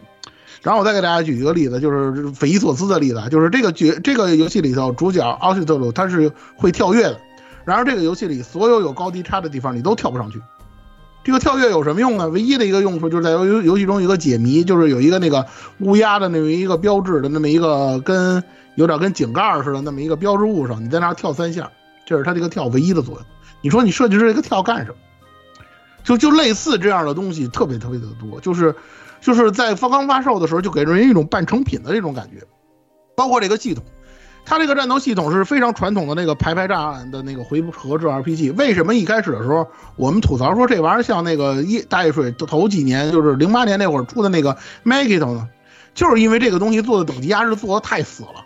[0.63, 7.19] 然后我再给大家举一个例子，就是匪夷所思的例子，就是这个角这个游戏里头主角奥西特鲁他是会跳跃的，
[7.65, 10.41] 然而这个游戏里所有有高低差的地方你都跳不上去。
[11.25, 12.27] 这个跳跃有什么用呢？
[12.29, 15.45] 唯一的一个用处就是在游游戏中一个解谜，就是有一个那个
[15.79, 18.43] 乌鸦的那么一个标志的那么一个跟
[18.75, 21.69] 有点跟井盖似的那么一个标志物上，你在那跳三下，
[22.05, 23.25] 这是它这个跳唯一的作用。
[23.61, 24.95] 你说你设计这个跳干什么？
[26.03, 28.75] 就就类似这样的东西特别特别的多，就是
[29.23, 32.45] 就是在发刚发售的时候就给人一种半成品的这种感觉，
[33.15, 33.83] 包括这个系统。
[34.45, 38.53] 它这个战斗系统是非常传统的那个排排站的那个回合制 RPG。
[38.57, 45.47] 为什么一开始的时候我们吐槽说这玩意儿像那个一大水头几年就是零八年那会儿出的那个 Magito 呢？
[45.95, 48.43] 就是因为这个东西做的等级压制做的太死了。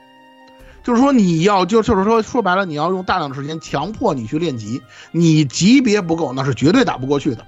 [0.84, 4.80] 就是说你要就就是说说白了你要用大量的时间强迫你去练级，
[5.12, 7.44] 你级别不够那是绝对打不过去的。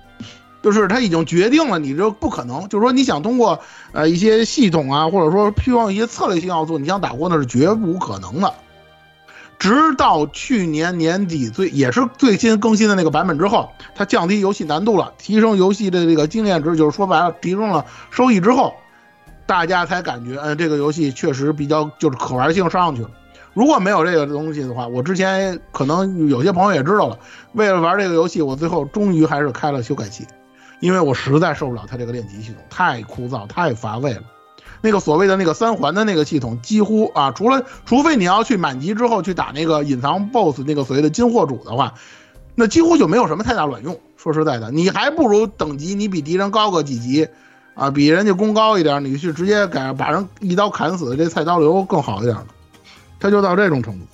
[0.61, 2.67] 就是他已经决定了，你这不可能。
[2.69, 3.59] 就是说，你想通过
[3.91, 8.53] 呃一些系统啊，或者说希望一些策略性要素，你想打过那是绝无可能的。
[9.57, 18.73] 直到去年年底最也是最新更新的那个版本之后，它降低游戏难度了，提升游戏的这个经验值，就是说白了提升了收益之后，
[19.45, 23.09] 大家才感觉，嗯，这个游戏确实比较就是可玩性上去了。
[23.53, 27.19] 如果没有这个东西的话，我之前可能有些朋友也知道了，
[27.51, 30.25] 为了玩这个游戏，我最后终于还是开了修改器。
[30.79, 34.21] 因为我实在受不了它这个练级系统，太枯燥、太乏味了。
[34.81, 41.95] 那个所谓的那个三环的那个系统，几乎啊，除了除非你要去满级之后去打那个隐藏 BOSS 那个所谓的金货主的话，
[42.55, 43.99] 那几乎就没有什么太大卵用。
[44.15, 47.27] 说实在的，你还不如等级你比敌人高个几级，
[47.73, 52.47] 啊，比人家攻高一点，你去直接改把人一刀砍死，这菜刀流更好一点了。
[53.19, 54.05] 他就到这种程度。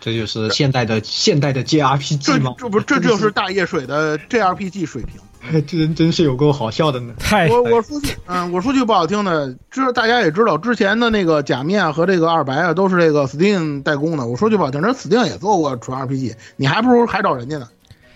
[0.00, 2.54] 这就是现代的现代的 JRPG 吗？
[2.58, 5.20] 这不这就是大叶水的 JRPG 水平。
[5.66, 7.14] 这人真是有够好笑的呢！
[7.18, 14.26] 太我我说句嗯，我说句不好听的，知大家也知道，之前的那个假面和这个二白啊，都是这个 Steam 代工的。
[14.26, 17.68] 我说句不好听，人 Steam 也做过纯 RPG，你还不如还找人家呢。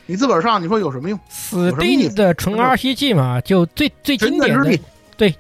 [0.06, 4.78] 你自个儿上，你说有什么用？Steam 的纯 RPG 嘛，就最最经典的
[5.16, 5.34] 对，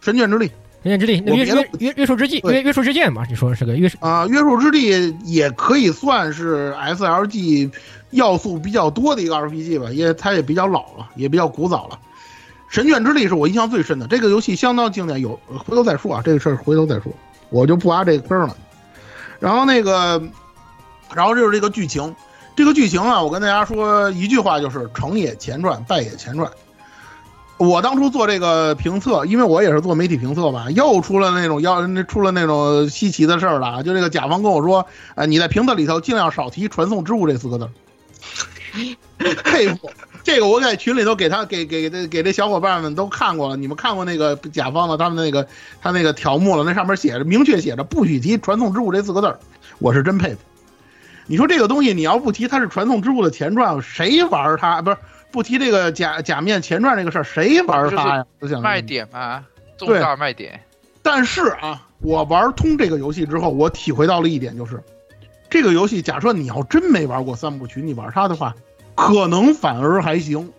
[0.00, 0.50] 神卷之力，
[0.82, 4.26] 神卷之力，约约约约束之际，约约束之剑嘛，你说是个约束啊？
[4.26, 7.70] 约束之力也可以算是 SLG。
[8.14, 11.98] 要素比较多的一个 RPG 吧，也它也比较老了，也比较古早了。
[12.68, 15.20] 神卷之力是我印象最深的，这个游戏相当经典。
[15.20, 17.12] 有回头再说啊，这个事儿回头再说，
[17.50, 18.56] 我就不挖这个坑了。
[19.38, 20.20] 然后那个，
[21.14, 22.14] 然后就是这个剧情，
[22.56, 26.50] 这个剧情啊，我跟大家说一句话，就是成也前传，败也前传。
[27.56, 33.84] 我当初做这个评测，因为我也是做媒体评测吧，又出了那种要那出了那种稀奇的事儿了。
[33.84, 34.84] 就这个甲方跟我说，
[35.14, 37.68] 呃，你在评测里头尽量少提传送之物这四个字。
[39.44, 39.90] 佩服，
[40.24, 43.56] 这个我在群里头给他给给给给这小伙伴们都看过了。
[43.56, 45.46] 你们看过那个甲方的他们那个
[45.80, 46.64] 他那个条目了？
[46.64, 49.38] 那上面写着明确写着不许提传送之物这四个字儿，
[49.78, 50.40] 我是真佩服。
[51.26, 54.82] 你说这个东西你要不提它是传送之物的前传，谁玩它？
[54.82, 54.96] 不是
[55.30, 58.26] 不提这个假假面前传这个事儿，谁玩它呀？
[58.60, 59.44] 卖点嘛，
[59.78, 60.60] 重大卖点。
[61.00, 64.82] 但是啊，我玩通这个游戏之后，我体会到了一点，就是。
[65.54, 68.56] 这个游戏，假设你要真没玩过三部曲，你玩它的话，
[68.96, 70.50] 可能反而还行。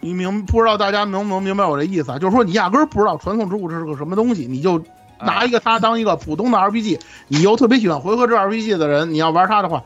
[0.00, 2.18] 你明不知道大家能不能明白我这意思啊？
[2.18, 4.82] 就是说你压根儿不知道传送之物这是个什么东西，你就
[5.20, 6.98] 拿一个它当一个普通的 RPG，
[7.28, 9.84] 你又特别喜欢回合制 RPG 的人，你要玩它的话，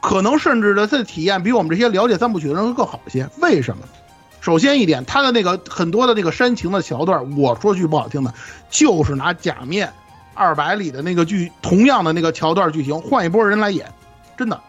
[0.00, 3.30] 可能甚至的这体验比我们这些了解三部曲的人会更好一些。
[3.40, 3.84] 为什么？
[4.40, 8.34] 首先一点，它的那个很多的那个煽情的桥段，我说句不好听的，
[8.68, 9.92] 就是拿假面。
[10.36, 13.92] 二百里的那个剧，同样的那个桥段剧情，换一波人来演，
[14.36, 14.60] 真的。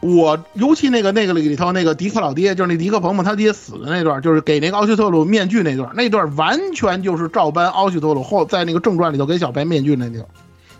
[0.00, 10.24] 我尤其那个那个里里头那个迪克老爹，就是那迪克鹏鹏他爹死的那段，就是给那个奥西特鲁面具那段，那段完全就是照搬奥西特鲁后在那个正传里头给小白面具那段，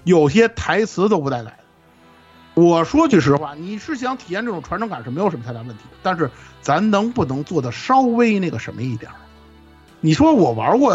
[0.05, 2.63] 有些台词都不带改的。
[2.63, 6.31] 我说句实话，你是想体验这种传承感是没有什么太大问题的，但是
[6.61, 9.11] 咱能不能做的稍微那个什么一点？
[10.01, 10.93] 你说我玩过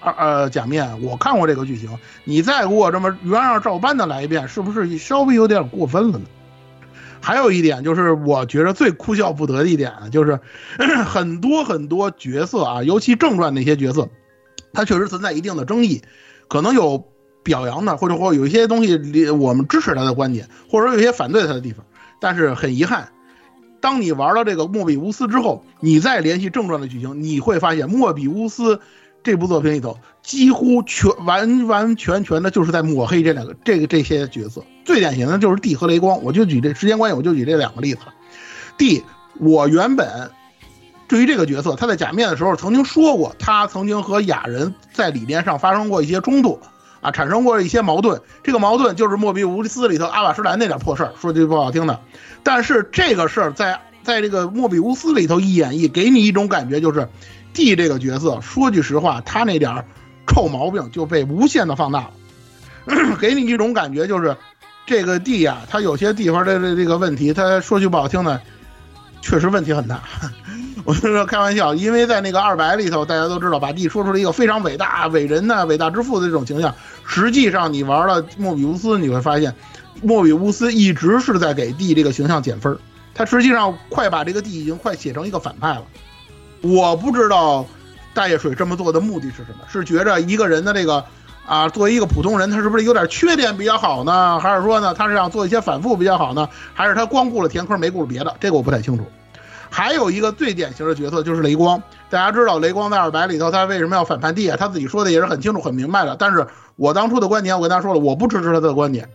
[0.00, 1.88] 二呃假面，我看过这个剧情，
[2.24, 6.24] 你再给我这么原样照搬的来一遍，是不是稍微有点过分了呢？
[7.22, 10.40] 还有一点就是，我觉得最哭笑不得的一点啊就是，
[11.06, 14.08] 很多很多角色啊，尤其正传那些角色，
[14.72, 16.02] 他确实存在一定的争议，
[16.48, 17.04] 可能有
[17.42, 21.84] 表扬的，或者或有一些东西我们支持他的观点，或者说有些反对他的地方，
[22.20, 23.08] 但是很遗憾。
[23.80, 28.80] 当你玩到这个莫比乌斯之后，你再联系正传的剧情，你会发现莫比乌斯
[29.22, 34.62] 这部作品里头几乎全完完全全的就是在抹黑这两个这个这些角色。
[34.84, 38.00] 最典型的就是 D 和雷光，我就举这时间关系，我就举这两个例子。
[38.76, 39.02] D，
[39.38, 40.30] 我原本
[41.06, 46.58] 对于这个角色，他在假面的时候曾经说过，他曾经和雅人在理念上发生过一些冲突，
[47.00, 48.20] 啊，产生过一些矛盾。
[48.42, 52.00] 这个矛盾就是莫比乌斯里头阿瓦什兰那点破事儿，说句不好听的。
[52.42, 57.08] 但是这个事儿在在这个莫比乌斯里头一演绎，给你一种感觉，就是
[57.52, 59.84] D 这个角色，说句实话，他那点
[60.26, 64.36] 臭毛病就被无限的放大了， 给你一种感觉，就是
[64.86, 68.40] 这个 D 呀，他有些地方的这这个问题，他说句不好听的，
[69.20, 70.02] 确实问题很大。
[70.90, 76.74] 我就说开玩笑，因为在那个二百里头，大家都知道把 D 说出了一个非常伟大、伟人呐、伟大之父的这种形象。
[77.06, 79.54] 实际上，你玩了莫比乌斯，你会发现，
[80.02, 82.76] 莫比乌斯一直是在给 D 这个形象减分。
[83.14, 85.84] 他实际上快把这个 D 已经快写成一个反派了。
[86.60, 87.64] 我不知道
[88.12, 89.60] 大叶水这么做的目的是什么？
[89.68, 91.04] 是觉着一个人的这个
[91.46, 94.40] 啊，作为一个普通人，他是不是有点缺点比较好呢？
[94.40, 96.48] 还是说呢，他是想做一些反复比较好呢？
[96.74, 98.34] 还是他光顾了填坑没顾了别的？
[98.40, 99.06] 这个我不太清楚。
[99.70, 104.56] 还有一个最典型的角色就是雷光，大家知道雷光在二百里头他为什么要反叛地啊？
[104.58, 106.16] 他自己说的也是很清楚很明白的。
[106.16, 109.08] 但是我当初的观点，我跟他说了，我不支持他的观点。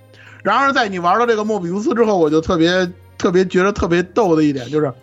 [0.43, 4.93] 然而在你玩了这个莫比乌斯之后，我就特别特别觉得特别逗的一点就是，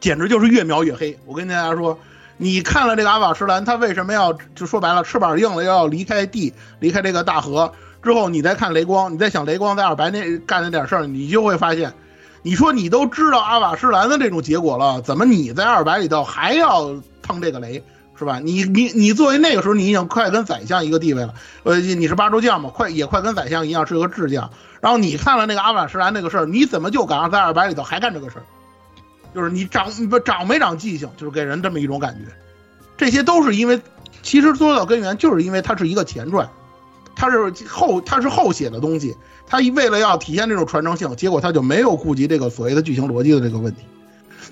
[0.00, 1.18] 简直就是越描越黑。
[1.26, 1.98] 我跟大家说，
[2.38, 7.72] 你看了这个阿瓦什兰，他为什么要就说白了翅膀硬了要离开地，离开这个大河
[8.02, 11.92] 之后，你再看雷光，你再想雷光在二白那干那点事儿，你就会发现。
[12.42, 17.82] 你说你都知道阿瓦施兰的这种结果了，怎么你在二百里头还要碰这个雷，
[18.18, 18.38] 是吧？
[18.38, 21.34] 你你你作为那个时候你已经快跟宰相一个地位了，
[21.64, 24.50] 呃，你是八州将嘛，快也快跟宰相一样是个智将。
[24.80, 28.44] 然后你看了那个阿瓦施兰那个事儿，你怎么就敢在二百里头还干这个事儿？
[29.34, 32.32] 就是你长不长没长记性，就是给人这么一种感觉。
[32.96, 33.80] 这些都是因为，
[34.22, 36.50] 其实说到根源，就是因为它是一个前传，
[37.20, 39.14] 它是后它是后写的东西。
[39.46, 43.82] 他为了要体现这种传承性，结果他就没有顾及这个所谓的剧情逻辑的这个问题。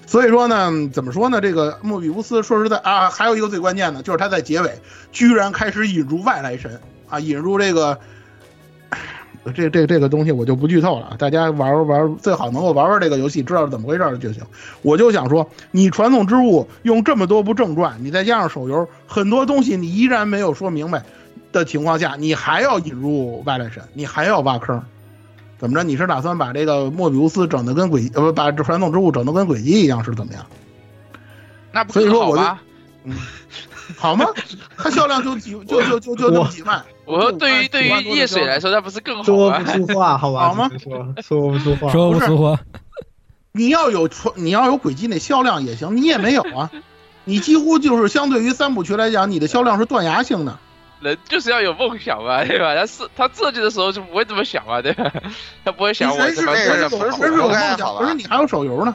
[0.07, 1.41] 所以说呢，怎么说呢？
[1.41, 4.81] 这个莫比乌斯说实在啊，还有一个最关键的，就是他在结尾
[5.13, 7.97] 居然开始引入外来神啊，引入这个
[9.55, 14.43] 这这这个东西我就不剧透了，大家玩玩最好能够玩玩这个游戏，知道是怎么回事就行。
[14.83, 21.05] 我就想说，你传送之物用这么多部正传，你再加上手游，很多东西你依然没有说明白。
[21.59, 24.83] 的情况下，你还要引入外来神，你还要挖坑，
[25.59, 25.83] 怎么着？
[25.83, 30.47] 你是打算把这个莫比乌斯整的跟鬼呃不把这传统之物整的跟鬼迹一样是怎么样？
[31.73, 32.43] 那不所以说我就
[33.05, 33.15] 嗯，
[33.97, 34.27] 好吗？
[34.77, 36.83] 它销量就几就就就就那么几万。
[37.05, 39.61] 我说对于对于夜水来说，那不是更好说吗？
[39.61, 40.49] 不出话，好吧？
[40.49, 40.71] 好吗？
[40.79, 42.59] 说说不出话，说不出话。
[43.53, 46.71] 你要有传，你要有轨迹那销量也行，你也没有啊。
[47.25, 50.59] 你几乎就是相对于三部曲来讲，你的销量是断崖性的。
[51.01, 52.75] 人就是要有梦想嘛， 对吧？
[52.75, 55.13] 他设他设计的时候就不会这么想嘛，对吧？
[55.65, 58.95] 他不会想我他妈人是人是纯属人是有梦想，好吧可是你还有手游呢。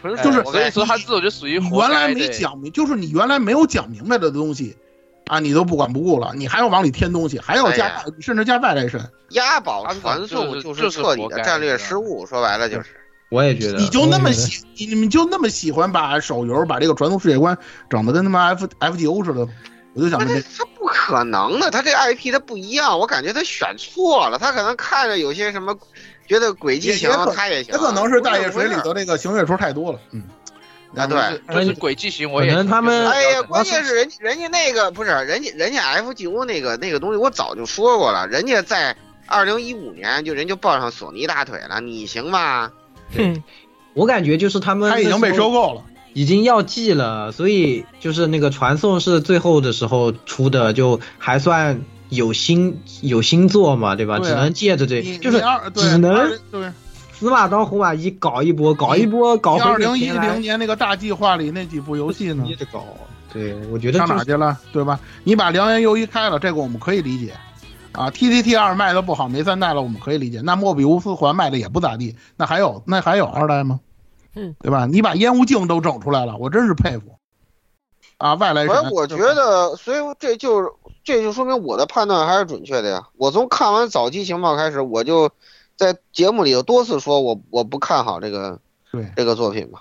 [0.00, 4.76] 纯就是所以说他这种就属于原来没讲明，就是你原来没有讲明白的东西，
[5.26, 9.00] 啊，你都不管不顾了，你还要往里添东西，还要加哎，甚至加外来神，
[9.30, 12.86] 押宝传送就是就是的战略失误，说白了就是。
[13.28, 17.58] 我也觉得，你就那么喜，你你们就那么喜欢把手游把这个传统世界观
[17.90, 19.48] 整的跟他妈 F F G O 似的，
[19.96, 25.74] 我就想那问这他他不可能的，他这 IP 他不一样，我感觉他选错了，他可能看着有些什么，
[26.28, 30.22] 觉得轨迹行他也行，他可能是大叶水里头那个行月出太多了，嗯，
[30.94, 38.94] 啊对就是轨迹型，我也他们哎呀，关键是人人家那个不是人家人家 FGO 那个那个东西，我早就说过了，人家在
[39.26, 42.70] 二零一五年就人就抱上索尼大腿了，你行吗？
[43.16, 43.42] 哼，
[43.94, 45.82] 我感觉就是他们他已经被收购了。
[46.16, 54.18] 已经要季了，所以就是那个传送是最后的时候出的，就还算有新有新作嘛，对吧？
[54.18, 56.72] 对啊只能借着这，你就是二只能对
[57.12, 62.42] 死马当活马医搞一波，搞一波，搞回二零一零年那个大计划里那几部游戏呢？
[62.48, 62.82] 接着搞。
[63.30, 64.98] 对，我觉得上就是哪去了，对吧？
[65.22, 67.34] 你把良缘优一开了，这个我们可以理解。
[67.92, 70.40] 啊，TTT 二卖的不好，没三代了，我们可以理解。
[70.40, 73.80] 那莫比乌斯环卖的也不咋地，那还有那还有二代吗？
[74.36, 74.86] 嗯，对吧？
[74.86, 77.18] 你把烟雾镜都整出来了，我真是佩服。
[78.18, 80.70] 啊，外来人，反正我觉得，所以这就是
[81.04, 83.08] 这就说明我的判断还是准确的呀。
[83.16, 85.30] 我从看完早期情报开始，我就
[85.76, 88.58] 在节目里头多次说我我不看好这个
[88.92, 89.80] 对这个作品嘛。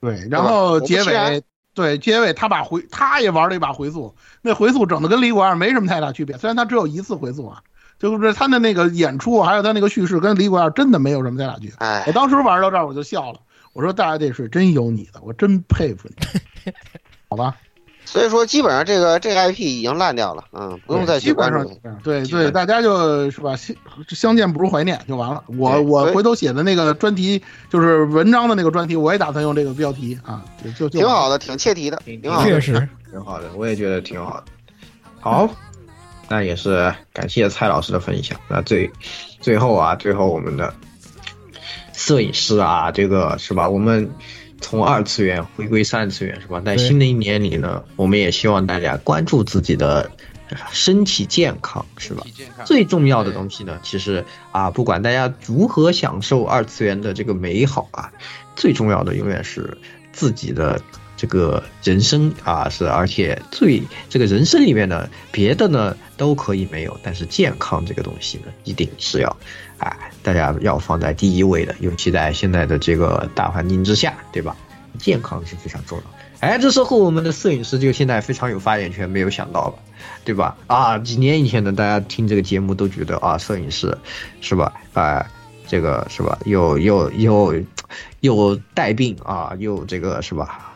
[0.00, 1.42] 对，然后结尾，
[1.74, 7.62] 对结尾他把回他也玩了一把回溯，那回溯整的跟李谷二没什么太大区别，虽然他只有一次回溯啊，
[7.98, 11.74] 就是他的那个演出还有他那个叙事跟李谷二真的没有什么太大区别。
[11.78, 13.40] 哎我，当时玩到这儿我就笑了，
[13.78, 16.72] 我说大家这是真有你的，我真佩服你，
[17.30, 17.54] 好吧？
[18.04, 21.80] 所以说基本上这个这个 IP 已经烂掉了，嗯，不用再去关注。
[22.02, 23.76] 对对，大家就是吧，相
[24.08, 25.44] 相见不如怀念就完了。
[25.46, 27.40] 我我回头写的那个专题，
[27.70, 32.50] 就是文章的那个专题，我也打算用这个标题啊，就就就挺好的，挺切题的，挺好的。
[32.50, 34.44] 确实， 挺好的，我也觉得挺好的。
[35.20, 35.48] 好，
[36.28, 38.36] 那也是感谢蔡老师的分享。
[38.48, 38.90] 那最
[39.40, 40.74] 最后啊，最后我们的
[41.98, 43.68] 摄影师啊，这个是吧？
[43.68, 44.08] 我们
[44.60, 46.62] 从二次元回归三次元是吧？
[46.64, 50.08] 在新的一年里呢，我们也希望大家关注自己的
[50.70, 52.24] 身体健康，是吧？
[52.64, 58.12] 最重要的东西呢，其实啊，不管大家如何享受二次元的这个美好啊，
[58.54, 59.76] 最重要的永远是
[60.12, 60.80] 自己的
[61.18, 69.36] 这个人生啊，是而且最这个人生里面呢，别的呢都可以没有，但是健康这个东西呢，一定是要，
[69.78, 74.56] 哎，大家要放在第一位的，尤其在现在的这个大环境之下，对吧？
[74.98, 76.04] 健康是非常重要。
[76.40, 79.78] 哎，这时候我们的摄影师就现在非常有发言权，没有想到吧，
[80.24, 80.56] 对吧？
[80.68, 83.98] 啊，几年以前呢大家听这个节目都觉得啊，摄影师
[84.40, 84.72] 是吧？
[84.92, 85.26] 啊，
[85.66, 86.38] 这个是吧？
[86.44, 87.54] 又又又
[88.20, 90.67] 又带病啊，又这个是吧？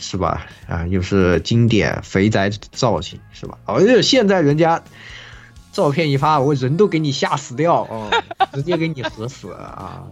[0.00, 0.46] 是吧？
[0.68, 3.58] 啊，又是经典肥宅造型是吧？
[3.66, 4.82] 而且现在人家
[5.72, 8.10] 照片一发，我人都给你吓死掉哦，
[8.52, 10.02] 直接给你合死了啊！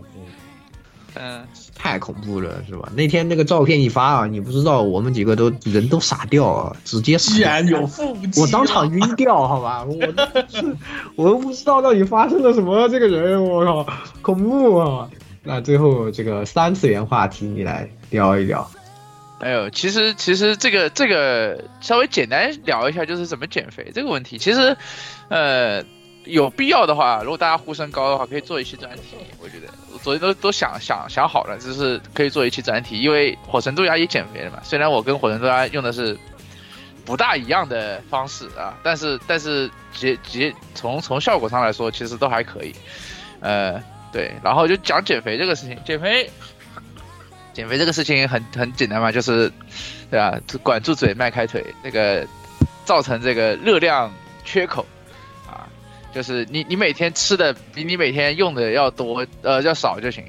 [1.14, 1.42] 嗯，
[1.74, 2.88] 太恐怖了，是吧？
[2.94, 9.84] 那天那个照片一发啊，你不知道，我们几个都人都傻掉啊，直接傻居然有腹肌，我当场晕掉，好吧？
[9.84, 9.96] 我
[11.16, 13.86] 我都不知道到底发生了什么，这个人，我靠，
[14.22, 15.10] 恐怖啊！
[15.42, 18.70] 那最后这个三次元话题，你来聊一聊。
[19.40, 24.36] 哎呦，其实其实这个这个稍微简单聊一下，就是怎么减肥这个问题。
[24.36, 24.76] 其实，
[25.28, 25.82] 呃，
[26.24, 29.16] 有必要的话，如果大家呼声高的话，可以做一期专题。
[29.40, 34.58] 我觉得我昨天都都想想想好了，就是可以做一期专题，因为火神豆芽也减肥了嘛。
[34.64, 36.18] 虽然我跟火神豆芽用的是
[37.04, 42.74] 不大一样的方式啊，但是但是结结从从效果上来说，其实都还可以。
[43.40, 43.80] 呃，
[44.12, 46.28] 对，然后就讲减肥这个事情，减肥。
[47.58, 49.50] 减肥这个事情很很简单嘛，就是，
[50.12, 50.38] 对吧？
[50.62, 52.24] 管住嘴，迈开腿，那个
[52.84, 54.14] 造成这个热量
[54.44, 54.86] 缺口
[55.44, 55.66] 啊，
[56.14, 60.24] 就是你你每天吃的比你每天用的要多，呃，要少就行。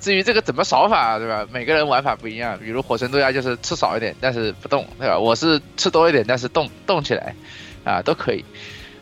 [0.00, 1.46] 至于这个怎么少法，对吧？
[1.52, 2.58] 每个人玩法不一样。
[2.58, 5.18] 比如火神豆芽就是吃少一点，但是不动，对吧？
[5.18, 7.34] 我是吃多一点，但是动动起来，
[7.84, 8.42] 啊，都可以。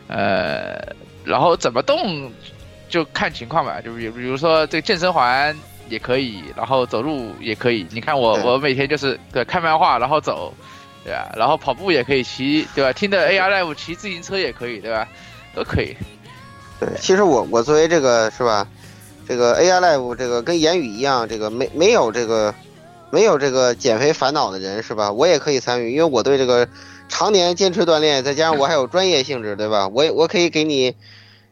[0.09, 0.77] 呃，
[1.23, 2.29] 然后怎么动
[2.89, 5.57] 就看情况吧，就比比如说这个健身环。
[5.89, 7.85] 也可以，然后走路也可以。
[7.91, 10.53] 你看我，我每天就是对看漫画，然后走，
[11.03, 11.31] 对吧？
[11.35, 12.93] 然后跑步也可以骑，对吧？
[12.93, 15.07] 听的 AR Live 骑自行车也可以，对吧？
[15.55, 15.95] 都可以。
[16.79, 18.67] 对，其实我我作为这个是吧，
[19.27, 22.53] 这个 AR Live 这个跟言语一样，这个没没有这个
[23.11, 25.11] 没有这个减肥烦恼的人是吧？
[25.11, 26.67] 我也可以参与，因为我对这个
[27.09, 29.87] 常年坚持锻炼，再加上我还有专业性质，对吧？
[29.87, 30.95] 我我可以给你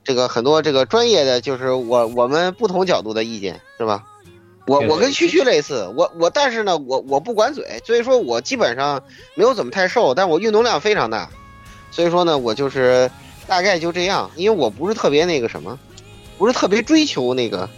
[0.04, 4.06] 这个很多这个专业的，就是我我们不同角度的意见，是吧？
[4.68, 9.02] 我我跟区区类似，我我但是呢，我我不管嘴，所以说我基本上
[9.34, 11.30] 没有怎么太瘦，但我运动量非常大，
[11.90, 13.10] 所以说呢，我就是
[13.48, 15.80] 大概就这样，因为我不是特别那个什么，
[16.38, 17.70] 不是特别追求那个，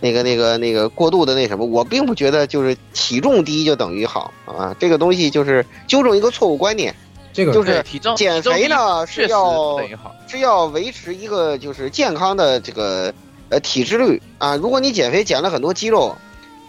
[0.00, 6.94] 那个那个那个过度的那什么，我并不觉得就是体重低就等于好啊，这个东西就是纠正一个错误观念，
[7.32, 9.80] 这个就是体重减肥呢是要
[10.26, 13.10] 是要维持一个就是健康的这个。
[13.50, 16.16] 呃，体脂率啊，如果你减肥减了很多肌肉，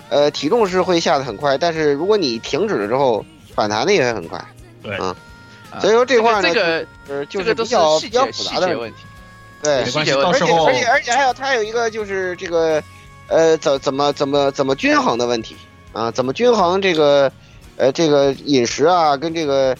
[0.09, 4.43] 呃，体重是会下的很快，但是如果你停止了之后，反弹的也会很快。
[4.83, 5.15] 对，啊，
[5.79, 8.97] 所以说这块呢，这个呃，就是比较比较复杂的问题。
[9.63, 12.83] 对，没关系，而且而且而且还有它有一个就是这个，
[13.27, 15.55] 呃，怎怎么怎么怎么均衡的问题
[15.93, 16.11] 啊？
[16.11, 17.31] 怎么均衡这个，
[17.77, 19.75] 呃，这个饮食啊，跟这个。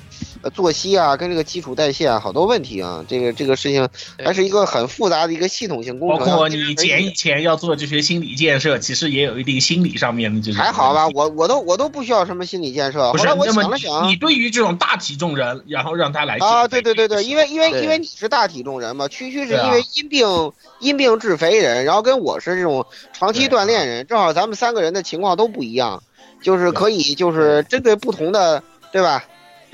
[0.53, 3.87] 作息啊，跟这个基础代谢啊，好多问题啊，这个这个事情
[4.23, 6.19] 还是一个很复杂的一个系统性工程。
[6.19, 10.61] 包括你减以前要做这些心理建设，其实也有一定心理上面的这种。
[10.61, 13.11] 还好吧，我我都我都不需要什么心理建设。
[13.11, 26.03] 不是，我想了想，你对于这种大体重人，然后让他来啊，对对对对，因为因为因为你是大体重人嘛，区区是因为因病因病致肥人，然后跟我是这种长期锻炼人，正好咱们三个人的情况都不一样，
[26.41, 28.61] 就是可以就是针对不同的，
[28.91, 29.23] 对吧？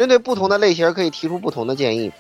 [0.02, 2.12] 针对不同的类型，可以提出不同的建议。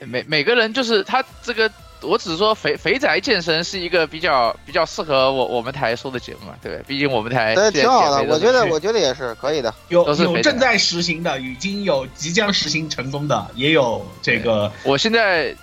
[0.00, 1.70] 每每个人就是他这个，
[2.02, 6.84] 我只是说肥肥宅健身是一个比较比较适合我我们台说的节目嘛，对不对？
[6.88, 9.72] 毕竟我们台对挺好的，我觉得我觉得也是可以的。
[9.86, 14.72] 有有正在实行的，已经有即将实行成功的，也有这个。
[14.82, 15.54] 我现在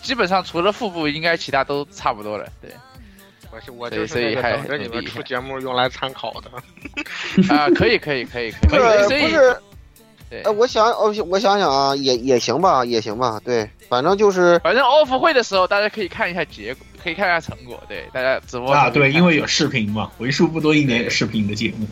[0.00, 2.46] 基本上除了腹部，应该其他都差不多了。
[2.62, 2.70] 对，
[3.52, 7.54] 我是我就是那个等着你们出节目用来参考的。
[7.54, 9.34] 啊，可以可以可以可以，所以。
[10.42, 21.86] 呃，我想，我我想想啊，也也行吧，也行吧，对，反正就是，反正 off 会的时候，大家可以看一下结果，可以看一下成果，对，大家直播啊，对，因为有视频嘛，为数不多一年有视频的节目，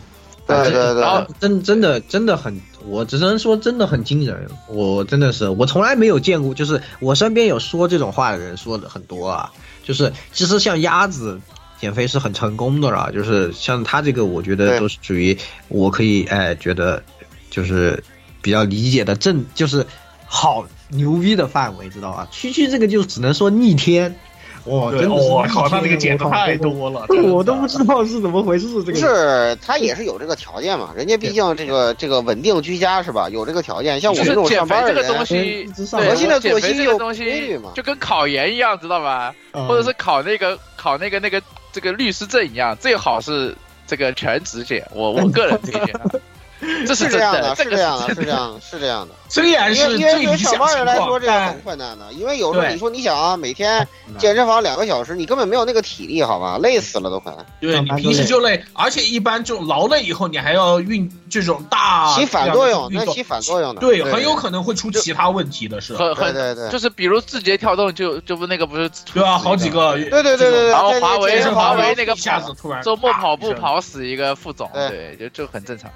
[0.47, 1.25] 对对对，然后。
[1.39, 9.53] 真真的真的很，我只能说真的很惊人，我真的是我从来没有见过，就是我身边有说这种话的人说的很多啊，
[9.85, 11.41] 就是其实像鸭子
[11.79, 15.37] 减肥是很成功的了，就是像他这个，我觉得都是属于
[15.69, 17.01] 我可以哎觉得
[17.49, 18.03] 就是。
[18.43, 19.87] 比较理解的正就是
[20.27, 22.29] 好牛逼的范围，知道吧？
[22.31, 24.15] 区区这个就只能说逆天。
[24.67, 28.69] 哇，真的是我靠他那个减的太多了这 我都不知道是怎么回事。
[28.85, 33.29] 这个不是，他也是有这个条件嘛，人家毕竟这个这个稳定居家是吧？
[33.29, 37.73] 有这个条件，像我们这种减肥上班的人，这个东西，核心的作减肥这个息又规东西律嘛。
[37.75, 39.35] 就跟考研一样，知道吧？
[39.53, 41.43] 嗯或者是考那个考那个那个
[41.73, 43.53] 这个律师证一样，最好是
[43.89, 44.87] 这个全职减。
[44.95, 46.03] 我我个人推荐啊，
[46.87, 49.15] 这是这样的，是这样的，是这样的，是这样的。
[49.33, 53.89] 虽然因为因为对于上班人来说，这个很困难的，因为有时候你说你想啊，每天
[54.19, 57.33] 健身房两个小时，你根本没有那个体力，好吧，累死了都快。
[57.59, 63.81] 对你平时就累，而且一般这种劳累以后，你还要运这种大起反作用那起反作用的。
[63.81, 75.91] 对，很有可能会出其他问题的是，很很对对就是比如字节跳动就就不那个不是对啊，好几个，对对对对对然后华为健身房华为那个一下子突然周末跑步跑死一个副总，对，就就很正常。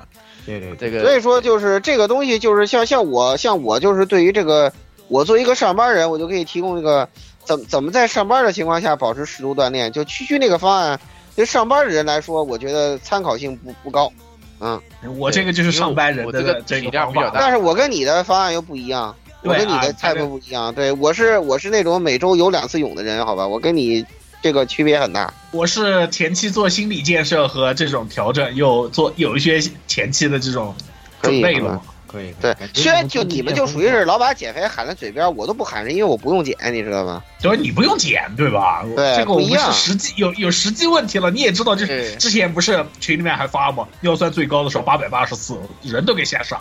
[0.47, 4.71] 对对，这个所以说就是这个东西，就是像像我像我就是对于这个，
[5.09, 7.09] 我作为一个上班人，我就可以提供一个
[7.45, 9.91] 怎怎么在上班的情况下保持适度锻炼。
[9.91, 11.01] 就区区那个方案，
[11.35, 14.13] 对上班的人来说，我觉得参考性不不高。
[14.59, 14.81] 嗯，
[15.19, 20.75] 我这个就是上班人的这个方法，但是我跟你的方案又不一样，我跟你的啊菜谱不一样。
[20.75, 24.03] 对我是我是那种每周游两次泳的人，好吧，我跟你
[24.41, 25.31] 这个区别很大。
[25.51, 30.75] 我是前期做心理建设和这种调整，有做有一些前期的这种
[31.21, 31.83] 可以准备了嘛。
[32.17, 37.23] 可以，对，虽然就你们就属于是老把减肥喊在嘴边，我都不喊，是因为我不用减，你知道吗？
[37.39, 38.83] 就是你不用减，对吧？
[38.97, 46.61] 对这个我们不一样是实际有有实际问题了，你也知道，就是之前不是群里面还发吗，尿酸最高的时候八百八十四，人都给吓傻。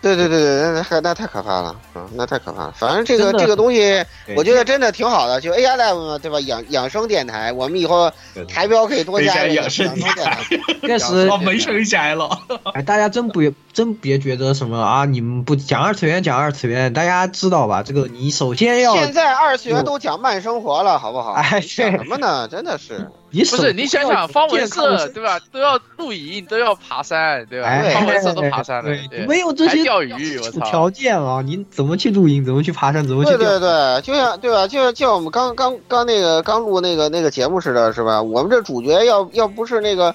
[0.00, 2.74] 对对对对，那那那太可怕了，嗯，那太可怕了。
[2.76, 4.04] 反正这个这个东西，
[4.36, 6.38] 我觉得真的挺好的，就 AI Live 嘛，对吧？
[6.40, 8.10] 养养生电台，我们以后
[8.48, 10.38] 台标可以多加一个养生电台。
[10.82, 12.28] 确实哦，没生起来了。
[12.74, 13.42] 哎，大家真不
[13.72, 17.82] 真别觉得什么啊，你们不讲二次元讲二次元，大家知道吧？
[17.82, 21.32] 这个你首先要现在二次元都讲慢生活了，好不好？
[21.32, 22.46] 哎讲什么呢？
[22.48, 25.38] 真的是，你不是你想想，方文社对吧？
[25.52, 27.68] 都要露营，都要爬山，对吧？
[27.68, 30.60] 哎方文社都爬山了，对对没有这些还钓鱼，我操！
[30.64, 32.44] 条件啊，你怎么去露营？
[32.44, 33.06] 怎么去爬山？
[33.06, 33.58] 怎么去对钓？
[33.58, 34.66] 对对，就像对吧？
[34.66, 38.22] 就像就像我们刚刚刚那个刚录那个那个节目似的，是吧？
[38.22, 40.14] 我们这主角要要不是那个，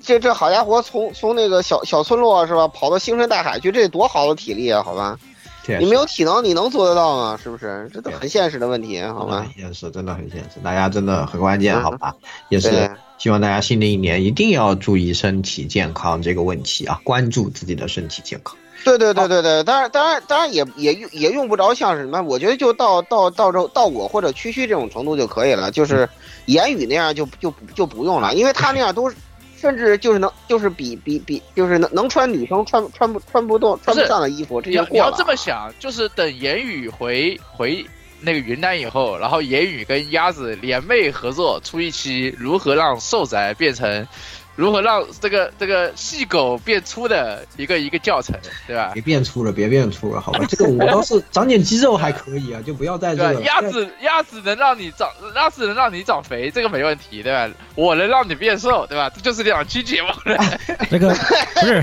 [0.00, 5.18] 这这好家伙，从从那个小小村落是吧，跑到星辰大海去，这得多好的体力啊，好吧？
[5.78, 7.38] 你没有体能，你能做得到吗？
[7.42, 7.88] 是不是？
[7.92, 9.40] 这都很现实的问题，好吧？
[9.40, 12.14] 很现实，真的很现实，大家真的很关键，好吧？
[12.48, 18.56] 也是希望大家新的一年一定要注意身体健康这个问题啊，关注自己的身体健康。
[18.84, 26.08] 对对对对对，当然当然当然也也用也用不着像是什么，我觉得就到到到这到我或者区区这种程度就可以了，就是
[26.46, 29.16] 言语那样就就就不用了，因为他那样都是。
[29.62, 35.08] 甚至就是能，就是比比比，就是能能穿女生穿穿不穿不动穿不上的衣服，这你要你要。
[35.12, 37.86] 这么想，就是等言语回回
[38.20, 44.04] 那个云南以后，然后言语跟鸭子联袂合作出一期如何让瘦宅变成。
[44.54, 48.34] 如何让这个这个细狗变粗的一个一个教程，
[48.66, 48.90] 对吧？
[48.92, 50.44] 别变粗了，别变粗了，好吧？
[50.48, 53.44] 这个我倒是长点肌肉还可以啊，就不要在这个对？
[53.44, 57.48] 鸭子鸭子能让你长，鸭子能让你长肥，这个没问题，对吧？
[57.74, 59.10] 我能让你变瘦，对吧？
[59.14, 60.38] 这就是两期节目了。
[60.90, 61.82] 这个不是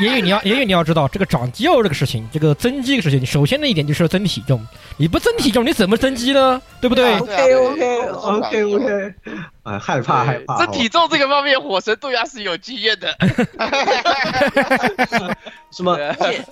[0.00, 4.64] 言言语，你要言语你要知道，这个长肌肉这个事情，这个增肌这个事情，首先的一点就是要增体重。
[4.96, 6.62] 你不增体重，你怎么增肌呢？
[6.80, 9.14] 对不对？OK OK OK OK，
[9.64, 10.58] 哎，害怕害怕。
[10.58, 13.14] 这体重这个方面，火神杜亚是有经验的。
[15.70, 16.44] 什么健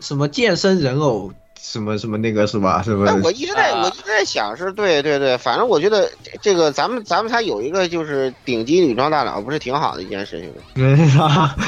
[0.00, 2.82] 什么健身人偶，什么什么那个是吧？
[2.84, 3.10] 是不是？
[3.10, 10.54] 哎，我一直在我一直在想，是对对对，反正我觉得这这个咱们咱们才有一个就是顶级女装大佬，不是挺好的一件事情
[11.16, 11.54] 吗？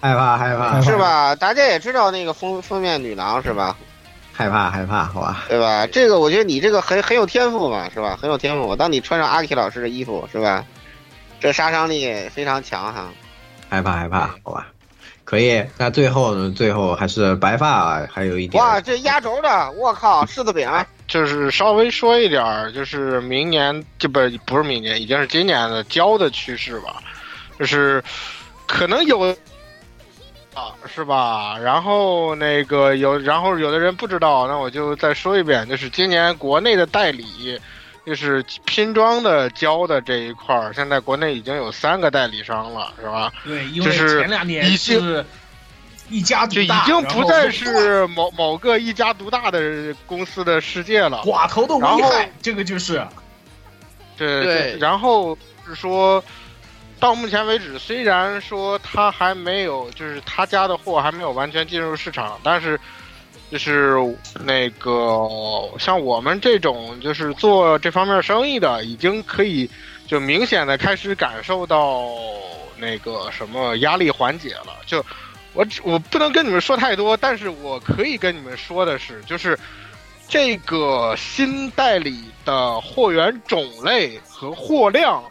[0.00, 0.96] 害怕害怕是？
[0.98, 1.34] 吧？
[1.34, 3.76] 大家也知道那个封封面女郎是吧？
[4.38, 5.46] 害怕害怕，好吧？
[5.48, 5.84] 对吧？
[5.88, 8.16] 这个我觉得你这个很很有天赋嘛，是吧？
[8.16, 8.76] 很有天赋。
[8.76, 10.64] 当你穿上阿 K 老师的衣服，是吧？
[11.40, 13.08] 这杀伤力非常强哈。
[13.68, 14.68] 害怕害怕，好吧？
[15.24, 15.64] 可以。
[15.76, 16.52] 那最后呢？
[16.54, 18.62] 最后还是白发还有一点。
[18.62, 20.70] 哇，这压轴的，我靠，柿子饼。
[21.08, 27.02] 就是稍微说一点儿，就是明年这不不是明年，已经是今年的胶的趋势吧，
[27.58, 28.00] 就是
[28.68, 29.34] 可能有啊，
[30.86, 31.58] 是吧？
[31.58, 37.58] 然后那个有，然后有的人不知道，那我就再说一遍，就是今年国内的代理，
[38.06, 43.32] 就是拼装的胶的这一块儿，现在国内已经有三个代理商了，是吧？
[43.44, 45.24] 对，因为就是前两年已经是
[46.08, 51.18] 一家独就已，经不再是某某个一家独大的公司的世界了。
[51.18, 53.06] 寡头的危害，这个就是
[54.16, 55.36] 对对然后
[55.66, 56.24] 是说，
[57.00, 62.78] 到目前为止，虽然说他还没有，就是他家的货还没有完全进入市场，但是
[63.50, 63.96] 就是
[64.44, 65.20] 那个
[65.78, 69.70] 像我们这种就是做这方面生意的，已经可以
[70.06, 72.10] 就明显的开始感受到
[72.76, 74.76] 那个什么压力缓解了。
[74.84, 75.04] 就
[75.54, 79.58] 我我不能跟你们说太多，但是我可以跟你们说的是，就是
[80.28, 85.22] 这个新代理的货源种类和货量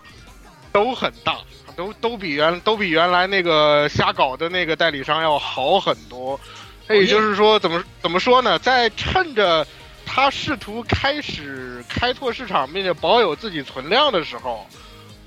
[0.77, 1.37] 都很大。
[1.75, 6.39] 都都比原都比原来那个瞎搞的那个代理商要好很多，
[6.87, 8.57] 那也就是说，怎么怎么说呢？
[8.57, 9.63] 在趁着
[10.03, 14.65] 他试图开始开拓市场，并且保有自己存量的时候，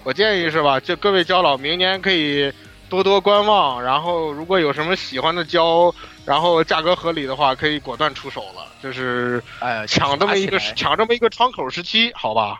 [0.03, 0.81] 我建议是吧？
[0.81, 2.53] 就各位胶佬，明年可以
[2.89, 5.95] 多多观望，然后如果有什么喜欢的胶，
[6.25, 12.59] 然后价格合理的话，可以果断出手了，就是哎抢这么一个抢这么一个窗口时期，好吧？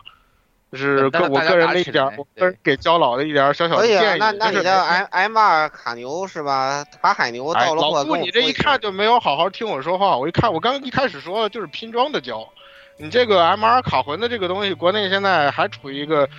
[0.71, 3.99] 就是个我个人的一点，我个人给焦老的一点小小的建议。
[3.99, 6.85] 可以，那那你的 M M 二卡牛是吧？
[7.01, 10.15] 卡海牛到了货，老顾，你这一看就没有好好听我说话。
[10.15, 12.47] 我一看，我刚一开始说的就是拼装的胶，
[12.95, 16.29] 你这个 M 二卡魂的这个东西，国内现在还处于一个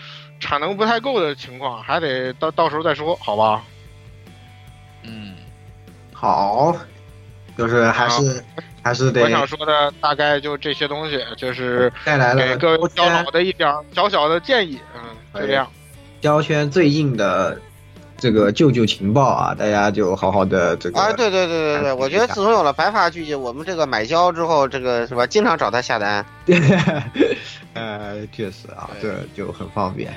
[0.40, 3.62] 产能不太够的情况，还得到到时候再说，好吧？
[5.02, 5.36] 嗯，
[6.14, 6.74] 好，
[7.56, 8.42] 就是还是。
[8.84, 15.64] 还是得我想说的大概就这些东西，就是带来了给各位交老的一点小小的建议，嗯，就这样。
[16.20, 17.56] 胶圈最硬的
[18.16, 20.98] 这个舅舅情报啊，大家就好好的这个。
[20.98, 26.26] 啊，对对对对对，我觉得自从有了白发巨舅，我们这个买胶之后，这个是吧，经常找他下单。
[27.74, 30.12] 呃，确实啊，这就很方便。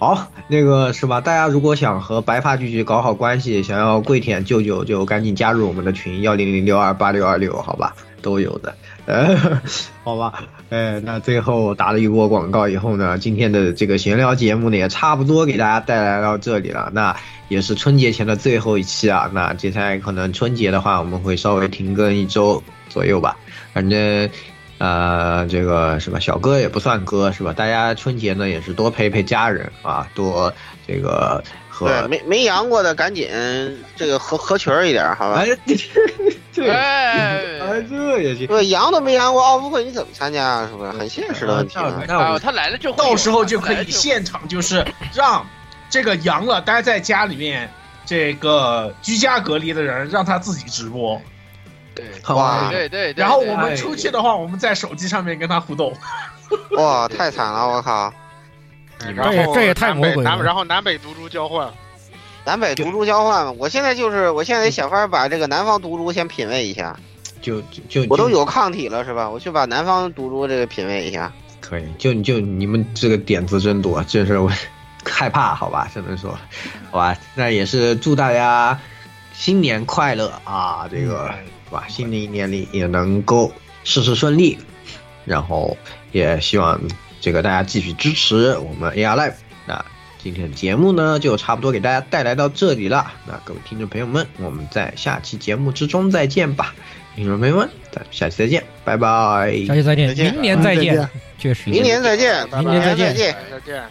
[0.00, 1.20] 好，那个是吧？
[1.20, 7.94] 大家如果想和白发巨巨搞好关系，想要跪舔舅舅，就赶紧加入我们的群幺零零六二八六二六，好吧？
[8.22, 8.74] 都有的，
[9.04, 9.60] 呃，
[10.02, 10.42] 好吧。
[10.70, 16.90] 哎，那最后打了一波广告以后呢，今天的这个闲聊节目呢，也差不多给大家带来到这里了。
[16.94, 17.14] 那
[17.48, 19.30] 也是春节前的最后一期啊。
[19.34, 23.36] 那接下来可能春节的话，我们会稍微停更一周左右吧。
[23.74, 24.30] 反正。
[24.80, 26.18] 呃，这个是吧？
[26.18, 27.52] 小哥也不算哥是吧？
[27.52, 30.50] 大家春节呢也是多陪陪家人啊，多
[30.88, 33.28] 这个和对没没阳过的赶紧
[33.94, 35.44] 这个合合群一点，好吧？
[35.44, 35.46] 哎，
[36.54, 38.46] 对， 哎，这也行。
[38.46, 40.68] 对，阳都没阳过奥运会，你怎么参加啊？
[40.70, 41.78] 是不是很现实的问题？
[41.78, 44.82] 啊，他来了就到时候就可以现场就是
[45.14, 45.46] 让
[45.90, 47.70] 这个阳了待在家里面
[48.06, 51.20] 这个居家隔离的人让他自己直播。
[52.28, 55.92] 哇，对对，然后我们出去的话，我们在手机上面跟他互动。
[56.76, 58.12] 哇，太惨了，我靠！
[59.14, 60.42] 然后这也太魔鬼了。
[60.42, 61.70] 然后南北毒株交换，
[62.44, 66.96] 南北毒株交换，我现在就是，我现在得想法把这个南方毒株先品味一下。
[67.40, 69.30] 就就我都有抗体了是吧？
[69.30, 71.32] 我去把南方毒株这个品味一下。
[71.60, 74.50] 可以，就就你们这个点子真多，这是我
[75.06, 76.36] 害怕，好吧，只能说，
[76.90, 78.78] 好吧，那也是祝大家
[79.32, 81.32] 新年快乐啊，这个。
[81.70, 81.84] 是吧？
[81.88, 83.52] 新的一年里也能够
[83.84, 84.58] 事事顺利，
[85.24, 85.76] 然后
[86.10, 86.80] 也希望
[87.20, 89.34] 这个大家继续支持我们 AR Live。
[89.66, 89.84] 那
[90.18, 93.12] 今天的节目呢，就差不多给大家带来到这里了。
[93.24, 96.74] 那各位听众朋友们，我们在下期节目之中再见吧。
[97.14, 99.52] 听众朋友们，咱下期再见，拜拜。
[99.66, 103.14] 下期再见，明年再见，确实，明年再见，明年再见，
[103.50, 103.84] 再见。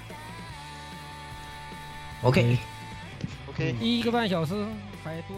[2.22, 4.54] OK，OK，一个半小时
[5.04, 5.38] 还多。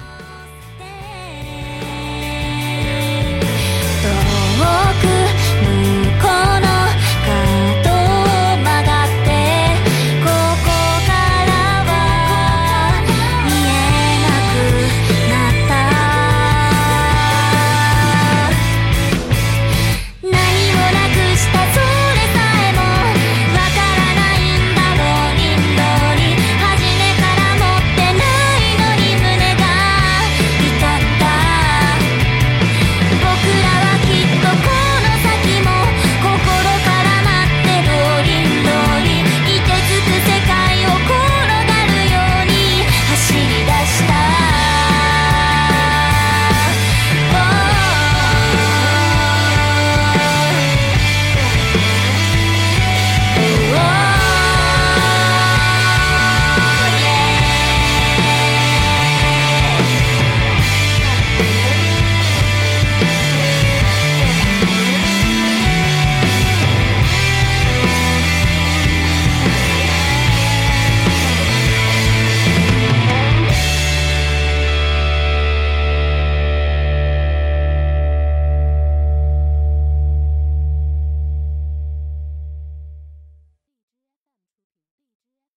[6.31, 6.80] wanna